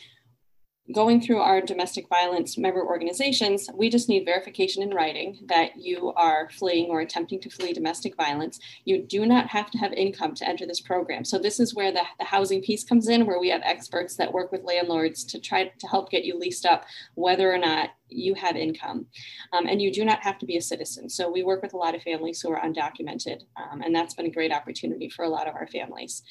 going 0.91 1.21
through 1.21 1.39
our 1.39 1.61
domestic 1.61 2.07
violence 2.09 2.57
member 2.57 2.85
organizations, 2.85 3.69
we 3.73 3.89
just 3.89 4.09
need 4.09 4.25
verification 4.25 4.83
in 4.83 4.91
writing 4.91 5.39
that 5.47 5.77
you 5.77 6.13
are 6.15 6.49
fleeing 6.51 6.89
or 6.89 7.01
attempting 7.01 7.39
to 7.41 7.49
flee 7.49 7.73
domestic 7.73 8.15
violence. 8.15 8.59
You 8.85 9.01
do 9.01 9.25
not 9.25 9.47
have 9.47 9.71
to 9.71 9.77
have 9.77 9.93
income 9.93 10.35
to 10.35 10.47
enter 10.47 10.65
this 10.65 10.81
program. 10.81 11.25
So 11.25 11.37
this 11.37 11.59
is 11.59 11.75
where 11.75 11.91
the, 11.91 12.03
the 12.19 12.25
housing 12.25 12.61
piece 12.61 12.83
comes 12.83 13.07
in, 13.07 13.25
where 13.25 13.39
we 13.39 13.49
have 13.49 13.61
experts 13.63 14.15
that 14.17 14.33
work 14.33 14.51
with 14.51 14.63
landlords 14.63 15.23
to 15.25 15.39
try 15.39 15.71
to 15.77 15.87
help 15.87 16.09
get 16.09 16.25
you 16.25 16.37
leased 16.37 16.65
up, 16.65 16.85
whether 17.15 17.53
or 17.53 17.57
not 17.57 17.89
you 18.11 18.33
have 18.35 18.55
income. 18.55 19.07
Um, 19.53 19.67
and 19.67 19.81
you 19.81 19.91
do 19.91 20.05
not 20.05 20.23
have 20.23 20.37
to 20.39 20.45
be 20.45 20.57
a 20.57 20.61
citizen. 20.61 21.09
So 21.09 21.29
we 21.29 21.43
work 21.43 21.61
with 21.61 21.73
a 21.73 21.77
lot 21.77 21.95
of 21.95 22.01
families 22.01 22.41
who 22.41 22.51
are 22.51 22.61
undocumented, 22.61 23.41
um, 23.55 23.81
and 23.81 23.95
that's 23.95 24.13
been 24.13 24.25
a 24.25 24.31
great 24.31 24.51
opportunity 24.51 25.09
for 25.09 25.23
a 25.23 25.29
lot 25.29 25.47
of 25.47 25.55
our 25.55 25.67
families. 25.67 26.23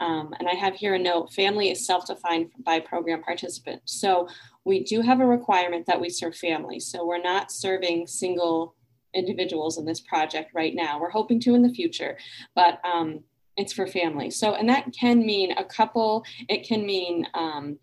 Um, 0.00 0.34
and 0.38 0.48
I 0.48 0.54
have 0.54 0.74
here 0.74 0.94
a 0.94 0.98
note, 0.98 1.32
family 1.32 1.70
is 1.70 1.86
self-defined 1.86 2.50
by 2.64 2.80
program 2.80 3.22
participant. 3.22 3.82
So 3.84 4.28
we 4.64 4.82
do 4.82 5.00
have 5.00 5.20
a 5.20 5.26
requirement 5.26 5.86
that 5.86 6.00
we 6.00 6.10
serve 6.10 6.36
families. 6.36 6.86
So 6.86 7.06
we're 7.06 7.22
not 7.22 7.50
serving 7.50 8.06
single 8.06 8.74
individuals 9.14 9.78
in 9.78 9.86
this 9.86 10.00
project 10.00 10.50
right 10.54 10.74
now. 10.74 11.00
We're 11.00 11.10
hoping 11.10 11.40
to 11.40 11.54
in 11.54 11.62
the 11.62 11.72
future, 11.72 12.18
but 12.54 12.80
um, 12.84 13.20
it's 13.56 13.72
for 13.72 13.86
families. 13.86 14.38
So, 14.38 14.54
and 14.54 14.68
that 14.68 14.92
can 14.92 15.24
mean 15.24 15.52
a 15.52 15.64
couple, 15.64 16.24
it 16.48 16.66
can 16.66 16.84
mean 16.84 17.26
um, 17.32 17.78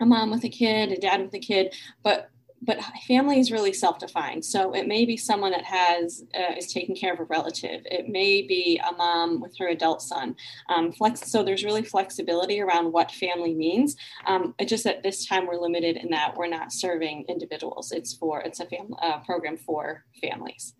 a 0.00 0.06
mom 0.06 0.30
with 0.30 0.44
a 0.44 0.48
kid, 0.48 0.92
a 0.92 0.96
dad 0.96 1.22
with 1.22 1.34
a 1.34 1.40
kid, 1.40 1.74
but 2.02 2.30
but 2.66 2.80
family 3.06 3.38
is 3.38 3.52
really 3.52 3.72
self-defined 3.72 4.44
so 4.44 4.72
it 4.74 4.86
may 4.86 5.04
be 5.04 5.16
someone 5.16 5.52
that 5.52 5.64
has 5.64 6.24
uh, 6.34 6.54
is 6.56 6.72
taking 6.72 6.96
care 6.96 7.12
of 7.12 7.20
a 7.20 7.24
relative. 7.24 7.82
It 7.84 8.08
may 8.08 8.42
be 8.42 8.80
a 8.86 8.92
mom 8.92 9.40
with 9.40 9.56
her 9.58 9.68
adult 9.68 10.02
son. 10.02 10.36
Um, 10.68 10.92
flex 10.92 11.30
so 11.30 11.42
there's 11.42 11.64
really 11.64 11.82
flexibility 11.82 12.60
around 12.60 12.92
what 12.92 13.10
family 13.10 13.54
means. 13.54 13.96
Um, 14.26 14.54
just 14.64 14.86
at 14.86 15.02
this 15.02 15.26
time 15.26 15.46
we're 15.46 15.60
limited 15.60 15.96
in 15.96 16.10
that 16.10 16.36
we're 16.36 16.48
not 16.48 16.72
serving 16.72 17.24
individuals. 17.28 17.92
It's 17.92 18.14
for 18.14 18.40
it's 18.40 18.60
a 18.60 18.66
family 18.66 18.96
uh, 19.00 19.18
program 19.20 19.56
for 19.56 20.04
families. 20.20 20.74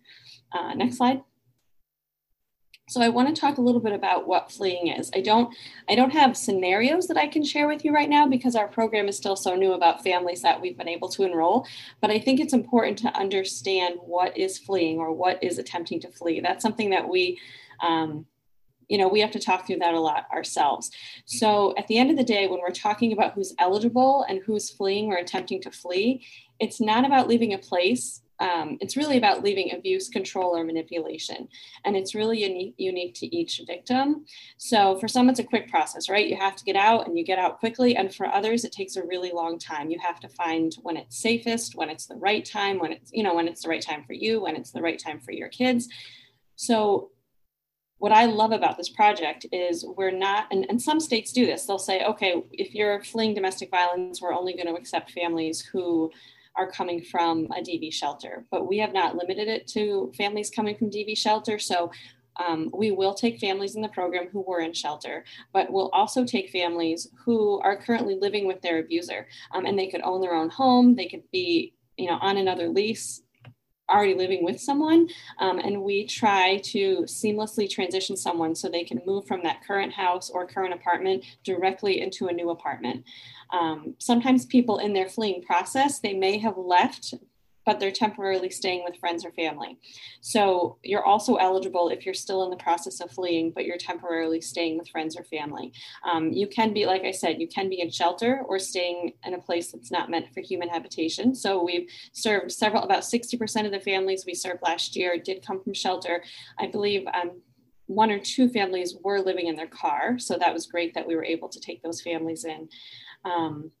Uh, 0.51 0.73
next 0.73 0.97
slide 0.97 1.21
so 2.89 3.01
I 3.01 3.09
want 3.09 3.33
to 3.33 3.39
talk 3.39 3.57
a 3.57 3.61
little 3.61 3.81
bit 3.81 3.91
about 3.91 4.27
what 4.27 4.51
fleeing 4.51 4.87
is. 4.87 5.11
I 5.13 5.21
don't 5.21 5.53
I 5.89 5.95
don't 5.95 6.11
have 6.11 6.37
scenarios 6.37 7.07
that 7.07 7.17
I 7.17 7.27
can 7.27 7.43
share 7.43 7.67
with 7.67 7.83
you 7.83 7.93
right 7.93 8.09
now 8.09 8.27
because 8.27 8.55
our 8.55 8.67
program 8.67 9.07
is 9.07 9.17
still 9.17 9.35
so 9.35 9.55
new 9.55 9.73
about 9.73 10.03
families 10.03 10.41
that 10.41 10.61
we've 10.61 10.77
been 10.77 10.87
able 10.87 11.09
to 11.09 11.23
enroll, 11.23 11.67
but 12.01 12.11
I 12.11 12.19
think 12.19 12.39
it's 12.39 12.53
important 12.53 12.97
to 12.99 13.09
understand 13.09 13.95
what 14.01 14.37
is 14.37 14.57
fleeing 14.57 14.99
or 14.99 15.11
what 15.11 15.43
is 15.43 15.59
attempting 15.59 15.99
to 16.01 16.09
flee. 16.09 16.39
That's 16.39 16.63
something 16.63 16.89
that 16.91 17.07
we 17.07 17.39
um, 17.81 18.25
you 18.87 18.97
know, 18.97 19.09
we 19.09 19.19
have 19.19 19.31
to 19.31 19.39
talk 19.39 19.67
through 19.67 19.79
that 19.79 19.93
a 19.93 19.99
lot 19.99 20.27
ourselves. 20.31 20.91
So 21.25 21.73
at 21.77 21.87
the 21.87 21.97
end 21.97 22.09
of 22.09 22.15
the 22.15 22.23
day, 22.23 22.47
when 22.47 22.61
we're 22.61 22.69
talking 22.69 23.11
about 23.11 23.33
who's 23.33 23.53
eligible 23.59 24.25
and 24.29 24.41
who's 24.45 24.69
fleeing 24.69 25.11
or 25.11 25.17
attempting 25.17 25.61
to 25.63 25.71
flee, 25.71 26.25
it's 26.59 26.79
not 26.79 27.05
about 27.05 27.27
leaving 27.27 27.53
a 27.53 27.57
place 27.57 28.21
um, 28.39 28.77
it's 28.81 28.95
really 28.95 29.17
about 29.17 29.43
leaving 29.43 29.73
abuse, 29.73 30.09
control, 30.09 30.55
or 30.55 30.63
manipulation. 30.63 31.47
And 31.85 31.95
it's 31.95 32.13
really 32.13 32.43
unique, 32.43 32.75
unique 32.77 33.15
to 33.15 33.35
each 33.35 33.61
victim. 33.65 34.25
So 34.57 34.99
for 34.99 35.07
some, 35.07 35.29
it's 35.29 35.39
a 35.39 35.43
quick 35.43 35.69
process, 35.69 36.09
right? 36.09 36.27
You 36.27 36.37
have 36.37 36.55
to 36.55 36.63
get 36.63 36.75
out 36.75 37.07
and 37.07 37.17
you 37.17 37.25
get 37.25 37.39
out 37.39 37.59
quickly. 37.59 37.95
And 37.95 38.13
for 38.13 38.27
others, 38.27 38.63
it 38.63 38.71
takes 38.71 38.95
a 38.95 39.03
really 39.03 39.31
long 39.31 39.57
time. 39.57 39.89
You 39.89 39.99
have 39.99 40.19
to 40.19 40.29
find 40.29 40.75
when 40.83 40.97
it's 40.97 41.17
safest, 41.17 41.75
when 41.75 41.89
it's 41.89 42.05
the 42.05 42.15
right 42.15 42.45
time, 42.45 42.79
when 42.79 42.91
it's, 42.91 43.11
you 43.11 43.23
know, 43.23 43.33
when 43.33 43.47
it's 43.47 43.63
the 43.63 43.69
right 43.69 43.81
time 43.81 44.03
for 44.03 44.13
you, 44.13 44.41
when 44.41 44.55
it's 44.55 44.71
the 44.71 44.81
right 44.81 44.99
time 44.99 45.19
for 45.19 45.31
your 45.31 45.49
kids. 45.49 45.87
So 46.55 47.11
what 47.99 48.11
I 48.11 48.25
love 48.25 48.51
about 48.51 48.77
this 48.77 48.89
project 48.89 49.47
is 49.51 49.83
we're 49.97 50.11
not, 50.11 50.45
and, 50.51 50.67
and 50.69 50.79
some 50.79 50.99
states 50.99 51.31
do 51.31 51.47
this. 51.47 51.65
They'll 51.65 51.79
say, 51.79 52.03
okay, 52.03 52.43
if 52.51 52.75
you're 52.75 53.03
fleeing 53.03 53.33
domestic 53.33 53.71
violence, 53.71 54.21
we're 54.21 54.35
only 54.35 54.53
going 54.53 54.67
to 54.67 54.75
accept 54.75 55.11
families 55.11 55.61
who 55.61 56.11
are 56.57 56.69
coming 56.69 57.03
from 57.03 57.45
a 57.45 57.61
DV 57.61 57.93
shelter. 57.93 58.45
But 58.51 58.67
we 58.67 58.77
have 58.79 58.93
not 58.93 59.15
limited 59.15 59.47
it 59.47 59.67
to 59.69 60.11
families 60.17 60.49
coming 60.49 60.75
from 60.75 60.89
DV 60.89 61.17
shelter. 61.17 61.59
So 61.59 61.91
um, 62.35 62.69
we 62.73 62.91
will 62.91 63.13
take 63.13 63.39
families 63.39 63.75
in 63.75 63.81
the 63.81 63.89
program 63.89 64.27
who 64.31 64.41
were 64.41 64.59
in 64.59 64.73
shelter, 64.73 65.25
but 65.53 65.71
we'll 65.71 65.89
also 65.89 66.23
take 66.23 66.49
families 66.49 67.09
who 67.25 67.59
are 67.61 67.75
currently 67.75 68.15
living 68.15 68.45
with 68.45 68.61
their 68.61 68.79
abuser. 68.79 69.27
Um, 69.53 69.65
and 69.65 69.77
they 69.77 69.87
could 69.87 70.01
own 70.03 70.21
their 70.21 70.35
own 70.35 70.49
home, 70.49 70.95
they 70.95 71.07
could 71.07 71.23
be 71.31 71.73
you 71.97 72.07
know, 72.07 72.17
on 72.21 72.37
another 72.37 72.69
lease 72.69 73.23
already 73.89 74.13
living 74.13 74.43
with 74.43 74.59
someone 74.59 75.07
um, 75.39 75.59
and 75.59 75.81
we 75.81 76.05
try 76.05 76.57
to 76.57 76.99
seamlessly 77.03 77.69
transition 77.69 78.17
someone 78.17 78.53
so 78.53 78.67
they 78.67 78.83
can 78.83 79.01
move 79.05 79.25
from 79.25 79.43
that 79.43 79.63
current 79.65 79.93
house 79.93 80.29
or 80.29 80.45
current 80.45 80.73
apartment 80.73 81.23
directly 81.43 82.01
into 82.01 82.27
a 82.27 82.33
new 82.33 82.49
apartment. 82.49 83.03
Um, 83.51 83.95
sometimes 83.97 84.45
people 84.45 84.79
in 84.79 84.93
their 84.93 85.07
fleeing 85.07 85.41
process 85.41 85.99
they 85.99 86.13
may 86.13 86.37
have 86.37 86.57
left 86.57 87.13
but 87.67 87.81
they're 87.81 87.91
temporarily 87.91 88.49
staying 88.49 88.85
with 88.85 88.97
friends 88.97 89.25
or 89.25 89.31
family. 89.33 89.77
So 90.21 90.77
you're 90.83 91.03
also 91.03 91.35
eligible 91.35 91.89
if 91.89 92.05
you're 92.05 92.15
still 92.15 92.45
in 92.45 92.49
the 92.49 92.55
process 92.55 93.01
of 93.01 93.11
fleeing, 93.11 93.51
but 93.51 93.65
you're 93.65 93.77
temporarily 93.77 94.39
staying 94.39 94.77
with 94.77 94.87
friends 94.87 95.17
or 95.17 95.25
family. 95.25 95.73
Um, 96.09 96.31
you 96.31 96.47
can 96.47 96.73
be, 96.73 96.85
like 96.85 97.03
I 97.03 97.11
said, 97.11 97.41
you 97.41 97.47
can 97.49 97.67
be 97.67 97.81
in 97.81 97.91
shelter 97.91 98.41
or 98.47 98.57
staying 98.57 99.11
in 99.25 99.33
a 99.33 99.41
place 99.41 99.73
that's 99.73 99.91
not 99.91 100.09
meant 100.09 100.33
for 100.33 100.39
human 100.39 100.69
habitation. 100.69 101.35
So 101.35 101.61
we've 101.61 101.89
served 102.13 102.53
several, 102.53 102.83
about 102.83 103.03
60% 103.03 103.65
of 103.65 103.73
the 103.73 103.81
families 103.81 104.23
we 104.25 104.33
served 104.33 104.61
last 104.63 104.95
year 104.95 105.17
did 105.21 105.45
come 105.45 105.61
from 105.61 105.73
shelter. 105.73 106.23
I 106.57 106.67
believe 106.67 107.05
um, 107.13 107.41
one 107.87 108.11
or 108.11 108.19
two 108.19 108.47
families 108.47 108.95
were 109.03 109.19
living 109.19 109.47
in 109.47 109.57
their 109.57 109.67
car. 109.67 110.17
So 110.19 110.37
that 110.37 110.53
was 110.53 110.67
great 110.67 110.93
that 110.93 111.05
we 111.05 111.17
were 111.17 111.25
able 111.25 111.49
to 111.49 111.59
take 111.59 111.83
those 111.83 112.01
families 112.01 112.45
in. 112.45 112.69
Um, 113.25 113.71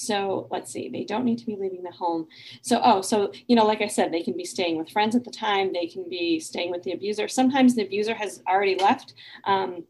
so 0.00 0.48
let's 0.50 0.72
see, 0.72 0.88
they 0.88 1.04
don't 1.04 1.26
need 1.26 1.38
to 1.38 1.46
be 1.46 1.56
leaving 1.56 1.82
the 1.82 1.90
home. 1.90 2.26
So, 2.62 2.80
oh, 2.82 3.02
so, 3.02 3.32
you 3.48 3.54
know, 3.54 3.66
like 3.66 3.82
I 3.82 3.86
said, 3.86 4.10
they 4.10 4.22
can 4.22 4.34
be 4.34 4.46
staying 4.46 4.78
with 4.78 4.88
friends 4.88 5.14
at 5.14 5.24
the 5.24 5.30
time, 5.30 5.74
they 5.74 5.86
can 5.86 6.08
be 6.08 6.40
staying 6.40 6.70
with 6.70 6.82
the 6.84 6.92
abuser. 6.92 7.28
Sometimes 7.28 7.74
the 7.74 7.84
abuser 7.84 8.14
has 8.14 8.42
already 8.48 8.76
left. 8.76 9.12
Um, 9.44 9.84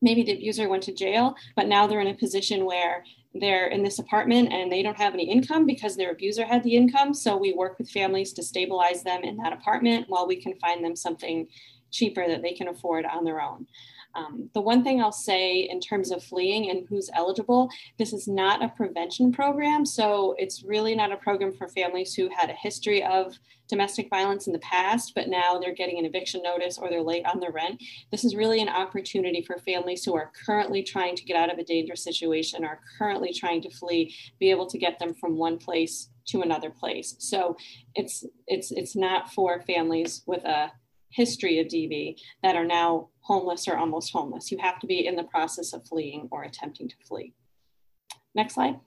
maybe 0.00 0.22
the 0.22 0.32
abuser 0.32 0.70
went 0.70 0.84
to 0.84 0.94
jail, 0.94 1.34
but 1.54 1.68
now 1.68 1.86
they're 1.86 2.00
in 2.00 2.06
a 2.06 2.14
position 2.14 2.64
where 2.64 3.04
they're 3.34 3.66
in 3.66 3.82
this 3.82 3.98
apartment 3.98 4.50
and 4.52 4.72
they 4.72 4.82
don't 4.82 4.96
have 4.96 5.12
any 5.12 5.30
income 5.30 5.66
because 5.66 5.96
their 5.96 6.12
abuser 6.12 6.46
had 6.46 6.62
the 6.62 6.74
income. 6.74 7.12
So 7.12 7.36
we 7.36 7.52
work 7.52 7.78
with 7.78 7.90
families 7.90 8.32
to 8.34 8.42
stabilize 8.42 9.02
them 9.02 9.22
in 9.22 9.36
that 9.36 9.52
apartment 9.52 10.06
while 10.08 10.26
we 10.26 10.40
can 10.40 10.58
find 10.60 10.82
them 10.82 10.96
something 10.96 11.46
cheaper 11.90 12.26
that 12.26 12.40
they 12.40 12.54
can 12.54 12.68
afford 12.68 13.04
on 13.04 13.24
their 13.24 13.42
own. 13.42 13.66
Um, 14.16 14.48
the 14.54 14.60
one 14.62 14.82
thing 14.82 15.02
I'll 15.02 15.12
say 15.12 15.60
in 15.60 15.78
terms 15.78 16.10
of 16.10 16.22
fleeing 16.24 16.70
and 16.70 16.86
who's 16.88 17.10
eligible, 17.12 17.70
this 17.98 18.12
is 18.12 18.26
not 18.26 18.64
a 18.64 18.68
prevention 18.68 19.30
program. 19.30 19.84
So 19.84 20.34
it's 20.38 20.62
really 20.64 20.94
not 20.94 21.12
a 21.12 21.16
program 21.16 21.52
for 21.52 21.68
families 21.68 22.14
who 22.14 22.30
had 22.34 22.48
a 22.48 22.54
history 22.54 23.04
of 23.04 23.38
domestic 23.68 24.08
violence 24.08 24.46
in 24.46 24.52
the 24.52 24.58
past, 24.60 25.12
but 25.14 25.28
now 25.28 25.58
they're 25.58 25.74
getting 25.74 25.98
an 25.98 26.06
eviction 26.06 26.42
notice 26.42 26.78
or 26.78 26.88
they're 26.88 27.02
late 27.02 27.26
on 27.26 27.40
their 27.40 27.52
rent. 27.52 27.82
This 28.10 28.24
is 28.24 28.34
really 28.34 28.60
an 28.60 28.68
opportunity 28.68 29.42
for 29.42 29.58
families 29.58 30.04
who 30.04 30.14
are 30.14 30.32
currently 30.46 30.82
trying 30.82 31.16
to 31.16 31.24
get 31.24 31.36
out 31.36 31.52
of 31.52 31.58
a 31.58 31.64
dangerous 31.64 32.02
situation, 32.02 32.64
are 32.64 32.80
currently 32.98 33.32
trying 33.32 33.60
to 33.62 33.70
flee, 33.70 34.14
be 34.38 34.50
able 34.50 34.66
to 34.66 34.78
get 34.78 34.98
them 34.98 35.14
from 35.14 35.36
one 35.36 35.58
place 35.58 36.08
to 36.28 36.42
another 36.42 36.70
place. 36.70 37.16
So 37.18 37.56
it's 37.94 38.24
it's 38.46 38.72
it's 38.72 38.96
not 38.96 39.32
for 39.32 39.62
families 39.62 40.22
with 40.26 40.44
a 40.44 40.72
history 41.10 41.58
of 41.60 41.66
DV 41.66 42.16
that 42.42 42.56
are 42.56 42.64
now 42.64 43.08
homeless 43.26 43.66
or 43.66 43.76
almost 43.76 44.12
homeless. 44.12 44.52
You 44.52 44.58
have 44.58 44.78
to 44.78 44.86
be 44.86 45.06
in 45.06 45.16
the 45.16 45.24
process 45.24 45.72
of 45.72 45.86
fleeing 45.86 46.28
or 46.30 46.44
attempting 46.44 46.88
to 46.88 46.96
flee. 47.04 47.34
Next 48.34 48.54
slide. 48.54 48.78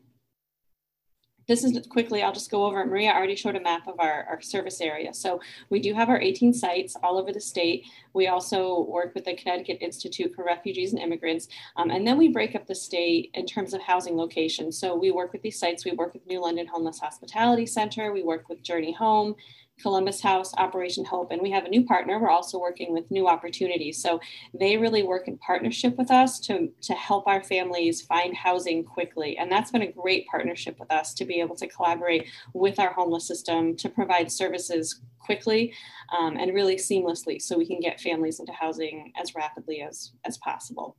This 1.49 1.63
is 1.63 1.87
quickly, 1.87 2.21
I'll 2.21 2.31
just 2.31 2.51
go 2.51 2.63
over. 2.65 2.85
Maria 2.85 3.09
already 3.09 3.35
showed 3.35 3.55
a 3.55 3.59
map 3.59 3.87
of 3.87 3.95
our, 3.99 4.23
our 4.29 4.39
service 4.39 4.79
area. 4.81 5.15
So 5.15 5.41
we 5.71 5.79
do 5.79 5.95
have 5.95 6.07
our 6.07 6.21
18 6.21 6.53
sites 6.53 6.95
all 7.01 7.17
over 7.17 7.33
the 7.33 7.41
state. 7.41 7.85
We 8.13 8.27
also 8.27 8.81
work 8.83 9.15
with 9.15 9.25
the 9.25 9.35
Connecticut 9.35 9.79
Institute 9.81 10.31
for 10.35 10.45
Refugees 10.45 10.93
and 10.93 11.01
Immigrants. 11.01 11.47
Um, 11.75 11.89
and 11.89 12.05
then 12.05 12.19
we 12.19 12.27
break 12.27 12.53
up 12.53 12.67
the 12.67 12.75
state 12.75 13.31
in 13.33 13.47
terms 13.47 13.73
of 13.73 13.81
housing 13.81 14.15
locations. 14.15 14.79
So 14.79 14.95
we 14.95 15.09
work 15.09 15.33
with 15.33 15.41
these 15.41 15.59
sites. 15.59 15.85
We 15.85 15.93
work 15.93 16.13
with 16.13 16.27
New 16.27 16.39
London 16.39 16.67
Homeless 16.67 16.99
Hospitality 16.99 17.65
Center. 17.65 18.13
We 18.13 18.21
work 18.21 18.47
with 18.47 18.61
Journey 18.61 18.93
Home, 18.93 19.35
Columbus 19.81 20.21
House, 20.21 20.53
Operation 20.55 21.05
Hope, 21.05 21.31
and 21.31 21.41
we 21.41 21.51
have 21.51 21.65
a 21.65 21.69
new 21.69 21.85
partner. 21.85 22.19
We're 22.19 22.29
also 22.29 22.59
working 22.59 22.93
with 22.93 23.09
New 23.09 23.27
Opportunities. 23.27 24.01
So 24.01 24.19
they 24.53 24.77
really 24.77 25.03
work 25.03 25.27
in 25.27 25.37
partnership 25.37 25.97
with 25.97 26.11
us 26.11 26.39
to, 26.41 26.69
to 26.81 26.93
help 26.93 27.27
our 27.27 27.43
families 27.43 28.01
find 28.01 28.35
housing 28.35 28.83
quickly. 28.83 29.37
And 29.37 29.51
that's 29.51 29.71
been 29.71 29.81
a 29.81 29.91
great 29.91 30.27
partnership 30.27 30.79
with 30.79 30.91
us 30.91 31.13
to 31.15 31.25
be 31.25 31.39
able 31.39 31.55
to 31.57 31.67
collaborate 31.67 32.27
with 32.53 32.79
our 32.79 32.93
homeless 32.93 33.27
system 33.27 33.75
to 33.77 33.89
provide 33.89 34.31
services 34.31 35.01
quickly 35.19 35.73
um, 36.17 36.37
and 36.37 36.53
really 36.53 36.75
seamlessly 36.75 37.41
so 37.41 37.57
we 37.57 37.67
can 37.67 37.79
get 37.79 38.01
families 38.01 38.39
into 38.39 38.51
housing 38.51 39.13
as 39.19 39.35
rapidly 39.35 39.81
as, 39.81 40.11
as 40.25 40.37
possible. 40.39 40.97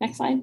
Next 0.00 0.16
slide. 0.16 0.42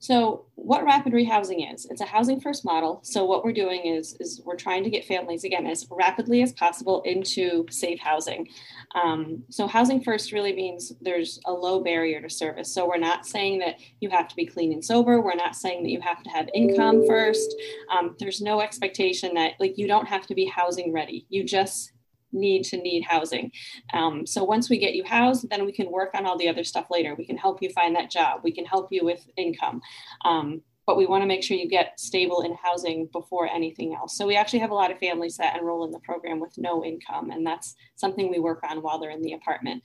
So 0.00 0.46
what 0.54 0.84
rapid 0.84 1.12
rehousing 1.12 1.72
is, 1.72 1.86
it's 1.86 2.00
a 2.00 2.06
housing 2.06 2.40
first 2.40 2.64
model. 2.64 3.00
So 3.02 3.24
what 3.24 3.44
we're 3.44 3.52
doing 3.52 3.86
is, 3.86 4.16
is 4.20 4.40
we're 4.44 4.56
trying 4.56 4.84
to 4.84 4.90
get 4.90 5.04
families 5.04 5.44
again 5.44 5.66
as 5.66 5.86
rapidly 5.90 6.42
as 6.42 6.52
possible 6.52 7.02
into 7.02 7.66
safe 7.70 7.98
housing. 8.00 8.48
Um, 8.94 9.44
so 9.50 9.66
housing 9.66 10.02
first 10.02 10.32
really 10.32 10.52
means 10.52 10.92
there's 11.00 11.40
a 11.46 11.52
low 11.52 11.80
barrier 11.82 12.20
to 12.20 12.30
service. 12.30 12.72
So 12.72 12.86
we're 12.86 12.98
not 12.98 13.26
saying 13.26 13.58
that 13.60 13.76
you 14.00 14.10
have 14.10 14.28
to 14.28 14.36
be 14.36 14.46
clean 14.46 14.72
and 14.72 14.84
sober. 14.84 15.20
We're 15.20 15.34
not 15.34 15.56
saying 15.56 15.82
that 15.82 15.90
you 15.90 16.00
have 16.00 16.22
to 16.22 16.30
have 16.30 16.48
income 16.54 17.06
first. 17.06 17.54
Um, 17.90 18.16
there's 18.18 18.40
no 18.40 18.60
expectation 18.60 19.34
that 19.34 19.52
like 19.58 19.78
you 19.78 19.86
don't 19.86 20.06
have 20.06 20.26
to 20.26 20.34
be 20.34 20.46
housing 20.46 20.92
ready. 20.92 21.26
You 21.28 21.44
just 21.44 21.92
need 22.32 22.64
to 22.64 22.76
need 22.76 23.04
housing. 23.04 23.50
Um, 23.92 24.26
so 24.26 24.44
once 24.44 24.68
we 24.68 24.78
get 24.78 24.94
you 24.94 25.04
housed, 25.04 25.48
then 25.50 25.64
we 25.64 25.72
can 25.72 25.90
work 25.90 26.10
on 26.14 26.26
all 26.26 26.38
the 26.38 26.48
other 26.48 26.64
stuff 26.64 26.86
later. 26.90 27.14
We 27.16 27.26
can 27.26 27.36
help 27.36 27.62
you 27.62 27.70
find 27.70 27.94
that 27.96 28.10
job. 28.10 28.40
We 28.42 28.52
can 28.52 28.64
help 28.64 28.88
you 28.90 29.04
with 29.04 29.26
income. 29.36 29.80
Um, 30.24 30.62
but 30.86 30.96
we 30.96 31.04
want 31.04 31.22
to 31.22 31.26
make 31.26 31.42
sure 31.42 31.54
you 31.54 31.68
get 31.68 32.00
stable 32.00 32.40
in 32.40 32.54
housing 32.54 33.10
before 33.12 33.46
anything 33.46 33.94
else. 33.94 34.16
So 34.16 34.26
we 34.26 34.36
actually 34.36 34.60
have 34.60 34.70
a 34.70 34.74
lot 34.74 34.90
of 34.90 34.98
families 34.98 35.36
that 35.36 35.54
enroll 35.54 35.84
in 35.84 35.90
the 35.90 35.98
program 35.98 36.40
with 36.40 36.56
no 36.56 36.82
income, 36.82 37.30
and 37.30 37.46
that's 37.46 37.74
something 37.96 38.30
we 38.30 38.38
work 38.38 38.60
on 38.66 38.80
while 38.80 38.98
they're 38.98 39.10
in 39.10 39.20
the 39.20 39.34
apartment 39.34 39.82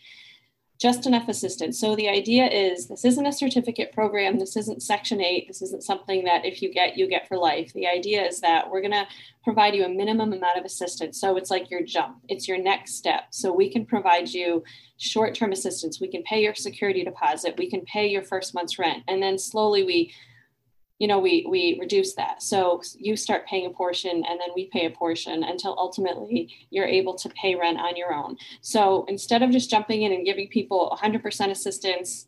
just 0.83 1.05
enough 1.05 1.29
assistance. 1.29 1.79
So 1.79 1.95
the 1.95 2.09
idea 2.09 2.45
is 2.45 2.87
this 2.87 3.05
isn't 3.05 3.25
a 3.25 3.31
certificate 3.31 3.93
program. 3.93 4.37
This 4.37 4.57
isn't 4.57 4.83
Section 4.83 5.21
8. 5.21 5.47
This 5.47 5.61
isn't 5.61 5.81
something 5.81 6.25
that 6.25 6.43
if 6.43 6.61
you 6.61 6.73
get, 6.73 6.97
you 6.97 7.07
get 7.07 7.25
for 7.25 7.37
life. 7.37 7.71
The 7.71 7.87
idea 7.87 8.21
is 8.27 8.41
that 8.41 8.69
we're 8.69 8.81
going 8.81 8.91
to 8.91 9.07
provide 9.45 9.75
you 9.75 9.85
a 9.85 9.89
minimum 9.89 10.33
amount 10.33 10.57
of 10.57 10.65
assistance. 10.65 11.21
So 11.21 11.37
it's 11.37 11.49
like 11.49 11.71
your 11.71 11.83
jump, 11.83 12.17
it's 12.27 12.49
your 12.49 12.57
next 12.61 12.95
step. 12.95 13.27
So 13.29 13.53
we 13.53 13.69
can 13.69 13.85
provide 13.85 14.27
you 14.27 14.61
short 14.97 15.35
term 15.35 15.53
assistance. 15.53 16.01
We 16.01 16.09
can 16.09 16.21
pay 16.23 16.43
your 16.43 16.53
security 16.53 17.05
deposit. 17.05 17.55
We 17.57 17.69
can 17.69 17.85
pay 17.85 18.07
your 18.07 18.23
first 18.23 18.53
month's 18.53 18.77
rent. 18.77 19.03
And 19.07 19.23
then 19.23 19.37
slowly 19.37 19.83
we 19.83 20.13
you 20.99 21.07
know, 21.07 21.19
we 21.19 21.45
we 21.49 21.77
reduce 21.79 22.13
that. 22.15 22.41
So 22.41 22.81
you 22.97 23.15
start 23.15 23.47
paying 23.47 23.65
a 23.65 23.69
portion 23.69 24.11
and 24.11 24.39
then 24.39 24.49
we 24.55 24.69
pay 24.71 24.85
a 24.85 24.91
portion 24.91 25.43
until 25.43 25.75
ultimately 25.77 26.49
you're 26.69 26.85
able 26.85 27.15
to 27.15 27.29
pay 27.29 27.55
rent 27.55 27.79
on 27.79 27.97
your 27.97 28.13
own. 28.13 28.37
So 28.61 29.05
instead 29.07 29.41
of 29.41 29.51
just 29.51 29.69
jumping 29.69 30.03
in 30.03 30.13
and 30.13 30.25
giving 30.25 30.47
people 30.47 30.95
100% 31.01 31.49
assistance, 31.49 32.27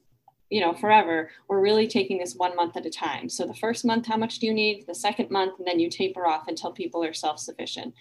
you 0.50 0.62
know, 0.62 0.74
forever, 0.74 1.32
we're 1.48 1.62
really 1.62 1.88
taking 1.88 2.18
this 2.18 2.36
one 2.36 2.56
month 2.56 2.76
at 2.76 2.86
a 2.86 2.90
time. 2.90 3.30
So 3.30 3.46
the 3.46 3.54
first 3.54 3.86
month, 3.86 4.08
how 4.08 4.18
much 4.18 4.40
do 4.40 4.48
you 4.48 4.54
need? 4.54 4.86
The 4.88 4.96
second 4.96 5.32
month, 5.32 5.58
and 5.60 5.68
then 5.68 5.80
you 5.80 5.90
taper 5.90 6.28
off 6.28 6.48
until 6.48 6.72
people 6.72 7.04
are 7.04 7.14
self-sufficient. 7.14 7.94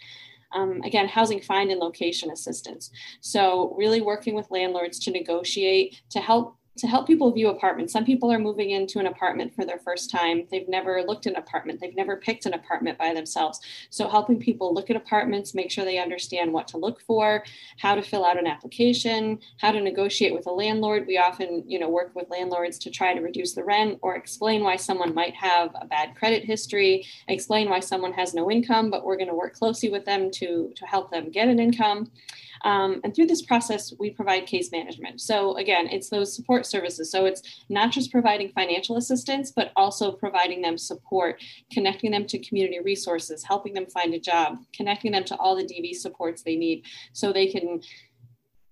Um, 0.53 0.81
again, 0.85 1.09
housing 1.09 1.41
find 1.41 1.71
and 1.71 1.81
location 1.81 2.31
assistance. 2.31 2.91
So 3.21 3.75
really 3.77 4.01
working 4.01 4.35
with 4.35 4.51
landlords 4.51 4.99
to 5.01 5.11
negotiate 5.11 6.03
to 6.11 6.21
help 6.21 6.57
to 6.77 6.89
help 6.89 7.07
people 7.07 7.31
view 7.31 7.49
apartments. 7.49 7.93
Some 7.93 8.05
people 8.05 8.33
are 8.33 8.39
moving 8.39 8.71
into 8.71 8.99
an 8.99 9.07
apartment 9.07 9.55
for 9.55 9.65
their 9.65 9.79
first 9.79 10.11
time. 10.11 10.47
They've 10.51 10.69
never 10.69 11.03
looked 11.03 11.27
at 11.27 11.35
an 11.35 11.39
apartment. 11.39 11.81
They've 11.81 11.95
never 11.95 12.17
picked 12.17 12.47
an 12.47 12.55
apartment 12.55 12.99
by 12.99 13.15
themselves. 13.15 13.61
So 13.91 14.09
helping 14.09 14.41
people 14.41 14.75
look 14.75 14.91
at 14.91 14.97
apartments, 14.97 15.55
make 15.55 15.71
sure 15.71 15.85
they 15.85 15.99
understand 15.99 16.53
what 16.53 16.67
to 16.69 16.77
look 16.77 17.01
for, 17.03 17.45
how 17.79 17.95
to 17.95 18.03
fill 18.03 18.25
out 18.25 18.39
an 18.39 18.49
application, 18.49 19.39
how 19.59 19.71
to 19.71 19.81
negotiate 19.81 20.35
with 20.35 20.47
a 20.47 20.53
landlord. 20.53 21.07
We 21.07 21.17
often, 21.17 21.63
you 21.67 21.79
know, 21.79 21.89
work 21.89 22.13
with 22.15 22.29
landlords 22.29 22.79
to 22.81 22.91
try 22.91 23.15
to 23.15 23.21
reduce 23.21 23.55
the 23.55 23.65
rent 23.65 24.01
or 24.03 24.17
explain 24.17 24.65
why 24.65 24.77
someone 24.77 25.15
might 25.15 25.35
have 25.35 25.71
a 25.81 25.87
bad 25.87 26.17
credit 26.17 26.45
history, 26.45 27.07
explain 27.29 27.71
why 27.71 27.81
someone 27.81 28.13
has 28.15 28.35
no 28.35 28.51
income, 28.51 28.91
but 28.91 29.05
we're 29.05 29.17
going 29.17 29.29
to 29.29 29.35
work 29.35 29.55
closely 29.55 29.91
with 29.91 30.05
them 30.05 30.31
to, 30.33 30.73
to 30.75 30.87
help 30.87 31.11
them 31.13 31.31
get 31.31 31.49
an 31.49 31.61
income. 31.61 32.11
Um, 32.63 33.01
and 33.05 33.15
through 33.15 33.27
this 33.27 33.43
process, 33.43 33.93
we 33.99 34.11
provide 34.11 34.47
case 34.47 34.71
management. 34.73 35.21
So 35.21 35.57
again, 35.57 35.89
it's 35.89 36.09
those 36.09 36.35
support 36.35 36.67
services. 36.67 37.11
So 37.11 37.27
it's 37.27 37.43
not 37.69 37.93
just 37.93 38.13
providing 38.13 38.51
financial 38.51 38.97
assistance, 38.97 39.53
but 39.55 39.73
also 39.77 40.13
providing 40.13 40.63
them 40.63 40.79
support, 40.79 41.43
connecting 41.73 42.11
them 42.11 42.27
to 42.27 42.39
community 42.39 42.81
resources, 42.81 43.45
helping 43.45 43.75
them 43.75 43.87
find 43.87 44.15
a 44.15 44.21
job, 44.21 44.59
connecting 44.75 45.13
them 45.13 45.25
to 45.25 45.37
all 45.37 45.57
the 45.57 45.65
DV 45.65 45.95
supports 45.95 46.43
they 46.43 46.57
need 46.57 46.85
so 47.13 47.33
they 47.33 47.47
can 47.47 47.81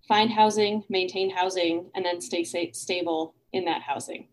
find 0.08 0.30
housing, 0.30 0.84
maintain 0.88 1.30
housing, 1.30 1.90
and 1.94 2.04
then 2.04 2.20
stay 2.20 2.44
safe, 2.44 2.74
stable 2.74 3.34
in 3.52 3.64
that 3.64 3.82
housing. 3.82 4.28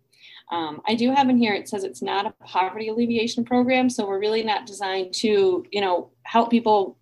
Um, 0.52 0.82
I 0.88 0.95
do 0.95 1.12
have 1.12 1.30
in 1.30 1.38
here, 1.38 1.54
it 1.54 1.70
says 1.70 1.84
it's 1.84 2.02
not 2.02 2.26
a 2.26 2.32
poverty 2.43 2.88
alleviation 2.88 3.45
program. 3.45 3.89
So 3.89 4.08
we're 4.08 4.20
really 4.20 4.43
not 4.43 4.66
designed 4.66 5.14
to, 5.16 5.64
you 5.72 5.82
know, 5.82 6.12
help 6.24 6.50
people 6.50 6.97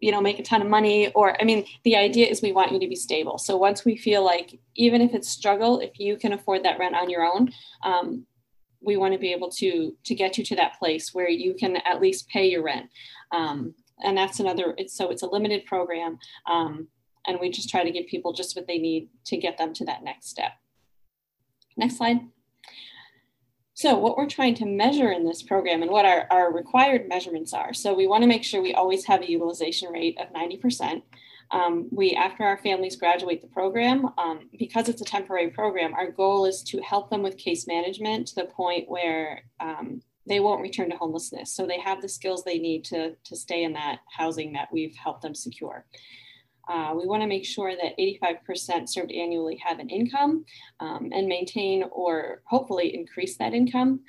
you 0.00 0.12
know 0.12 0.20
make 0.20 0.38
a 0.38 0.42
ton 0.42 0.62
of 0.62 0.68
money 0.68 1.08
or 1.12 1.40
i 1.40 1.44
mean 1.44 1.64
the 1.84 1.96
idea 1.96 2.26
is 2.26 2.40
we 2.40 2.52
want 2.52 2.72
you 2.72 2.80
to 2.80 2.88
be 2.88 2.96
stable. 2.96 3.38
So 3.38 3.56
once 3.56 3.84
we 3.84 3.96
feel 3.96 4.24
like 4.24 4.58
even 4.74 5.00
if 5.00 5.14
it's 5.14 5.28
struggle 5.28 5.80
if 5.80 5.98
you 5.98 6.16
can 6.16 6.32
afford 6.32 6.64
that 6.64 6.78
rent 6.78 6.94
on 6.94 7.10
your 7.10 7.24
own 7.24 7.50
um, 7.84 8.26
we 8.80 8.96
want 8.96 9.12
to 9.12 9.18
be 9.18 9.32
able 9.32 9.50
to 9.50 9.96
to 10.04 10.14
get 10.14 10.38
you 10.38 10.44
to 10.44 10.56
that 10.56 10.78
place 10.78 11.12
where 11.12 11.28
you 11.28 11.54
can 11.54 11.76
at 11.84 12.00
least 12.00 12.28
pay 12.28 12.48
your 12.48 12.62
rent. 12.62 12.88
Um, 13.32 13.74
and 14.00 14.16
that's 14.16 14.40
another 14.40 14.74
it's 14.78 14.96
so 14.96 15.10
it's 15.10 15.22
a 15.22 15.26
limited 15.26 15.64
program 15.66 16.18
um, 16.48 16.88
and 17.26 17.38
we 17.40 17.50
just 17.50 17.68
try 17.68 17.82
to 17.82 17.90
give 17.90 18.06
people 18.06 18.32
just 18.32 18.56
what 18.56 18.66
they 18.66 18.78
need 18.78 19.08
to 19.26 19.36
get 19.36 19.58
them 19.58 19.72
to 19.74 19.84
that 19.86 20.04
next 20.04 20.28
step. 20.28 20.52
Next 21.76 21.96
slide 21.96 22.20
so 23.78 23.96
what 23.96 24.16
we're 24.16 24.26
trying 24.26 24.56
to 24.56 24.66
measure 24.66 25.12
in 25.12 25.24
this 25.24 25.40
program 25.40 25.82
and 25.82 25.90
what 25.92 26.04
our, 26.04 26.26
our 26.32 26.52
required 26.52 27.08
measurements 27.08 27.52
are. 27.52 27.72
So 27.72 27.94
we 27.94 28.08
want 28.08 28.22
to 28.24 28.26
make 28.26 28.42
sure 28.42 28.60
we 28.60 28.74
always 28.74 29.04
have 29.04 29.22
a 29.22 29.30
utilization 29.30 29.92
rate 29.92 30.18
of 30.20 30.32
90%. 30.32 31.00
Um, 31.52 31.86
we, 31.92 32.12
after 32.16 32.42
our 32.42 32.58
families 32.58 32.96
graduate 32.96 33.40
the 33.40 33.46
program, 33.46 34.08
um, 34.18 34.48
because 34.58 34.88
it's 34.88 35.00
a 35.00 35.04
temporary 35.04 35.50
program, 35.50 35.94
our 35.94 36.10
goal 36.10 36.44
is 36.44 36.64
to 36.64 36.80
help 36.80 37.08
them 37.08 37.22
with 37.22 37.38
case 37.38 37.68
management 37.68 38.26
to 38.26 38.34
the 38.34 38.46
point 38.46 38.90
where 38.90 39.42
um, 39.60 40.02
they 40.26 40.40
won't 40.40 40.60
return 40.60 40.90
to 40.90 40.96
homelessness. 40.96 41.54
So 41.54 41.64
they 41.64 41.78
have 41.78 42.02
the 42.02 42.08
skills 42.08 42.42
they 42.42 42.58
need 42.58 42.84
to, 42.86 43.14
to 43.26 43.36
stay 43.36 43.62
in 43.62 43.74
that 43.74 44.00
housing 44.10 44.54
that 44.54 44.72
we've 44.72 44.96
helped 44.96 45.22
them 45.22 45.36
secure. 45.36 45.84
Uh, 46.68 46.94
we 46.94 47.06
want 47.06 47.22
to 47.22 47.26
make 47.26 47.44
sure 47.44 47.72
that 47.74 47.98
85% 47.98 48.88
served 48.88 49.10
annually 49.10 49.60
have 49.64 49.78
an 49.78 49.88
income 49.88 50.44
um, 50.80 51.10
and 51.12 51.26
maintain 51.26 51.84
or 51.90 52.42
hopefully 52.46 52.94
increase 52.94 53.36
that 53.38 53.54
income. 53.54 54.00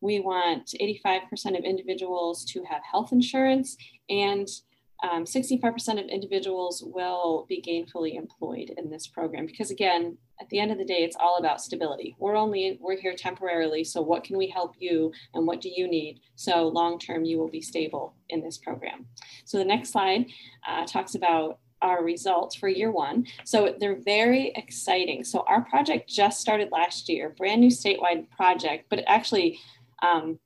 We 0.00 0.20
want 0.20 0.74
85% 0.80 1.58
of 1.58 1.64
individuals 1.64 2.44
to 2.46 2.64
have 2.64 2.82
health 2.90 3.12
insurance 3.12 3.76
and 4.08 4.48
um, 5.02 5.24
65% 5.24 6.02
of 6.02 6.08
individuals 6.08 6.82
will 6.84 7.46
be 7.48 7.62
gainfully 7.62 8.16
employed 8.16 8.72
in 8.76 8.90
this 8.90 9.06
program 9.06 9.46
because 9.46 9.70
again 9.70 10.18
at 10.40 10.48
the 10.50 10.58
end 10.58 10.70
of 10.70 10.78
the 10.78 10.84
day 10.84 11.04
it's 11.04 11.16
all 11.18 11.38
about 11.38 11.60
stability. 11.60 12.16
We're 12.18 12.36
only 12.36 12.78
we're 12.80 13.00
here 13.00 13.14
temporarily 13.16 13.84
so 13.84 14.02
what 14.02 14.24
can 14.24 14.36
we 14.36 14.48
help 14.48 14.74
you 14.78 15.12
and 15.32 15.46
what 15.46 15.60
do 15.60 15.70
you 15.74 15.88
need? 15.88 16.20
So 16.36 16.68
long 16.68 16.98
term 16.98 17.24
you 17.24 17.38
will 17.38 17.48
be 17.48 17.62
stable 17.62 18.14
in 18.28 18.42
this 18.42 18.58
program. 18.58 19.06
So 19.44 19.56
the 19.56 19.64
next 19.64 19.90
slide 19.90 20.26
uh, 20.68 20.84
talks 20.84 21.14
about 21.14 21.60
our 21.82 22.04
results 22.04 22.56
for 22.56 22.68
year 22.68 22.90
one. 22.90 23.26
So 23.44 23.74
they're 23.78 24.00
very 24.02 24.52
exciting. 24.56 25.24
So 25.24 25.44
our 25.46 25.62
project 25.62 26.08
just 26.08 26.40
started 26.40 26.70
last 26.72 27.08
year, 27.08 27.34
brand 27.36 27.60
new 27.60 27.70
statewide 27.70 28.28
project, 28.30 28.86
but 28.90 29.02
actually 29.06 29.58
um, 30.02 30.38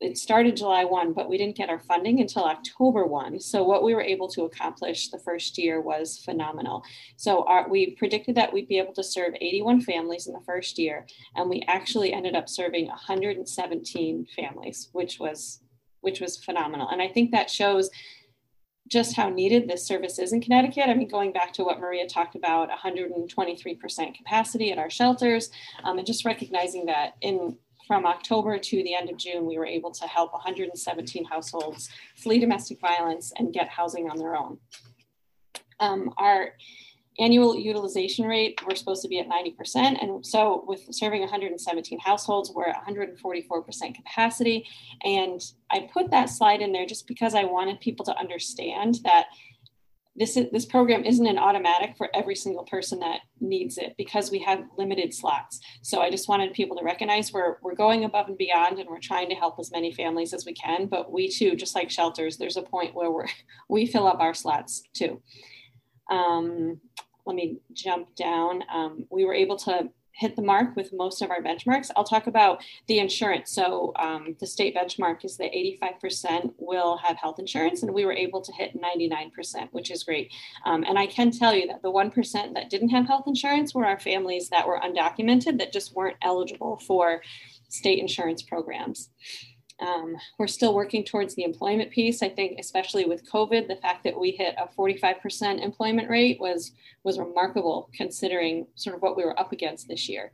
it 0.00 0.16
started 0.16 0.56
July 0.56 0.84
1, 0.84 1.12
but 1.12 1.28
we 1.28 1.36
didn't 1.36 1.56
get 1.56 1.68
our 1.68 1.78
funding 1.78 2.20
until 2.20 2.44
October 2.44 3.04
1. 3.04 3.38
So 3.38 3.62
what 3.62 3.84
we 3.84 3.94
were 3.94 4.00
able 4.00 4.28
to 4.28 4.44
accomplish 4.44 5.10
the 5.10 5.18
first 5.18 5.58
year 5.58 5.82
was 5.82 6.22
phenomenal. 6.24 6.82
So 7.16 7.44
our, 7.44 7.68
we 7.68 7.94
predicted 7.96 8.34
that 8.36 8.52
we'd 8.52 8.68
be 8.68 8.78
able 8.78 8.94
to 8.94 9.04
serve 9.04 9.34
81 9.38 9.82
families 9.82 10.26
in 10.26 10.32
the 10.32 10.40
first 10.40 10.78
year, 10.78 11.06
and 11.36 11.50
we 11.50 11.62
actually 11.68 12.14
ended 12.14 12.34
up 12.34 12.48
serving 12.48 12.86
117 12.86 14.26
families, 14.34 14.88
which 14.92 15.18
was 15.20 15.60
which 16.02 16.18
was 16.18 16.42
phenomenal. 16.42 16.88
And 16.88 17.02
I 17.02 17.08
think 17.08 17.30
that 17.32 17.50
shows 17.50 17.90
just 18.90 19.14
how 19.14 19.28
needed 19.28 19.68
this 19.68 19.86
service 19.86 20.18
is 20.18 20.32
in 20.32 20.40
Connecticut. 20.40 20.88
I 20.88 20.94
mean, 20.94 21.08
going 21.08 21.32
back 21.32 21.52
to 21.54 21.64
what 21.64 21.78
Maria 21.78 22.06
talked 22.06 22.34
about, 22.34 22.68
123% 22.70 24.14
capacity 24.16 24.72
at 24.72 24.78
our 24.78 24.90
shelters, 24.90 25.50
um, 25.84 25.98
and 25.98 26.06
just 26.06 26.24
recognizing 26.24 26.86
that 26.86 27.14
in 27.20 27.56
from 27.86 28.04
October 28.04 28.58
to 28.58 28.82
the 28.84 28.94
end 28.94 29.10
of 29.10 29.16
June, 29.16 29.46
we 29.46 29.58
were 29.58 29.66
able 29.66 29.90
to 29.90 30.06
help 30.06 30.32
117 30.32 31.24
households 31.24 31.88
flee 32.16 32.38
domestic 32.38 32.80
violence 32.80 33.32
and 33.36 33.52
get 33.52 33.68
housing 33.68 34.08
on 34.08 34.16
their 34.16 34.36
own. 34.36 34.58
Um, 35.80 36.12
our 36.16 36.52
annual 37.20 37.56
utilization 37.56 38.26
rate, 38.26 38.60
we're 38.66 38.74
supposed 38.74 39.02
to 39.02 39.08
be 39.08 39.20
at 39.20 39.28
90%. 39.28 40.02
And 40.02 40.24
so 40.24 40.64
with 40.66 40.82
serving 40.90 41.20
117 41.20 41.98
households, 41.98 42.50
we're 42.50 42.68
at 42.68 42.84
144% 42.86 43.94
capacity. 43.94 44.66
And 45.04 45.40
I 45.70 45.88
put 45.92 46.10
that 46.10 46.30
slide 46.30 46.62
in 46.62 46.72
there 46.72 46.86
just 46.86 47.06
because 47.06 47.34
I 47.34 47.44
wanted 47.44 47.80
people 47.80 48.04
to 48.06 48.16
understand 48.16 48.98
that 49.04 49.26
this, 50.16 50.36
is, 50.36 50.50
this 50.50 50.66
program 50.66 51.04
isn't 51.04 51.26
an 51.26 51.38
automatic 51.38 51.96
for 51.96 52.08
every 52.14 52.34
single 52.34 52.64
person 52.64 52.98
that 53.00 53.20
needs 53.40 53.78
it 53.78 53.94
because 53.96 54.30
we 54.30 54.40
have 54.40 54.64
limited 54.76 55.14
slots. 55.14 55.60
So 55.82 56.00
I 56.00 56.10
just 56.10 56.28
wanted 56.28 56.52
people 56.52 56.76
to 56.76 56.84
recognize 56.84 57.32
we're, 57.32 57.56
we're 57.62 57.76
going 57.76 58.04
above 58.04 58.28
and 58.28 58.36
beyond 58.36 58.78
and 58.78 58.88
we're 58.88 58.98
trying 59.00 59.28
to 59.28 59.34
help 59.34 59.58
as 59.58 59.70
many 59.70 59.92
families 59.92 60.34
as 60.34 60.44
we 60.44 60.52
can. 60.52 60.86
But 60.86 61.12
we 61.12 61.28
too, 61.28 61.54
just 61.54 61.74
like 61.74 61.90
shelters, 61.90 62.36
there's 62.36 62.56
a 62.56 62.62
point 62.62 62.94
where 62.94 63.10
we're, 63.10 63.28
we 63.68 63.86
fill 63.86 64.06
up 64.06 64.20
our 64.20 64.34
slots 64.34 64.82
too. 64.92 65.22
Um, 66.10 66.80
let 67.26 67.36
me 67.36 67.58
jump 67.72 68.14
down. 68.14 68.62
Um, 68.72 69.06
we 69.10 69.24
were 69.24 69.34
able 69.34 69.56
to 69.58 69.90
hit 70.12 70.36
the 70.36 70.42
mark 70.42 70.76
with 70.76 70.92
most 70.92 71.22
of 71.22 71.30
our 71.30 71.40
benchmarks. 71.40 71.90
I'll 71.96 72.04
talk 72.04 72.26
about 72.26 72.62
the 72.88 72.98
insurance. 72.98 73.52
So 73.52 73.92
um, 73.98 74.36
the 74.38 74.46
state 74.46 74.76
benchmark 74.76 75.24
is 75.24 75.38
that 75.38 75.50
85% 75.52 76.52
will 76.58 76.98
have 76.98 77.16
health 77.16 77.38
insurance, 77.38 77.82
and 77.82 77.94
we 77.94 78.04
were 78.04 78.12
able 78.12 78.42
to 78.42 78.52
hit 78.52 78.78
99%, 78.78 79.68
which 79.72 79.90
is 79.90 80.04
great. 80.04 80.30
Um, 80.66 80.84
and 80.86 80.98
I 80.98 81.06
can 81.06 81.30
tell 81.30 81.54
you 81.54 81.66
that 81.68 81.80
the 81.80 81.90
1% 81.90 82.54
that 82.54 82.68
didn't 82.68 82.90
have 82.90 83.06
health 83.06 83.24
insurance 83.26 83.74
were 83.74 83.86
our 83.86 83.98
families 83.98 84.50
that 84.50 84.66
were 84.66 84.78
undocumented 84.80 85.58
that 85.58 85.72
just 85.72 85.94
weren't 85.94 86.18
eligible 86.20 86.76
for 86.86 87.22
state 87.70 87.98
insurance 87.98 88.42
programs. 88.42 89.10
Um, 89.80 90.16
we're 90.38 90.46
still 90.46 90.74
working 90.74 91.04
towards 91.04 91.34
the 91.34 91.44
employment 91.44 91.90
piece. 91.90 92.22
I 92.22 92.28
think, 92.28 92.58
especially 92.58 93.04
with 93.04 93.30
COVID, 93.30 93.68
the 93.68 93.76
fact 93.76 94.04
that 94.04 94.18
we 94.18 94.32
hit 94.32 94.54
a 94.58 94.68
45% 94.68 95.62
employment 95.62 96.10
rate 96.10 96.40
was 96.40 96.72
was 97.02 97.18
remarkable, 97.18 97.88
considering 97.94 98.66
sort 98.74 98.94
of 98.94 99.02
what 99.02 99.16
we 99.16 99.24
were 99.24 99.38
up 99.38 99.52
against 99.52 99.88
this 99.88 100.08
year. 100.08 100.32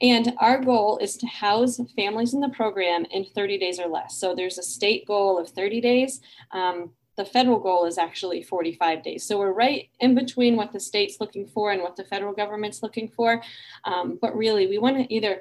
And 0.00 0.34
our 0.38 0.58
goal 0.58 0.98
is 0.98 1.16
to 1.18 1.26
house 1.26 1.80
families 1.94 2.34
in 2.34 2.40
the 2.40 2.48
program 2.48 3.06
in 3.12 3.24
30 3.24 3.58
days 3.58 3.78
or 3.78 3.86
less. 3.86 4.16
So 4.16 4.34
there's 4.34 4.58
a 4.58 4.62
state 4.62 5.06
goal 5.06 5.38
of 5.38 5.48
30 5.48 5.80
days. 5.80 6.20
Um, 6.50 6.90
the 7.16 7.24
federal 7.24 7.60
goal 7.60 7.86
is 7.86 7.96
actually 7.96 8.42
45 8.42 9.02
days. 9.02 9.24
So 9.24 9.38
we're 9.38 9.52
right 9.52 9.88
in 10.00 10.14
between 10.14 10.56
what 10.56 10.72
the 10.72 10.80
state's 10.80 11.20
looking 11.20 11.46
for 11.46 11.70
and 11.70 11.80
what 11.80 11.94
the 11.96 12.04
federal 12.04 12.32
government's 12.32 12.82
looking 12.82 13.08
for. 13.08 13.40
Um, 13.84 14.18
but 14.20 14.36
really, 14.36 14.66
we 14.66 14.78
want 14.78 14.96
to 14.96 15.14
either 15.14 15.40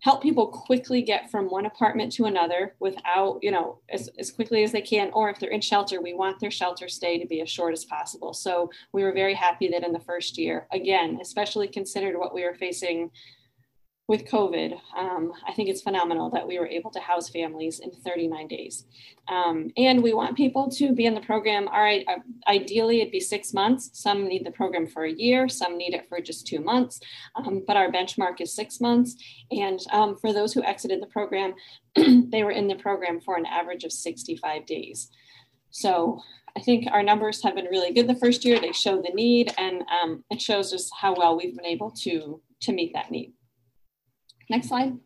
help 0.00 0.22
people 0.22 0.46
quickly 0.46 1.02
get 1.02 1.30
from 1.30 1.46
one 1.46 1.66
apartment 1.66 2.10
to 2.12 2.24
another 2.24 2.74
without, 2.80 3.38
you 3.42 3.50
know, 3.50 3.78
as, 3.90 4.08
as 4.18 4.30
quickly 4.30 4.62
as 4.62 4.72
they 4.72 4.80
can. 4.80 5.10
Or 5.12 5.28
if 5.28 5.38
they're 5.38 5.50
in 5.50 5.60
shelter, 5.60 6.00
we 6.00 6.14
want 6.14 6.40
their 6.40 6.50
shelter 6.50 6.88
stay 6.88 7.18
to 7.18 7.26
be 7.26 7.42
as 7.42 7.50
short 7.50 7.72
as 7.74 7.84
possible. 7.84 8.32
So 8.32 8.70
we 8.92 9.02
were 9.02 9.12
very 9.12 9.34
happy 9.34 9.68
that 9.68 9.84
in 9.84 9.92
the 9.92 10.00
first 10.00 10.38
year, 10.38 10.66
again, 10.72 11.18
especially 11.20 11.68
considered 11.68 12.18
what 12.18 12.34
we 12.34 12.44
were 12.44 12.54
facing 12.54 13.10
with 14.10 14.24
COVID, 14.24 14.76
um, 14.98 15.32
I 15.46 15.52
think 15.52 15.68
it's 15.68 15.82
phenomenal 15.82 16.30
that 16.30 16.44
we 16.44 16.58
were 16.58 16.66
able 16.66 16.90
to 16.90 16.98
house 16.98 17.28
families 17.28 17.78
in 17.78 17.92
39 17.92 18.48
days. 18.48 18.84
Um, 19.28 19.70
and 19.76 20.02
we 20.02 20.14
want 20.14 20.36
people 20.36 20.68
to 20.72 20.92
be 20.92 21.06
in 21.06 21.14
the 21.14 21.20
program. 21.20 21.68
All 21.68 21.80
right, 21.80 22.04
uh, 22.08 22.18
ideally 22.48 23.02
it'd 23.02 23.12
be 23.12 23.20
six 23.20 23.54
months. 23.54 23.90
Some 23.92 24.26
need 24.26 24.44
the 24.44 24.50
program 24.50 24.88
for 24.88 25.04
a 25.04 25.12
year, 25.12 25.48
some 25.48 25.78
need 25.78 25.94
it 25.94 26.08
for 26.08 26.20
just 26.20 26.44
two 26.44 26.58
months, 26.58 26.98
um, 27.36 27.62
but 27.64 27.76
our 27.76 27.88
benchmark 27.88 28.40
is 28.40 28.52
six 28.52 28.80
months. 28.80 29.14
And 29.52 29.78
um, 29.92 30.16
for 30.16 30.32
those 30.32 30.52
who 30.52 30.64
exited 30.64 31.00
the 31.00 31.06
program, 31.06 31.54
they 31.94 32.42
were 32.42 32.50
in 32.50 32.66
the 32.66 32.74
program 32.74 33.20
for 33.20 33.36
an 33.36 33.46
average 33.46 33.84
of 33.84 33.92
65 33.92 34.66
days. 34.66 35.08
So 35.70 36.20
I 36.56 36.60
think 36.62 36.88
our 36.90 37.04
numbers 37.04 37.44
have 37.44 37.54
been 37.54 37.66
really 37.66 37.92
good 37.92 38.08
the 38.08 38.16
first 38.16 38.44
year. 38.44 38.58
They 38.58 38.72
show 38.72 39.00
the 39.00 39.14
need 39.14 39.54
and 39.56 39.84
um, 40.02 40.24
it 40.32 40.42
shows 40.42 40.72
us 40.72 40.90
how 41.00 41.14
well 41.14 41.36
we've 41.36 41.54
been 41.54 41.64
able 41.64 41.92
to, 42.02 42.42
to 42.62 42.72
meet 42.72 42.92
that 42.94 43.12
need. 43.12 43.34
Next 44.50 44.66
slide. 44.66 44.98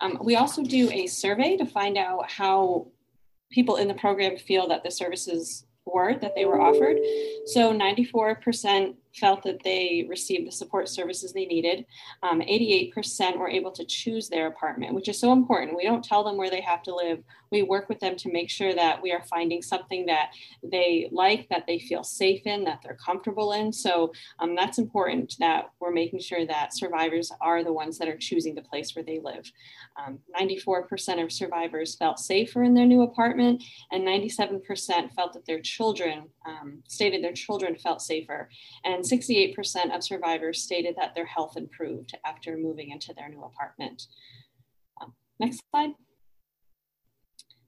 Um, 0.00 0.18
we 0.22 0.36
also 0.36 0.62
do 0.62 0.88
a 0.92 1.08
survey 1.08 1.56
to 1.56 1.66
find 1.66 1.98
out 1.98 2.30
how 2.30 2.86
people 3.50 3.76
in 3.76 3.88
the 3.88 3.94
program 3.94 4.36
feel 4.36 4.68
that 4.68 4.84
the 4.84 4.90
services 4.90 5.66
were 5.84 6.14
that 6.20 6.36
they 6.36 6.44
were 6.44 6.60
offered. 6.60 6.96
So 7.46 7.72
94% 7.76 8.94
felt 9.14 9.42
that 9.42 9.62
they 9.62 10.06
received 10.08 10.46
the 10.46 10.52
support 10.52 10.88
services 10.88 11.32
they 11.32 11.44
needed. 11.44 11.84
Um, 12.22 12.40
88% 12.40 13.38
were 13.38 13.48
able 13.48 13.70
to 13.72 13.84
choose 13.84 14.28
their 14.28 14.46
apartment, 14.46 14.94
which 14.94 15.08
is 15.08 15.18
so 15.18 15.32
important. 15.32 15.76
We 15.76 15.84
don't 15.84 16.04
tell 16.04 16.24
them 16.24 16.36
where 16.36 16.50
they 16.50 16.60
have 16.60 16.82
to 16.84 16.94
live. 16.94 17.22
We 17.50 17.62
work 17.62 17.88
with 17.88 18.00
them 18.00 18.16
to 18.16 18.32
make 18.32 18.48
sure 18.48 18.74
that 18.74 19.02
we 19.02 19.12
are 19.12 19.22
finding 19.24 19.60
something 19.60 20.06
that 20.06 20.30
they 20.62 21.08
like, 21.12 21.48
that 21.50 21.66
they 21.66 21.78
feel 21.78 22.02
safe 22.02 22.42
in, 22.46 22.64
that 22.64 22.80
they're 22.82 22.96
comfortable 23.04 23.52
in. 23.52 23.72
So 23.72 24.12
um, 24.38 24.54
that's 24.54 24.78
important 24.78 25.36
that 25.38 25.70
we're 25.80 25.92
making 25.92 26.20
sure 26.20 26.46
that 26.46 26.74
survivors 26.74 27.30
are 27.40 27.62
the 27.62 27.72
ones 27.72 27.98
that 27.98 28.08
are 28.08 28.16
choosing 28.16 28.54
the 28.54 28.62
place 28.62 28.96
where 28.96 29.04
they 29.04 29.20
live. 29.22 29.50
Um, 29.96 30.20
94% 30.38 31.22
of 31.22 31.30
survivors 31.30 31.94
felt 31.96 32.18
safer 32.18 32.62
in 32.62 32.74
their 32.74 32.86
new 32.86 33.02
apartment, 33.02 33.62
and 33.90 34.06
97% 34.06 35.12
felt 35.12 35.34
that 35.34 35.44
their 35.44 35.60
children 35.60 36.24
um, 36.46 36.82
stated 36.88 37.22
their 37.22 37.32
children 37.32 37.76
felt 37.76 38.00
safer. 38.00 38.48
And 38.84 39.01
and 39.10 39.20
68% 39.20 39.94
of 39.94 40.04
survivors 40.04 40.62
stated 40.62 40.94
that 40.96 41.14
their 41.14 41.26
health 41.26 41.56
improved 41.56 42.16
after 42.24 42.56
moving 42.56 42.90
into 42.90 43.12
their 43.14 43.28
new 43.28 43.42
apartment. 43.42 44.06
Um, 45.00 45.12
next 45.40 45.62
slide. 45.70 45.90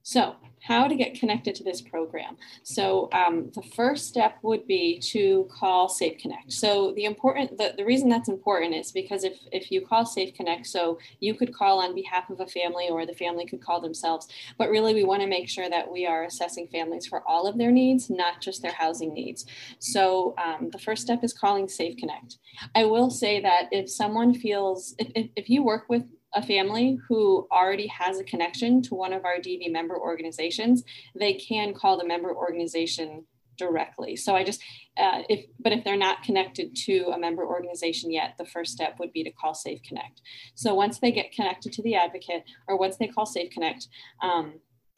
So, 0.07 0.37
how 0.61 0.87
to 0.87 0.95
get 0.95 1.19
connected 1.19 1.55
to 1.57 1.65
this 1.65 1.81
program? 1.81 2.37
So, 2.63 3.09
um, 3.13 3.51
the 3.55 3.63
first 3.63 4.07
step 4.07 4.37
would 4.43 4.67
be 4.67 4.99
to 5.13 5.49
call 5.51 5.89
Safe 5.89 6.19
Connect. 6.19 6.53
So, 6.53 6.93
the 6.95 7.07
important 7.07 7.57
the, 7.57 7.73
the 7.75 7.87
reason 7.87 8.11
that's 8.11 8.29
important 8.29 8.75
is 8.75 8.93
because 8.93 9.25
if 9.25 9.39
if 9.51 9.73
you 9.73 9.81
call 9.81 10.05
Safe 10.05 10.35
Connect, 10.35 10.67
so 10.67 10.99
you 11.21 11.35
could 11.35 11.55
call 11.55 11.81
on 11.81 11.95
behalf 11.95 12.29
of 12.29 12.41
a 12.41 12.47
family 12.47 12.91
or 12.91 13.07
the 13.07 13.15
family 13.15 13.47
could 13.47 13.63
call 13.63 13.81
themselves, 13.81 14.29
but 14.59 14.69
really 14.69 14.93
we 14.93 15.05
want 15.05 15.23
to 15.23 15.27
make 15.27 15.49
sure 15.49 15.71
that 15.71 15.91
we 15.91 16.07
are 16.07 16.25
assessing 16.25 16.69
families 16.69 17.07
for 17.07 17.27
all 17.27 17.47
of 17.47 17.57
their 17.57 17.73
needs, 17.73 18.11
not 18.11 18.43
just 18.43 18.61
their 18.61 18.75
housing 18.75 19.15
needs. 19.15 19.47
So, 19.79 20.35
um, 20.37 20.69
the 20.71 20.79
first 20.79 21.01
step 21.01 21.25
is 21.25 21.33
calling 21.33 21.67
Safe 21.67 21.97
Connect. 21.97 22.37
I 22.75 22.85
will 22.85 23.09
say 23.09 23.41
that 23.41 23.71
if 23.73 23.91
someone 23.91 24.35
feels 24.35 24.95
if, 24.99 25.11
if, 25.15 25.31
if 25.35 25.49
you 25.49 25.65
work 25.65 25.89
with 25.89 26.05
a 26.35 26.43
family 26.43 26.99
who 27.09 27.47
already 27.51 27.87
has 27.87 28.19
a 28.19 28.25
connection 28.25 28.83
to 28.83 28.95
one 28.95 29.13
of 29.13 29.25
our 29.25 29.37
DV 29.37 29.71
member 29.71 29.99
organizations, 29.99 30.83
they 31.15 31.35
can 31.35 31.75
call 31.75 31.99
the 31.99 32.07
member 32.07 32.35
organization 32.35 33.25
directly. 33.57 34.17
So 34.17 34.35
I 34.35 34.45
just, 34.45 34.61
uh, 34.97 35.23
if, 35.29 35.47
but 35.61 35.73
if 35.73 35.85
they're 35.85 35.97
not 35.97 36.23
connected 36.23 36.75
to 36.87 37.11
a 37.15 37.19
member 37.19 37.47
organization 37.47 38.11
yet, 38.11 38.35
the 38.39 38.45
first 38.45 38.73
step 38.73 38.99
would 38.99 39.13
be 39.13 39.25
to 39.25 39.31
call 39.31 39.55
Safe 39.55 39.81
Connect. 39.87 40.21
So 40.55 40.75
once 40.75 40.99
they 40.99 41.13
get 41.13 41.33
connected 41.33 41.73
to 41.75 41.83
the 41.83 41.95
advocate 41.95 42.45
or 42.67 42.77
once 42.77 42.97
they 42.97 43.07
call 43.07 43.27
Safe 43.27 43.51
Connect, 43.51 43.89
um, 44.23 44.55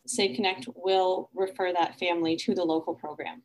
Safe 0.07 0.37
Connect 0.37 0.66
will 0.74 1.30
refer 1.34 1.72
that 1.72 1.99
family 1.99 2.37
to 2.37 2.55
the 2.55 2.64
local 2.64 2.95
program. 2.95 3.43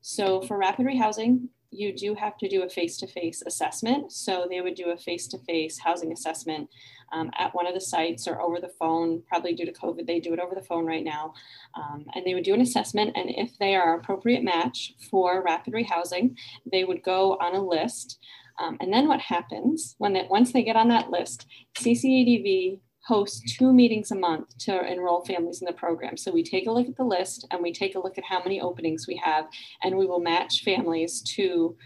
So 0.00 0.42
for 0.42 0.58
rapid 0.58 0.86
rehousing, 0.86 1.48
you 1.72 1.96
do 1.96 2.14
have 2.14 2.36
to 2.38 2.48
do 2.48 2.62
a 2.62 2.68
face-to-face 2.68 3.42
assessment. 3.46 4.12
So 4.12 4.46
they 4.48 4.60
would 4.60 4.74
do 4.74 4.90
a 4.90 4.96
face-to-face 4.96 5.78
housing 5.78 6.12
assessment 6.12 6.68
um, 7.12 7.30
at 7.38 7.54
one 7.54 7.66
of 7.66 7.74
the 7.74 7.80
sites 7.80 8.28
or 8.28 8.40
over 8.40 8.60
the 8.60 8.72
phone. 8.78 9.22
Probably 9.26 9.54
due 9.54 9.66
to 9.66 9.72
COVID, 9.72 10.06
they 10.06 10.20
do 10.20 10.32
it 10.32 10.38
over 10.38 10.54
the 10.54 10.66
phone 10.66 10.86
right 10.86 11.04
now. 11.04 11.34
Um, 11.74 12.04
and 12.14 12.24
they 12.24 12.34
would 12.34 12.44
do 12.44 12.54
an 12.54 12.60
assessment, 12.60 13.16
and 13.16 13.30
if 13.30 13.56
they 13.58 13.74
are 13.74 13.98
appropriate 13.98 14.44
match 14.44 14.94
for 15.10 15.42
rapid 15.42 15.72
rehousing, 15.72 16.36
they 16.70 16.84
would 16.84 17.02
go 17.02 17.36
on 17.40 17.54
a 17.54 17.64
list. 17.64 18.18
Um, 18.58 18.76
and 18.80 18.92
then 18.92 19.08
what 19.08 19.20
happens 19.20 19.94
when 19.98 20.12
they, 20.12 20.26
once 20.28 20.52
they 20.52 20.62
get 20.62 20.76
on 20.76 20.88
that 20.88 21.10
list, 21.10 21.46
CCADV 21.76 22.78
hosts 23.04 23.56
two 23.56 23.72
meetings 23.72 24.10
a 24.10 24.14
month 24.14 24.56
to 24.58 24.86
enroll 24.90 25.24
families 25.24 25.60
in 25.60 25.66
the 25.66 25.72
program. 25.72 26.16
So 26.16 26.30
we 26.30 26.42
take 26.42 26.66
a 26.66 26.70
look 26.70 26.88
at 26.88 26.96
the 26.96 27.04
list 27.04 27.46
and 27.50 27.62
we 27.62 27.72
take 27.72 27.94
a 27.94 27.98
look 27.98 28.16
at 28.16 28.24
how 28.24 28.42
many 28.42 28.60
openings 28.60 29.06
we 29.08 29.20
have, 29.24 29.46
and 29.82 29.96
we 29.96 30.06
will 30.06 30.20
match 30.20 30.62
families 30.64 31.20
to, 31.34 31.76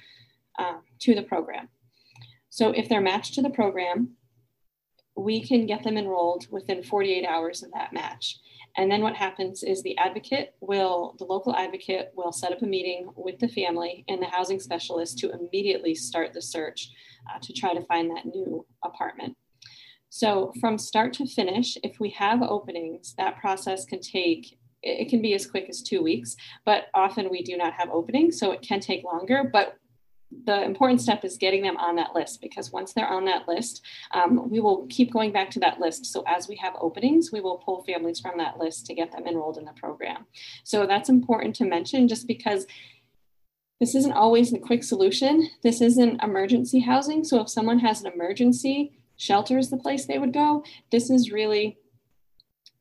uh, 0.58 0.78
to 1.00 1.14
the 1.14 1.22
program. 1.22 1.68
So 2.50 2.70
if 2.70 2.88
they're 2.88 3.00
matched 3.00 3.34
to 3.34 3.42
the 3.42 3.50
program, 3.50 4.16
we 5.16 5.42
can 5.42 5.66
get 5.66 5.82
them 5.82 5.96
enrolled 5.96 6.46
within 6.50 6.82
48 6.82 7.24
hours 7.24 7.62
of 7.62 7.72
that 7.72 7.92
match. 7.92 8.38
And 8.76 8.90
then 8.90 9.00
what 9.00 9.16
happens 9.16 9.62
is 9.62 9.82
the 9.82 9.96
advocate 9.96 10.54
will, 10.60 11.16
the 11.18 11.24
local 11.24 11.56
advocate 11.56 12.12
will 12.14 12.32
set 12.32 12.52
up 12.52 12.60
a 12.60 12.66
meeting 12.66 13.08
with 13.16 13.38
the 13.38 13.48
family 13.48 14.04
and 14.08 14.20
the 14.20 14.26
housing 14.26 14.60
specialist 14.60 15.18
to 15.18 15.32
immediately 15.32 15.94
start 15.94 16.34
the 16.34 16.42
search 16.42 16.90
uh, 17.30 17.38
to 17.40 17.54
try 17.54 17.72
to 17.72 17.80
find 17.86 18.10
that 18.10 18.26
new 18.26 18.66
apartment. 18.84 19.34
So 20.16 20.50
from 20.60 20.78
start 20.78 21.12
to 21.14 21.26
finish, 21.26 21.76
if 21.82 22.00
we 22.00 22.08
have 22.10 22.40
openings, 22.40 23.14
that 23.18 23.38
process 23.38 23.84
can 23.84 24.00
take 24.00 24.58
it 24.82 25.10
can 25.10 25.20
be 25.20 25.34
as 25.34 25.46
quick 25.46 25.68
as 25.68 25.82
two 25.82 26.02
weeks, 26.02 26.36
but 26.64 26.86
often 26.94 27.28
we 27.28 27.42
do 27.42 27.56
not 27.56 27.72
have 27.74 27.90
openings, 27.90 28.38
so 28.38 28.52
it 28.52 28.62
can 28.62 28.78
take 28.78 29.04
longer. 29.04 29.50
But 29.52 29.76
the 30.44 30.62
important 30.62 31.02
step 31.02 31.24
is 31.24 31.36
getting 31.36 31.62
them 31.62 31.76
on 31.76 31.96
that 31.96 32.14
list 32.14 32.40
because 32.40 32.72
once 32.72 32.92
they're 32.92 33.08
on 33.08 33.24
that 33.26 33.46
list, 33.46 33.84
um, 34.12 34.48
we 34.48 34.60
will 34.60 34.86
keep 34.88 35.12
going 35.12 35.32
back 35.32 35.50
to 35.50 35.60
that 35.60 35.80
list. 35.80 36.06
So 36.06 36.22
as 36.26 36.48
we 36.48 36.56
have 36.56 36.74
openings, 36.80 37.30
we 37.32 37.40
will 37.40 37.58
pull 37.58 37.82
families 37.84 38.20
from 38.20 38.38
that 38.38 38.58
list 38.58 38.86
to 38.86 38.94
get 38.94 39.12
them 39.12 39.26
enrolled 39.26 39.58
in 39.58 39.64
the 39.64 39.72
program. 39.72 40.26
So 40.64 40.86
that's 40.86 41.10
important 41.10 41.56
to 41.56 41.64
mention 41.64 42.08
just 42.08 42.26
because 42.26 42.66
this 43.80 43.94
isn't 43.94 44.12
always 44.12 44.50
the 44.50 44.58
quick 44.58 44.82
solution. 44.82 45.50
This 45.62 45.80
isn't 45.80 46.22
emergency 46.22 46.80
housing. 46.80 47.24
So 47.24 47.40
if 47.42 47.50
someone 47.50 47.80
has 47.80 48.02
an 48.02 48.12
emergency, 48.12 48.92
shelter 49.16 49.58
is 49.58 49.70
the 49.70 49.76
place 49.76 50.06
they 50.06 50.18
would 50.18 50.32
go. 50.32 50.64
This 50.90 51.10
is 51.10 51.30
really 51.32 51.78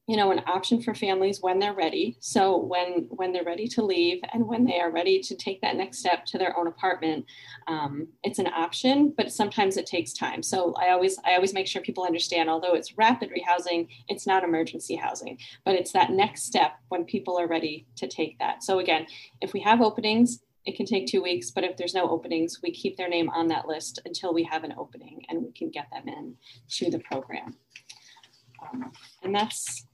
you 0.08 0.18
know 0.18 0.32
an 0.32 0.42
option 0.46 0.82
for 0.82 0.94
families 0.94 1.42
when 1.42 1.58
they're 1.58 1.74
ready. 1.74 2.16
So 2.20 2.58
when 2.58 3.08
when 3.10 3.32
they're 3.32 3.44
ready 3.44 3.68
to 3.70 3.84
leave 3.84 4.22
and 4.34 4.48
when 4.48 4.64
they 4.64 4.80
are 4.80 4.92
ready 4.92 5.20
to 5.20 5.36
take 5.36 5.62
that 5.62 5.76
next 5.76 6.00
step 6.00 6.26
to 6.28 6.38
their 6.38 6.58
own 6.58 6.68
apartment 6.68 7.26
um, 7.68 8.08
it's 8.24 8.40
an 8.40 8.48
option 8.48 9.14
but 9.18 9.32
sometimes 9.32 9.78
it 9.78 9.88
takes 9.88 10.14
time. 10.14 10.44
So 10.44 10.74
i 10.80 10.92
always 10.92 11.18
i 11.26 11.34
always 11.34 11.54
make 11.54 11.68
sure 11.68 11.82
people 11.82 12.06
understand 12.06 12.50
although 12.50 12.76
it's 12.76 12.98
rapid 12.98 13.32
rehousing 13.32 13.88
it's 14.08 14.28
not 14.28 14.44
emergency 14.44 14.96
housing 14.96 15.40
but 15.64 15.76
it's 15.76 15.92
that 15.94 16.12
next 16.12 16.44
step 16.44 16.74
when 16.90 17.04
people 17.06 17.40
are 17.40 17.48
ready 17.48 17.88
to 17.96 18.08
take 18.08 18.38
that. 18.40 18.64
So 18.64 18.80
again 18.80 19.08
if 19.42 19.54
we 19.54 19.62
have 19.62 19.82
openings 19.82 20.40
it 20.66 20.76
can 20.76 20.86
take 20.86 21.08
two 21.08 21.22
weeks 21.22 21.52
but 21.52 21.64
if 21.64 21.78
there's 21.78 21.94
no 21.94 22.10
openings 22.10 22.60
we 22.62 22.72
keep 22.72 22.98
their 22.98 23.10
name 23.10 23.30
on 23.30 23.48
that 23.48 23.68
list 23.68 24.00
until 24.06 24.34
we 24.34 24.44
have 24.44 24.64
an 24.64 24.74
opening 24.78 25.22
and 25.30 25.44
we 25.44 25.52
can 25.52 25.70
get 25.70 25.88
them 25.92 26.08
in 26.08 26.36
to 26.70 26.90
the 26.90 27.00
program 27.00 27.56
um, 28.62 28.92
and 29.24 29.34
that's 29.34 29.86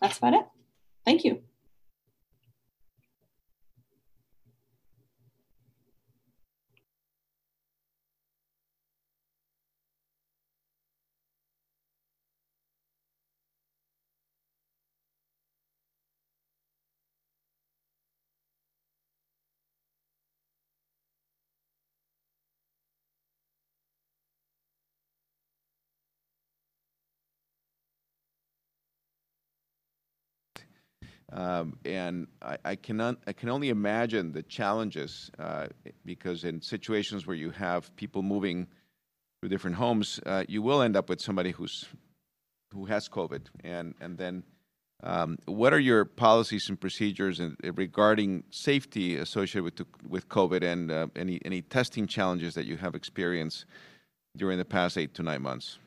that's 0.00 0.18
about 0.18 0.34
it. 0.34 0.46
Thank 1.04 1.24
you. 1.24 1.42
Um, 31.38 31.78
and 31.84 32.26
I, 32.42 32.56
I, 32.64 32.70
I 32.72 33.32
can 33.32 33.48
only 33.48 33.68
imagine 33.68 34.32
the 34.32 34.42
challenges 34.42 35.30
uh, 35.38 35.68
because 36.04 36.42
in 36.42 36.60
situations 36.60 37.28
where 37.28 37.36
you 37.36 37.50
have 37.50 37.94
people 37.94 38.22
moving 38.22 38.66
to 39.42 39.48
different 39.48 39.76
homes, 39.76 40.18
uh, 40.26 40.42
you 40.48 40.62
will 40.62 40.82
end 40.82 40.96
up 40.96 41.08
with 41.08 41.20
somebody 41.20 41.52
who's 41.52 41.86
who 42.72 42.86
has 42.86 43.08
COVID. 43.08 43.42
And 43.62 43.94
and 44.00 44.18
then, 44.18 44.42
um, 45.04 45.38
what 45.46 45.72
are 45.72 45.78
your 45.78 46.04
policies 46.04 46.68
and 46.68 46.80
procedures 46.80 47.38
in, 47.38 47.56
regarding 47.62 48.42
safety 48.50 49.16
associated 49.16 49.62
with 49.62 49.86
with 50.08 50.28
COVID 50.28 50.64
and 50.64 50.90
uh, 50.90 51.06
any 51.14 51.38
any 51.44 51.62
testing 51.62 52.08
challenges 52.08 52.54
that 52.54 52.66
you 52.66 52.78
have 52.78 52.96
experienced 52.96 53.64
during 54.36 54.58
the 54.58 54.64
past 54.64 54.98
eight 54.98 55.14
to 55.14 55.22
nine 55.22 55.42
months? 55.42 55.78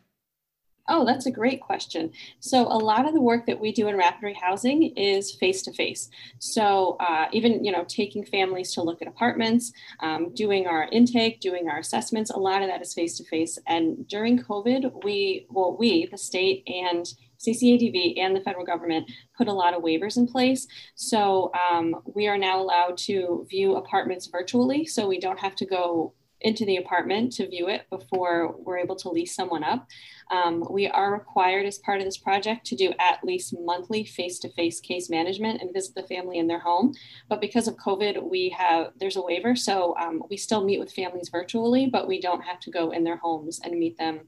Oh, 0.94 1.06
that's 1.06 1.26
a 1.26 1.32
great 1.32 1.62
question. 1.62 2.12
So, 2.42 2.64
a 2.64 2.76
lot 2.76 3.08
of 3.08 3.14
the 3.14 3.22
work 3.22 3.46
that 3.46 3.62
we 3.62 3.72
do 3.72 3.88
in 3.88 3.96
rapid 3.96 4.36
rehousing 4.36 4.92
is 4.98 5.34
face 5.36 5.62
to 5.64 5.72
face. 5.72 6.10
So, 6.40 6.98
uh, 7.00 7.28
even 7.32 7.64
you 7.64 7.72
know, 7.72 7.86
taking 7.88 8.26
families 8.26 8.74
to 8.74 8.84
look 8.84 9.02
at 9.02 9.08
apartments, 9.08 9.72
um, 10.02 10.34
doing 10.34 10.68
our 10.68 10.90
intake, 10.92 11.40
doing 11.40 11.70
our 11.70 11.80
assessments, 11.80 12.30
a 12.30 12.38
lot 12.38 12.62
of 12.62 12.68
that 12.68 12.82
is 12.82 12.94
face 12.94 13.16
to 13.20 13.24
face. 13.24 13.58
And 13.68 14.06
during 14.10 14.44
COVID, 14.44 15.06
we, 15.06 15.48
well, 15.50 15.78
we, 15.80 16.08
the 16.08 16.18
state 16.18 16.68
and 16.68 17.06
CCADV 17.40 18.20
and 18.20 18.36
the 18.36 18.42
federal 18.42 18.66
government 18.66 19.10
put 19.38 19.48
a 19.48 19.54
lot 19.54 19.74
of 19.74 19.82
waivers 19.82 20.18
in 20.18 20.28
place. 20.28 20.68
So 20.96 21.52
um, 21.72 21.96
we 22.14 22.28
are 22.28 22.38
now 22.38 22.62
allowed 22.62 22.98
to 23.08 23.48
view 23.50 23.78
apartments 23.78 24.28
virtually. 24.28 24.86
So 24.86 25.08
we 25.08 25.22
don't 25.22 25.40
have 25.40 25.56
to 25.56 25.66
go 25.66 26.14
into 26.42 26.66
the 26.66 26.78
apartment 26.78 27.32
to 27.34 27.48
view 27.48 27.68
it 27.68 27.90
before 27.90 28.56
we're 28.60 28.80
able 28.80 28.96
to 28.98 29.10
lease 29.10 29.36
someone 29.36 29.64
up. 29.64 29.88
Um, 30.32 30.66
we 30.70 30.88
are 30.88 31.12
required 31.12 31.66
as 31.66 31.78
part 31.78 32.00
of 32.00 32.06
this 32.06 32.18
project 32.18 32.66
to 32.68 32.76
do 32.76 32.94
at 33.00 33.24
least 33.24 33.56
monthly 33.60 34.06
face-to-face 34.06 34.80
case 34.80 35.10
management 35.10 35.62
and 35.62 35.74
visit 35.74 35.94
the 35.94 36.04
family 36.04 36.38
in 36.38 36.48
their 36.48 36.60
home. 36.60 36.94
But 37.28 37.42
because 37.42 37.68
of 37.68 37.76
COVID, 37.76 38.30
we 38.30 38.50
have 38.58 38.94
there's 39.00 39.18
a 39.18 39.22
waiver, 39.22 39.56
so 39.56 39.96
um, 39.98 40.24
we 40.30 40.38
still 40.38 40.64
meet 40.64 40.80
with 40.80 40.94
families 40.94 41.30
virtually, 41.30 41.88
but 41.88 42.08
we 42.08 42.22
don't 42.22 42.42
have 42.42 42.60
to 42.62 42.72
go 42.72 42.92
in 42.92 43.04
their 43.04 43.18
homes 43.18 43.60
and 43.64 43.78
meet 43.78 43.98
them 43.98 44.22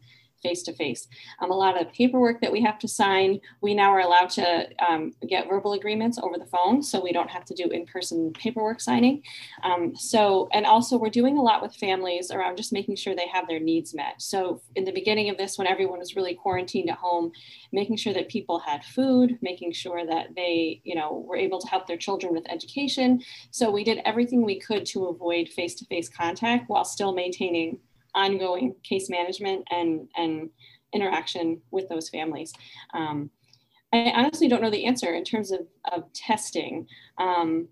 face 0.43 0.61
to 0.63 0.73
face. 0.73 1.07
A 1.41 1.47
lot 1.47 1.79
of 1.79 1.87
the 1.87 1.93
paperwork 1.93 2.41
that 2.41 2.51
we 2.51 2.61
have 2.61 2.77
to 2.79 2.87
sign, 2.87 3.39
we 3.61 3.73
now 3.73 3.89
are 3.91 4.01
allowed 4.01 4.29
to 4.31 4.67
um, 4.87 5.13
get 5.27 5.47
verbal 5.47 5.73
agreements 5.73 6.19
over 6.21 6.37
the 6.37 6.45
phone, 6.45 6.83
so 6.83 7.01
we 7.01 7.11
don't 7.11 7.29
have 7.29 7.45
to 7.45 7.55
do 7.55 7.69
in 7.69 7.85
person 7.85 8.31
paperwork 8.33 8.81
signing. 8.81 9.23
Um, 9.63 9.95
so, 9.95 10.49
and 10.53 10.65
also 10.65 10.97
we're 10.97 11.09
doing 11.09 11.37
a 11.37 11.41
lot 11.41 11.61
with 11.61 11.75
families 11.75 12.29
around 12.31 12.57
just 12.57 12.73
making 12.73 12.97
sure 12.97 13.15
they 13.15 13.27
have 13.27 13.47
their 13.47 13.59
needs 13.59 13.93
met. 13.93 14.21
So, 14.21 14.61
in 14.75 14.83
the 14.83 14.91
beginning 14.91 15.29
of 15.29 15.37
this, 15.37 15.57
when 15.57 15.67
everyone 15.67 15.99
was 15.99 16.15
really 16.15 16.35
quarantined 16.35 16.89
at 16.89 16.97
home, 16.97 17.31
making 17.71 17.95
sure 17.95 18.13
that 18.13 18.29
people 18.29 18.59
had 18.59 18.83
food, 18.83 19.37
making 19.41 19.71
sure 19.73 20.05
that 20.05 20.35
they, 20.35 20.81
you 20.83 20.95
know, 20.95 21.23
were 21.27 21.37
able 21.37 21.59
to 21.59 21.67
help 21.67 21.87
their 21.87 21.97
children 21.97 22.33
with 22.33 22.45
education. 22.49 23.21
So, 23.51 23.71
we 23.71 23.83
did 23.83 23.99
everything 24.05 24.43
we 24.43 24.59
could 24.59 24.85
to 24.87 25.05
avoid 25.05 25.49
face 25.49 25.75
to 25.75 25.85
face 25.85 26.09
contact 26.09 26.69
while 26.69 26.85
still 26.85 27.13
maintaining 27.13 27.79
ongoing 28.15 28.75
case 28.83 29.09
management 29.09 29.67
and 29.71 30.07
and 30.15 30.49
interaction 30.93 31.61
with 31.71 31.89
those 31.89 32.09
families. 32.09 32.53
Um, 32.93 33.31
I 33.93 34.11
honestly 34.15 34.47
don't 34.47 34.61
know 34.61 34.71
the 34.71 34.85
answer 34.85 35.13
in 35.13 35.23
terms 35.23 35.51
of, 35.51 35.67
of 35.91 36.11
testing. 36.13 36.87
Um, 37.19 37.67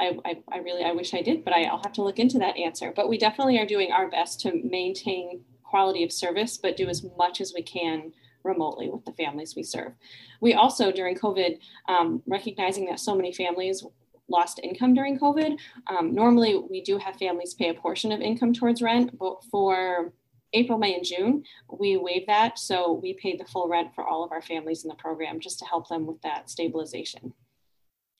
I, 0.00 0.18
I, 0.24 0.36
I, 0.50 0.58
really, 0.58 0.84
I 0.84 0.92
wish 0.92 1.12
I 1.12 1.20
did, 1.20 1.44
but 1.44 1.52
I, 1.52 1.70
will 1.70 1.82
have 1.82 1.92
to 1.94 2.02
look 2.02 2.18
into 2.18 2.38
that 2.38 2.56
answer. 2.56 2.92
But 2.94 3.08
we 3.08 3.18
definitely 3.18 3.58
are 3.58 3.66
doing 3.66 3.92
our 3.92 4.08
best 4.08 4.40
to 4.40 4.60
maintain 4.64 5.42
quality 5.62 6.02
of 6.02 6.10
service, 6.10 6.56
but 6.56 6.76
do 6.76 6.88
as 6.88 7.04
much 7.18 7.40
as 7.40 7.52
we 7.54 7.62
can 7.62 8.12
remotely 8.42 8.90
with 8.90 9.04
the 9.04 9.12
families 9.12 9.54
we 9.54 9.62
serve. 9.62 9.92
We 10.40 10.54
also, 10.54 10.90
during 10.90 11.16
COVID, 11.16 11.58
um, 11.88 12.22
recognizing 12.26 12.86
that 12.86 12.98
so 12.98 13.14
many 13.14 13.32
families 13.32 13.84
lost 14.28 14.60
income 14.62 14.94
during 14.94 15.18
COVID. 15.18 15.58
Um, 15.88 16.14
normally, 16.14 16.60
we 16.70 16.82
do 16.82 16.98
have 16.98 17.16
families 17.16 17.54
pay 17.54 17.68
a 17.68 17.74
portion 17.74 18.12
of 18.12 18.20
income 18.20 18.52
towards 18.52 18.82
rent, 18.82 19.18
but 19.18 19.42
for 19.50 20.12
April, 20.54 20.78
May, 20.78 20.94
and 20.94 21.04
June, 21.04 21.44
we 21.78 21.96
waive 21.96 22.26
that. 22.26 22.58
So 22.58 22.92
we 22.92 23.14
paid 23.14 23.40
the 23.40 23.44
full 23.44 23.68
rent 23.68 23.94
for 23.94 24.04
all 24.04 24.24
of 24.24 24.32
our 24.32 24.42
families 24.42 24.84
in 24.84 24.88
the 24.88 24.94
program 24.94 25.40
just 25.40 25.58
to 25.60 25.64
help 25.64 25.88
them 25.88 26.06
with 26.06 26.20
that 26.22 26.50
stabilization. 26.50 27.32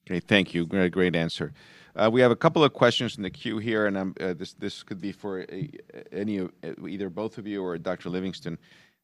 Okay, 0.09 0.21
thank 0.21 0.55
you. 0.55 0.67
Great, 0.67 0.93
great 0.93 1.15
answer. 1.15 1.53
Uh, 1.95 2.11
we 2.11 2.21
have 2.21 2.31
a 2.31 2.37
couple 2.37 2.65
of 2.65 2.73
questions 2.73 3.17
in 3.17 3.23
the 3.23 3.31
queue 3.31 3.59
here, 3.59 3.87
and 3.87 3.97
uh, 4.21 4.35
this 4.35 4.55
this 4.55 4.83
could 4.83 5.01
be 5.01 5.13
for 5.13 5.43
a, 5.43 5.71
any 6.11 6.49
either 6.89 7.11
both 7.11 7.39
of 7.39 7.47
you 7.47 7.63
or 7.63 7.77
Dr. 7.77 8.09
Livingston. 8.09 8.59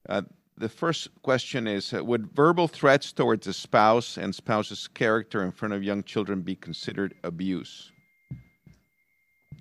Uh, 0.09 0.23
the 0.59 0.69
first 0.69 1.09
question 1.23 1.67
is 1.67 1.93
uh, 1.93 2.05
Would 2.05 2.33
verbal 2.35 2.69
threats 2.69 3.13
towards 3.13 3.47
a 3.47 3.53
spouse 3.53 4.17
and 4.17 4.35
spouse's 4.35 4.89
character 4.89 5.45
in 5.45 5.53
front 5.53 5.75
of 5.75 5.83
young 5.83 6.03
children 6.03 6.43
be 6.43 6.57
considered 6.57 7.15
abuse? 7.25 7.93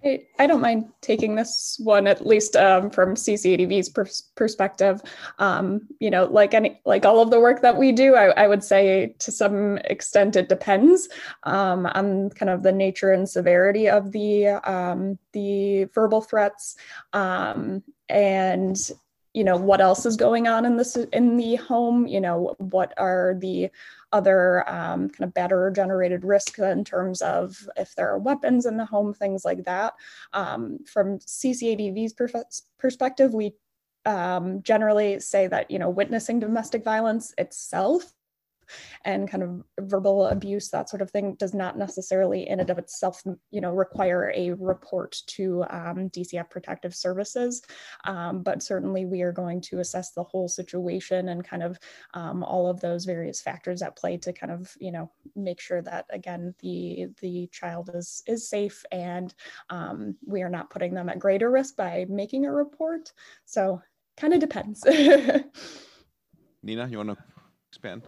I, 0.06 0.26
I 0.38 0.48
don't 0.48 0.62
mind 0.62 0.90
taking 1.02 1.36
this 1.36 1.80
one 1.84 2.06
at 2.08 2.26
least 2.26 2.56
um, 2.56 2.92
from 2.92 3.16
CCADV's 3.16 3.90
pers- 3.90 4.30
perspective. 4.36 5.02
Um, 5.40 5.88
you 6.00 6.12
know, 6.12 6.26
like 6.26 6.54
any 6.54 6.80
like 6.86 7.06
all 7.06 7.20
of 7.20 7.32
the 7.32 7.40
work 7.40 7.62
that 7.62 7.78
we 7.78 7.92
do, 7.92 8.16
I, 8.16 8.28
I 8.44 8.48
would 8.48 8.64
say 8.64 9.16
to 9.20 9.32
some 9.32 9.78
extent 9.86 10.36
it 10.36 10.50
depends 10.50 11.10
um, 11.44 11.88
on 11.88 12.30
kind 12.32 12.50
of 12.50 12.64
the 12.64 12.72
nature 12.72 13.12
and 13.12 13.28
severity 13.28 13.90
of 13.90 14.12
the 14.12 14.48
um, 14.70 15.18
the 15.34 15.86
verbal 15.96 16.22
threats 16.22 16.76
um, 17.14 17.84
and 18.08 18.92
you 19.38 19.44
know 19.44 19.56
what 19.56 19.82
else 19.82 20.04
is 20.04 20.16
going 20.16 20.48
on 20.48 20.66
in 20.66 20.78
this 20.78 20.96
in 21.14 21.38
the 21.38 21.56
home 21.58 22.08
you 22.08 22.20
know 22.20 22.56
what 22.58 22.92
are 22.98 23.36
the 23.40 23.70
other 24.12 24.68
um, 24.68 25.10
kind 25.10 25.28
of 25.28 25.34
batterer 25.34 25.74
generated 25.76 26.24
risk 26.24 26.58
in 26.58 26.84
terms 26.84 27.22
of 27.22 27.70
if 27.76 27.94
there 27.94 28.10
are 28.10 28.18
weapons 28.18 28.66
in 28.66 28.78
the 28.78 28.86
home 28.86 29.14
things 29.14 29.46
like 29.46 29.64
that. 29.66 29.94
Um, 30.34 30.80
from 30.92 31.20
CCADV's 31.20 32.16
perspective 32.80 33.34
we 33.34 33.54
um, 34.06 34.64
generally 34.64 35.20
say 35.20 35.48
that 35.48 35.70
you 35.70 35.78
know 35.78 35.90
witnessing 35.90 36.40
domestic 36.40 36.84
violence 36.84 37.34
itself 37.38 38.14
and 39.06 39.30
kind 39.30 39.44
of 39.44 39.64
verbal 39.80 40.28
abuse 40.28 40.70
that 40.70 40.90
sort 40.90 41.02
of 41.02 41.12
thing 41.12 41.36
does 41.36 41.54
not 41.54 41.78
necessarily 41.78 42.48
in 42.48 42.60
and 42.60 42.70
of 42.70 42.78
itself 42.78 43.24
you 43.52 43.62
know 43.62 43.72
require 43.72 44.32
a 44.36 44.52
report 44.54 45.22
to 45.28 45.64
um, 45.70 46.10
dcf 46.10 46.50
protective 46.50 46.96
services. 46.96 47.62
Um, 48.06 48.44
but 48.44 48.64
certainly 48.64 49.06
we 49.06 49.22
are 49.22 49.32
going 49.32 49.62
to 49.62 49.80
assess 49.80 50.12
the 50.12 50.24
whole 50.24 50.48
situation 50.48 51.30
and 51.30 51.44
kind 51.44 51.64
of 51.64 51.80
um, 52.14 52.44
all 52.44 52.70
of 52.70 52.80
those 52.80 53.06
various 53.06 53.42
factors 53.42 53.82
at 53.82 53.98
play 53.98 54.18
to 54.18 54.34
kind 54.34 54.52
of 54.52 54.76
you 54.80 54.92
know 54.92 55.12
make 55.36 55.60
sure 55.60 55.82
that 55.82 56.06
again 56.10 56.54
the 56.60 57.08
the 57.22 57.48
child 57.52 57.90
is 57.94 58.24
is 58.28 58.50
safe 58.50 58.84
and 58.92 59.34
um, 59.70 60.16
we 60.26 60.42
are 60.42 60.50
not 60.50 60.70
putting 60.70 60.94
them 60.94 61.10
at 61.10 61.20
greater 61.20 61.50
risk 61.52 61.76
by 61.76 62.06
making 62.10 62.46
a 62.46 62.52
report. 62.52 63.12
So 63.46 63.82
kind 64.16 64.34
of 64.34 64.40
depends. 64.40 64.84
Nina 66.64 66.88
you 66.88 66.98
want 66.98 67.10
to 67.10 67.18
expand 67.70 68.04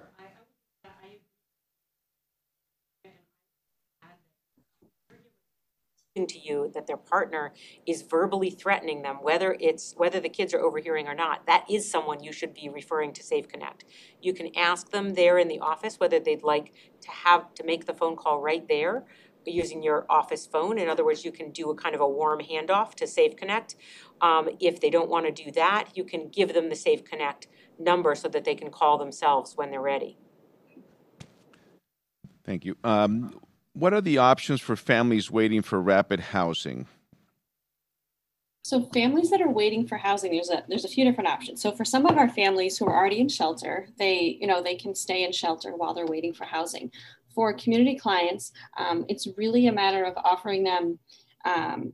to 6.27 6.39
you 6.39 6.71
that 6.73 6.87
their 6.87 6.97
partner 6.97 7.53
is 7.85 8.01
verbally 8.01 8.49
threatening 8.49 9.01
them, 9.01 9.17
whether 9.21 9.55
it's 9.59 9.93
whether 9.97 10.19
the 10.19 10.29
kids 10.29 10.53
are 10.53 10.59
overhearing 10.61 11.07
or 11.07 11.15
not, 11.15 11.45
that 11.45 11.65
is 11.69 11.89
someone 11.89 12.23
you 12.23 12.31
should 12.31 12.53
be 12.53 12.69
referring 12.69 13.13
to 13.13 13.23
Safe 13.23 13.47
Connect. 13.47 13.85
You 14.21 14.33
can 14.33 14.55
ask 14.55 14.91
them 14.91 15.13
there 15.13 15.37
in 15.37 15.47
the 15.47 15.59
office 15.59 15.99
whether 15.99 16.19
they'd 16.19 16.43
like 16.43 16.73
to 17.01 17.11
have 17.11 17.53
to 17.55 17.63
make 17.63 17.85
the 17.85 17.93
phone 17.93 18.15
call 18.15 18.41
right 18.41 18.67
there 18.67 19.05
using 19.45 19.81
your 19.81 20.05
office 20.09 20.45
phone. 20.45 20.77
In 20.77 20.89
other 20.89 21.03
words, 21.05 21.25
you 21.25 21.31
can 21.31 21.51
do 21.51 21.69
a 21.71 21.75
kind 21.75 21.95
of 21.95 22.01
a 22.01 22.07
warm 22.07 22.39
handoff 22.39 22.93
to 22.95 23.07
Safe 23.07 23.35
Connect. 23.35 23.75
Um, 24.21 24.49
if 24.59 24.79
they 24.79 24.89
don't 24.89 25.09
want 25.09 25.25
to 25.25 25.43
do 25.43 25.51
that, 25.51 25.89
you 25.95 26.03
can 26.03 26.29
give 26.29 26.53
them 26.53 26.69
the 26.69 26.75
Safe 26.75 27.03
Connect 27.03 27.47
number 27.79 28.15
so 28.15 28.27
that 28.27 28.43
they 28.43 28.55
can 28.55 28.69
call 28.69 28.97
themselves 28.97 29.55
when 29.55 29.71
they're 29.71 29.81
ready. 29.81 30.17
Thank 32.45 32.65
you. 32.65 32.75
Um, 32.83 33.39
what 33.73 33.93
are 33.93 34.01
the 34.01 34.17
options 34.17 34.61
for 34.61 34.75
families 34.75 35.31
waiting 35.31 35.61
for 35.61 35.81
rapid 35.81 36.19
housing? 36.19 36.87
So 38.63 38.83
families 38.93 39.31
that 39.31 39.41
are 39.41 39.49
waiting 39.49 39.87
for 39.87 39.97
housing, 39.97 40.31
there's 40.31 40.49
a 40.49 40.63
there's 40.67 40.85
a 40.85 40.89
few 40.89 41.03
different 41.03 41.29
options. 41.29 41.61
So 41.61 41.71
for 41.71 41.85
some 41.85 42.05
of 42.05 42.17
our 42.17 42.29
families 42.29 42.77
who 42.77 42.85
are 42.85 42.95
already 42.95 43.19
in 43.19 43.29
shelter, 43.29 43.87
they 43.97 44.37
you 44.39 44.47
know 44.47 44.61
they 44.61 44.75
can 44.75 44.93
stay 44.93 45.23
in 45.23 45.31
shelter 45.31 45.75
while 45.75 45.93
they're 45.93 46.05
waiting 46.05 46.33
for 46.33 46.45
housing. 46.45 46.91
For 47.33 47.53
community 47.53 47.97
clients, 47.97 48.51
um, 48.77 49.05
it's 49.07 49.27
really 49.37 49.67
a 49.67 49.71
matter 49.71 50.03
of 50.03 50.13
offering 50.17 50.63
them 50.63 50.99
um, 51.45 51.93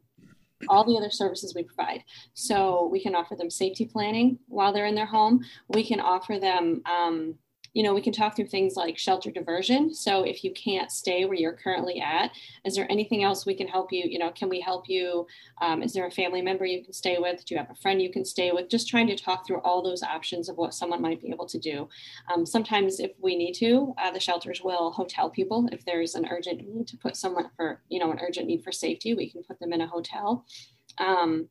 all 0.70 0.84
the 0.84 0.98
other 0.98 1.12
services 1.12 1.54
we 1.54 1.64
provide. 1.64 2.04
So 2.34 2.90
we 2.92 3.02
can 3.02 3.16
offer 3.16 3.36
them 3.36 3.50
safety 3.50 3.86
planning 3.86 4.40
while 4.48 4.74
they're 4.74 4.86
in 4.86 4.96
their 4.96 5.06
home. 5.06 5.46
We 5.68 5.86
can 5.86 6.00
offer 6.00 6.40
them 6.40 6.82
um, 6.86 7.36
you 7.76 7.84
know, 7.84 7.94
we 7.94 8.02
can 8.02 8.14
talk 8.14 8.38
through 8.38 8.48
things 8.48 8.78
like 8.78 8.98
shelter 8.98 9.30
diversion. 9.30 9.94
So 9.94 10.24
if 10.24 10.46
you 10.46 10.54
can't 10.54 10.90
stay 10.90 11.26
where 11.26 11.36
you're 11.36 11.52
currently 11.52 12.00
at, 12.00 12.32
is 12.64 12.74
there 12.74 12.90
anything 12.90 13.22
else 13.22 13.46
we 13.46 13.54
can 13.54 13.68
help 13.68 13.92
you? 13.92 14.06
You 14.10 14.18
know, 14.18 14.32
can 14.32 14.48
we 14.48 14.62
help 14.62 14.88
you? 14.88 15.28
Um, 15.62 15.84
is 15.84 15.92
there 15.92 16.08
a 16.08 16.12
family 16.12 16.42
member 16.42 16.66
you 16.66 16.82
can 16.82 16.94
stay 16.94 17.18
with? 17.20 17.46
Do 17.46 17.54
you 17.54 17.60
have 17.60 17.70
a 17.70 17.76
friend 17.76 18.02
you 18.02 18.10
can 18.10 18.24
stay 18.24 18.54
with? 18.54 18.70
Just 18.70 18.88
trying 18.88 19.08
to 19.08 19.16
talk 19.18 19.46
through 19.46 19.60
all 19.60 19.84
those 19.84 20.04
options 20.04 20.48
of 20.48 20.56
what 20.56 20.74
someone 20.74 21.02
might 21.02 21.22
be 21.22 21.32
able 21.32 21.48
to 21.48 21.60
do. 21.60 21.90
Um, 22.34 22.46
sometimes, 22.46 23.02
if 23.02 23.12
we 23.20 23.36
need 23.36 23.54
to, 23.56 23.94
uh, 23.98 24.10
the 24.10 24.22
shelters 24.22 24.62
will 24.64 24.92
hotel 24.92 25.30
people. 25.30 25.68
If 25.74 25.84
there's 25.84 26.16
an 26.16 26.28
urgent 26.32 26.66
need 26.66 26.88
to 26.88 26.98
put 26.98 27.18
someone 27.18 27.50
for, 27.58 27.82
you 27.90 28.00
know, 28.00 28.10
an 28.10 28.20
urgent 28.26 28.48
need 28.48 28.64
for 28.64 28.72
safety, 28.72 29.14
we 29.16 29.30
can 29.30 29.44
put 29.44 29.60
them 29.60 29.74
in 29.74 29.82
a 29.82 29.88
hotel. 29.88 30.46
Um, 30.98 31.50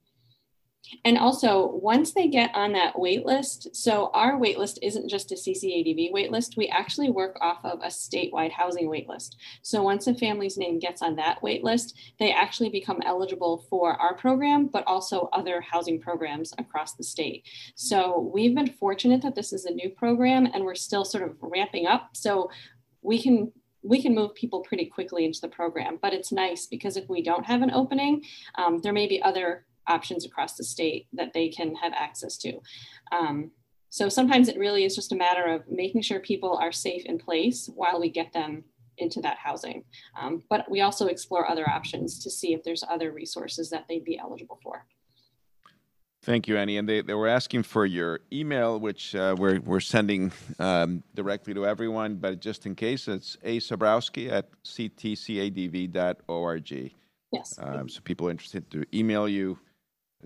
and 1.04 1.18
also, 1.18 1.78
once 1.82 2.12
they 2.12 2.28
get 2.28 2.54
on 2.54 2.72
that 2.72 2.98
wait 2.98 3.24
list, 3.24 3.74
so 3.74 4.10
our 4.14 4.38
wait 4.38 4.58
list 4.58 4.78
isn't 4.82 5.08
just 5.08 5.32
a 5.32 5.34
CCADV 5.34 6.12
wait 6.12 6.30
list, 6.30 6.56
we 6.56 6.68
actually 6.68 7.10
work 7.10 7.36
off 7.40 7.64
of 7.64 7.80
a 7.82 7.86
statewide 7.86 8.52
housing 8.52 8.88
wait 8.88 9.08
list. 9.08 9.36
So 9.62 9.82
once 9.82 10.06
a 10.06 10.14
family's 10.14 10.56
name 10.56 10.78
gets 10.78 11.02
on 11.02 11.16
that 11.16 11.42
wait 11.42 11.64
list, 11.64 11.98
they 12.18 12.32
actually 12.32 12.68
become 12.68 13.00
eligible 13.04 13.66
for 13.70 13.94
our 14.00 14.14
program, 14.14 14.66
but 14.66 14.86
also 14.86 15.28
other 15.32 15.60
housing 15.60 16.00
programs 16.00 16.52
across 16.58 16.94
the 16.94 17.04
state. 17.04 17.46
So 17.74 18.30
we've 18.32 18.54
been 18.54 18.72
fortunate 18.72 19.22
that 19.22 19.34
this 19.34 19.52
is 19.52 19.64
a 19.64 19.72
new 19.72 19.90
program 19.90 20.46
and 20.52 20.64
we're 20.64 20.74
still 20.74 21.04
sort 21.04 21.24
of 21.24 21.36
ramping 21.40 21.86
up. 21.86 22.10
So 22.12 22.50
we 23.02 23.22
can 23.22 23.52
we 23.86 24.00
can 24.00 24.14
move 24.14 24.34
people 24.34 24.60
pretty 24.60 24.86
quickly 24.86 25.26
into 25.26 25.42
the 25.42 25.48
program, 25.48 25.98
but 26.00 26.14
it's 26.14 26.32
nice 26.32 26.66
because 26.66 26.96
if 26.96 27.06
we 27.06 27.22
don't 27.22 27.44
have 27.44 27.60
an 27.60 27.70
opening, 27.70 28.24
um, 28.54 28.78
there 28.78 28.94
may 28.94 29.06
be 29.06 29.22
other 29.22 29.66
options 29.86 30.24
across 30.24 30.56
the 30.56 30.64
state 30.64 31.06
that 31.12 31.32
they 31.32 31.48
can 31.48 31.74
have 31.76 31.92
access 31.92 32.36
to. 32.38 32.60
Um, 33.12 33.50
so 33.90 34.08
sometimes 34.08 34.48
it 34.48 34.58
really 34.58 34.84
is 34.84 34.96
just 34.96 35.12
a 35.12 35.16
matter 35.16 35.44
of 35.44 35.62
making 35.70 36.02
sure 36.02 36.18
people 36.18 36.56
are 36.56 36.72
safe 36.72 37.04
in 37.04 37.18
place 37.18 37.70
while 37.74 38.00
we 38.00 38.10
get 38.10 38.32
them 38.32 38.64
into 38.98 39.20
that 39.20 39.38
housing. 39.38 39.84
Um, 40.20 40.42
but 40.50 40.68
we 40.70 40.80
also 40.80 41.06
explore 41.06 41.48
other 41.48 41.68
options 41.68 42.18
to 42.24 42.30
see 42.30 42.54
if 42.54 42.62
there's 42.64 42.82
other 42.88 43.12
resources 43.12 43.70
that 43.70 43.86
they'd 43.88 44.04
be 44.04 44.18
eligible 44.18 44.58
for. 44.62 44.86
Thank 46.24 46.48
you, 46.48 46.56
Annie. 46.56 46.78
And 46.78 46.88
they, 46.88 47.02
they 47.02 47.12
were 47.12 47.28
asking 47.28 47.64
for 47.64 47.84
your 47.84 48.20
email, 48.32 48.80
which 48.80 49.14
uh, 49.14 49.36
we're, 49.38 49.60
we're 49.60 49.78
sending 49.78 50.32
um, 50.58 51.02
directly 51.14 51.52
to 51.52 51.66
everyone, 51.66 52.14
but 52.16 52.40
just 52.40 52.64
in 52.64 52.74
case, 52.74 53.08
it's 53.08 53.36
a 53.44 53.58
Zebrowski 53.58 54.32
at 54.32 54.48
ctcadv.org. 54.64 55.92
Yes. 57.30 57.58
Um, 57.60 57.88
so 57.88 58.00
people 58.00 58.28
interested 58.28 58.70
to 58.70 58.86
email 58.94 59.28
you 59.28 59.58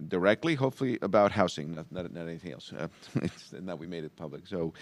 directly, 0.09 0.55
hopefully 0.55 0.99
about 1.03 1.33
housing, 1.33 1.75
not, 1.75 1.91
not, 1.91 2.13
not 2.13 2.29
anything 2.29 2.53
else. 2.53 2.73
Uh, 2.73 2.89
it's, 3.17 3.53
now 3.53 3.75
we 3.75 3.87
made 3.87 4.05
it 4.05 4.15
public. 4.17 4.47
So 4.47 4.73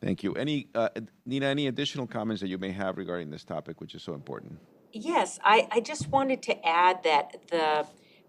thank 0.00 0.22
you. 0.22 0.34
Any, 0.34 0.68
uh, 0.74 0.88
Nina, 1.26 1.46
any 1.46 1.68
additional 1.68 2.06
comments 2.06 2.40
that 2.42 2.48
you 2.48 2.58
may 2.58 2.72
have 2.72 2.96
regarding 2.96 3.30
this 3.30 3.44
topic, 3.44 3.80
which 3.80 3.94
is 3.94 4.02
so 4.02 4.14
important? 4.14 4.58
Yes, 4.92 5.38
I, 5.44 5.68
I 5.70 5.80
just 5.80 6.08
wanted 6.08 6.42
to 6.42 6.66
add 6.66 7.02
that 7.02 7.48
the 7.50 7.86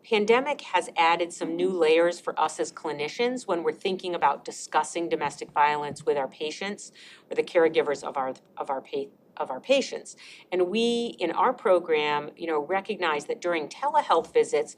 pandemic 0.08 0.62
has 0.62 0.90
added 0.96 1.34
some 1.34 1.56
new 1.56 1.70
layers 1.70 2.20
for 2.20 2.40
us 2.40 2.60
as 2.60 2.72
clinicians 2.72 3.48
when 3.48 3.64
we're 3.64 3.72
thinking 3.72 4.14
about 4.14 4.46
discussing 4.46 5.10
domestic 5.10 5.52
violence 5.52 6.06
with 6.06 6.18
our 6.18 6.28
patients 6.28 6.92
or 7.30 7.36
the 7.36 7.44
caregivers 7.44 8.04
of 8.04 8.16
our 8.16 8.34
of 8.58 8.70
our 8.70 8.82
pa- 8.82 9.10
of 9.38 9.52
our 9.52 9.60
patients. 9.60 10.16
And 10.52 10.70
we 10.70 11.16
in 11.20 11.32
our 11.32 11.54
program, 11.54 12.32
you 12.38 12.48
know, 12.48 12.60
recognize 12.60 13.26
that 13.26 13.42
during 13.42 13.68
telehealth 13.68 14.32
visits, 14.32 14.76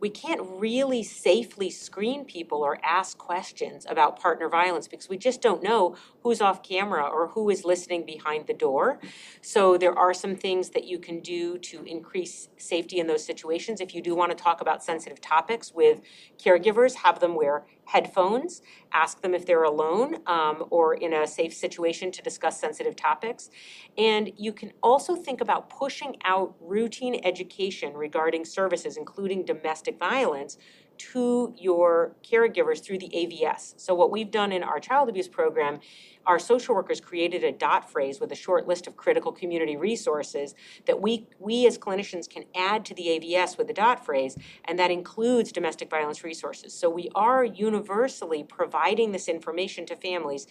we 0.00 0.08
can't 0.08 0.40
really 0.42 1.02
safely 1.02 1.70
screen 1.70 2.24
people 2.24 2.62
or 2.62 2.78
ask 2.82 3.18
questions 3.18 3.86
about 3.88 4.18
partner 4.18 4.48
violence 4.48 4.88
because 4.88 5.08
we 5.08 5.18
just 5.18 5.42
don't 5.42 5.62
know 5.62 5.94
who's 6.22 6.40
off 6.40 6.62
camera 6.62 7.04
or 7.04 7.28
who 7.28 7.50
is 7.50 7.64
listening 7.64 8.04
behind 8.06 8.46
the 8.46 8.54
door. 8.54 8.98
So 9.42 9.76
there 9.76 9.96
are 9.96 10.14
some 10.14 10.34
things 10.34 10.70
that 10.70 10.84
you 10.84 10.98
can 10.98 11.20
do 11.20 11.58
to 11.58 11.84
increase 11.84 12.48
safety 12.56 12.98
in 12.98 13.06
those 13.06 13.24
situations. 13.24 13.80
If 13.80 13.94
you 13.94 14.02
do 14.02 14.14
want 14.14 14.36
to 14.36 14.42
talk 14.42 14.60
about 14.60 14.82
sensitive 14.82 15.20
topics 15.20 15.72
with 15.74 16.00
caregivers, 16.38 16.94
have 16.94 17.20
them 17.20 17.34
wear 17.34 17.66
headphones, 17.90 18.62
ask 18.92 19.20
them 19.20 19.34
if 19.34 19.44
they're 19.46 19.64
alone 19.64 20.18
um, 20.26 20.64
or 20.70 20.94
in 20.94 21.12
a 21.12 21.26
safe 21.26 21.52
situation 21.52 22.12
to 22.12 22.22
discuss 22.22 22.60
sensitive 22.60 22.94
topics. 22.94 23.50
And 23.98 24.30
you 24.36 24.52
can 24.52 24.72
also 24.80 25.16
think 25.16 25.40
about 25.40 25.70
pushing 25.70 26.16
out 26.24 26.54
routine 26.60 27.20
education 27.24 27.94
regarding 27.94 28.44
services, 28.44 28.96
including 28.96 29.44
domestic 29.44 29.98
violence, 29.98 30.56
to 31.00 31.54
your 31.56 32.14
caregivers 32.22 32.84
through 32.84 32.98
the 32.98 33.08
AVS. 33.08 33.74
So, 33.78 33.94
what 33.94 34.10
we've 34.10 34.30
done 34.30 34.52
in 34.52 34.62
our 34.62 34.78
child 34.78 35.08
abuse 35.08 35.28
program, 35.28 35.80
our 36.26 36.38
social 36.38 36.74
workers 36.74 37.00
created 37.00 37.42
a 37.42 37.52
dot 37.52 37.90
phrase 37.90 38.20
with 38.20 38.30
a 38.32 38.34
short 38.34 38.68
list 38.68 38.86
of 38.86 38.96
critical 38.96 39.32
community 39.32 39.76
resources 39.76 40.54
that 40.86 41.00
we, 41.00 41.26
we 41.38 41.66
as 41.66 41.78
clinicians 41.78 42.28
can 42.28 42.44
add 42.54 42.84
to 42.84 42.94
the 42.94 43.04
AVS 43.04 43.56
with 43.56 43.66
the 43.66 43.72
dot 43.72 44.04
phrase, 44.04 44.36
and 44.66 44.78
that 44.78 44.90
includes 44.90 45.52
domestic 45.52 45.88
violence 45.88 46.22
resources. 46.22 46.74
So, 46.74 46.90
we 46.90 47.08
are 47.14 47.44
universally 47.44 48.44
providing 48.44 49.12
this 49.12 49.26
information 49.26 49.86
to 49.86 49.96
families 49.96 50.46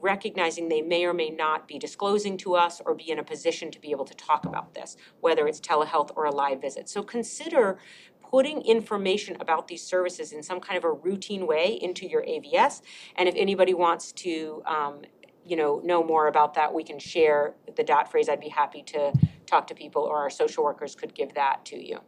recognizing 0.00 0.68
they 0.68 0.82
may 0.82 1.06
or 1.06 1.14
may 1.14 1.30
not 1.30 1.66
be 1.66 1.78
disclosing 1.78 2.36
to 2.36 2.54
us 2.54 2.82
or 2.84 2.94
be 2.94 3.10
in 3.10 3.18
a 3.18 3.24
position 3.24 3.70
to 3.70 3.80
be 3.80 3.90
able 3.90 4.04
to 4.04 4.14
talk 4.14 4.44
about 4.44 4.74
this, 4.74 4.96
whether 5.20 5.46
it's 5.46 5.58
telehealth 5.58 6.10
or 6.16 6.26
a 6.26 6.30
live 6.30 6.60
visit. 6.60 6.86
So 6.88 7.02
consider 7.02 7.78
putting 8.36 8.60
information 8.66 9.34
about 9.40 9.66
these 9.66 9.82
services 9.82 10.30
in 10.30 10.42
some 10.42 10.60
kind 10.60 10.76
of 10.76 10.84
a 10.84 10.92
routine 10.92 11.46
way 11.46 11.78
into 11.80 12.06
your 12.06 12.20
AVS. 12.20 12.82
And 13.16 13.30
if 13.30 13.34
anybody 13.34 13.72
wants 13.72 14.12
to, 14.12 14.62
um, 14.66 15.00
you 15.42 15.56
know, 15.56 15.80
know 15.82 16.04
more 16.04 16.28
about 16.28 16.52
that, 16.52 16.74
we 16.74 16.84
can 16.84 16.98
share 16.98 17.54
the 17.78 17.82
dot 17.82 18.10
phrase. 18.10 18.28
I'd 18.28 18.38
be 18.38 18.50
happy 18.50 18.82
to 18.88 19.10
talk 19.46 19.66
to 19.68 19.74
people, 19.74 20.02
or 20.02 20.18
our 20.18 20.28
social 20.28 20.64
workers 20.64 20.94
could 20.94 21.14
give 21.14 21.32
that 21.32 21.64
to 21.64 21.82
you. 21.82 22.00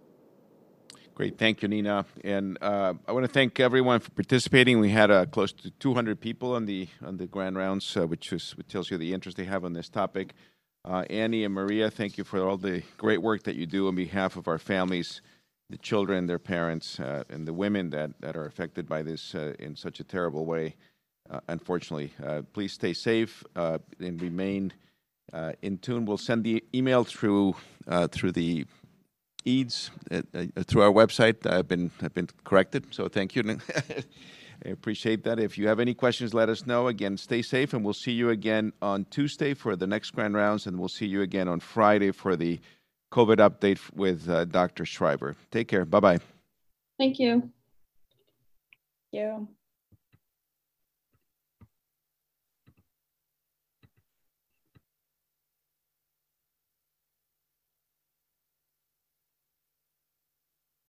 Great, 1.15 1.39
thank 1.39 1.63
you, 1.63 1.69
Nina. 1.69 2.05
And 2.23 2.59
uh, 2.61 2.93
I 3.07 3.13
want 3.13 3.25
to 3.25 3.33
thank 3.33 3.59
everyone 3.59 4.01
for 4.01 4.11
participating. 4.11 4.81
We 4.81 4.91
had 4.91 5.11
uh, 5.11 5.25
close 5.25 5.51
to 5.53 5.71
200 5.71 6.21
people 6.21 6.55
on 6.55 6.67
the 6.67 6.89
on 7.03 7.17
the 7.17 7.27
grand 7.27 7.57
rounds, 7.57 7.97
uh, 7.97 8.07
which, 8.07 8.35
is, 8.35 8.55
which 8.55 8.69
tells 8.69 8.91
you 8.91 8.99
the 8.99 9.15
interest 9.15 9.39
they 9.39 9.45
have 9.45 9.65
on 9.65 9.73
this 9.73 9.89
topic. 9.89 10.35
Uh, 10.85 11.05
Annie 11.09 11.45
and 11.45 11.55
Maria, 11.55 11.91
thank 11.91 12.19
you 12.19 12.25
for 12.25 12.47
all 12.47 12.59
the 12.59 12.83
great 12.99 13.23
work 13.23 13.45
that 13.45 13.57
you 13.57 13.65
do 13.65 13.89
on 13.89 13.95
behalf 13.95 14.37
of 14.37 14.47
our 14.47 14.59
families, 14.59 15.23
the 15.71 15.79
children, 15.79 16.27
their 16.27 16.39
parents, 16.39 16.99
uh, 16.99 17.25
and 17.29 17.47
the 17.47 17.53
women 17.53 17.91
that, 17.91 18.11
that 18.21 18.37
are 18.37 18.47
affected 18.47 18.89
by 18.89 19.03
this 19.03 19.35
uh, 19.35 19.55
in 19.59 19.77
such 19.77 20.01
a 20.01 20.05
terrible 20.05 20.45
way. 20.47 20.75
unfortunately, 21.49 22.13
please 22.53 22.73
stay 22.73 22.95
safe 22.95 23.45
and 23.55 24.23
remain 24.23 24.73
in 25.63 25.79
tune. 25.79 26.07
We'll 26.07 26.17
send 26.17 26.45
the 26.45 26.65
email 26.75 27.05
through 27.05 27.55
through 28.11 28.33
the 28.33 28.65
EADS 29.49 29.91
uh, 30.11 30.23
uh, 30.35 30.63
through 30.65 30.83
our 30.83 30.93
website. 30.93 31.47
I've 31.47 31.69
been 31.69 31.91
I've 32.03 32.15
been 32.15 32.29
corrected, 32.45 32.87
so 32.91 33.09
thank 33.09 33.35
you. 33.35 33.43
I 34.67 34.71
appreciate 34.71 35.23
that. 35.25 35.39
If 35.39 35.57
you 35.57 35.69
have 35.69 35.79
any 35.79 35.95
questions, 35.95 36.35
let 36.35 36.49
us 36.49 36.67
know. 36.67 36.89
Again, 36.89 37.17
stay 37.17 37.43
safe, 37.43 37.73
and 37.75 37.85
we'll 37.85 37.95
see 37.95 38.13
you 38.13 38.31
again 38.31 38.73
on 38.83 39.07
Tuesday 39.11 39.55
for 39.55 39.77
the 39.77 39.87
next 39.87 40.11
grand 40.11 40.35
rounds, 40.35 40.67
and 40.67 40.79
we'll 40.79 40.89
see 40.89 41.07
you 41.07 41.23
again 41.23 41.49
on 41.49 41.61
Friday 41.61 42.11
for 42.11 42.37
the 42.37 42.59
COVID 43.11 43.37
update 43.37 43.81
with 43.95 44.29
uh, 44.29 44.45
Dr. 44.45 44.85
Schreiber. 44.85 45.37
Take 45.51 45.69
care. 45.69 45.85
Bye 45.85 46.01
bye. 46.01 46.19
Thank 46.99 47.19
you. 47.19 47.41
Thank 47.41 47.53
you. 49.13 49.49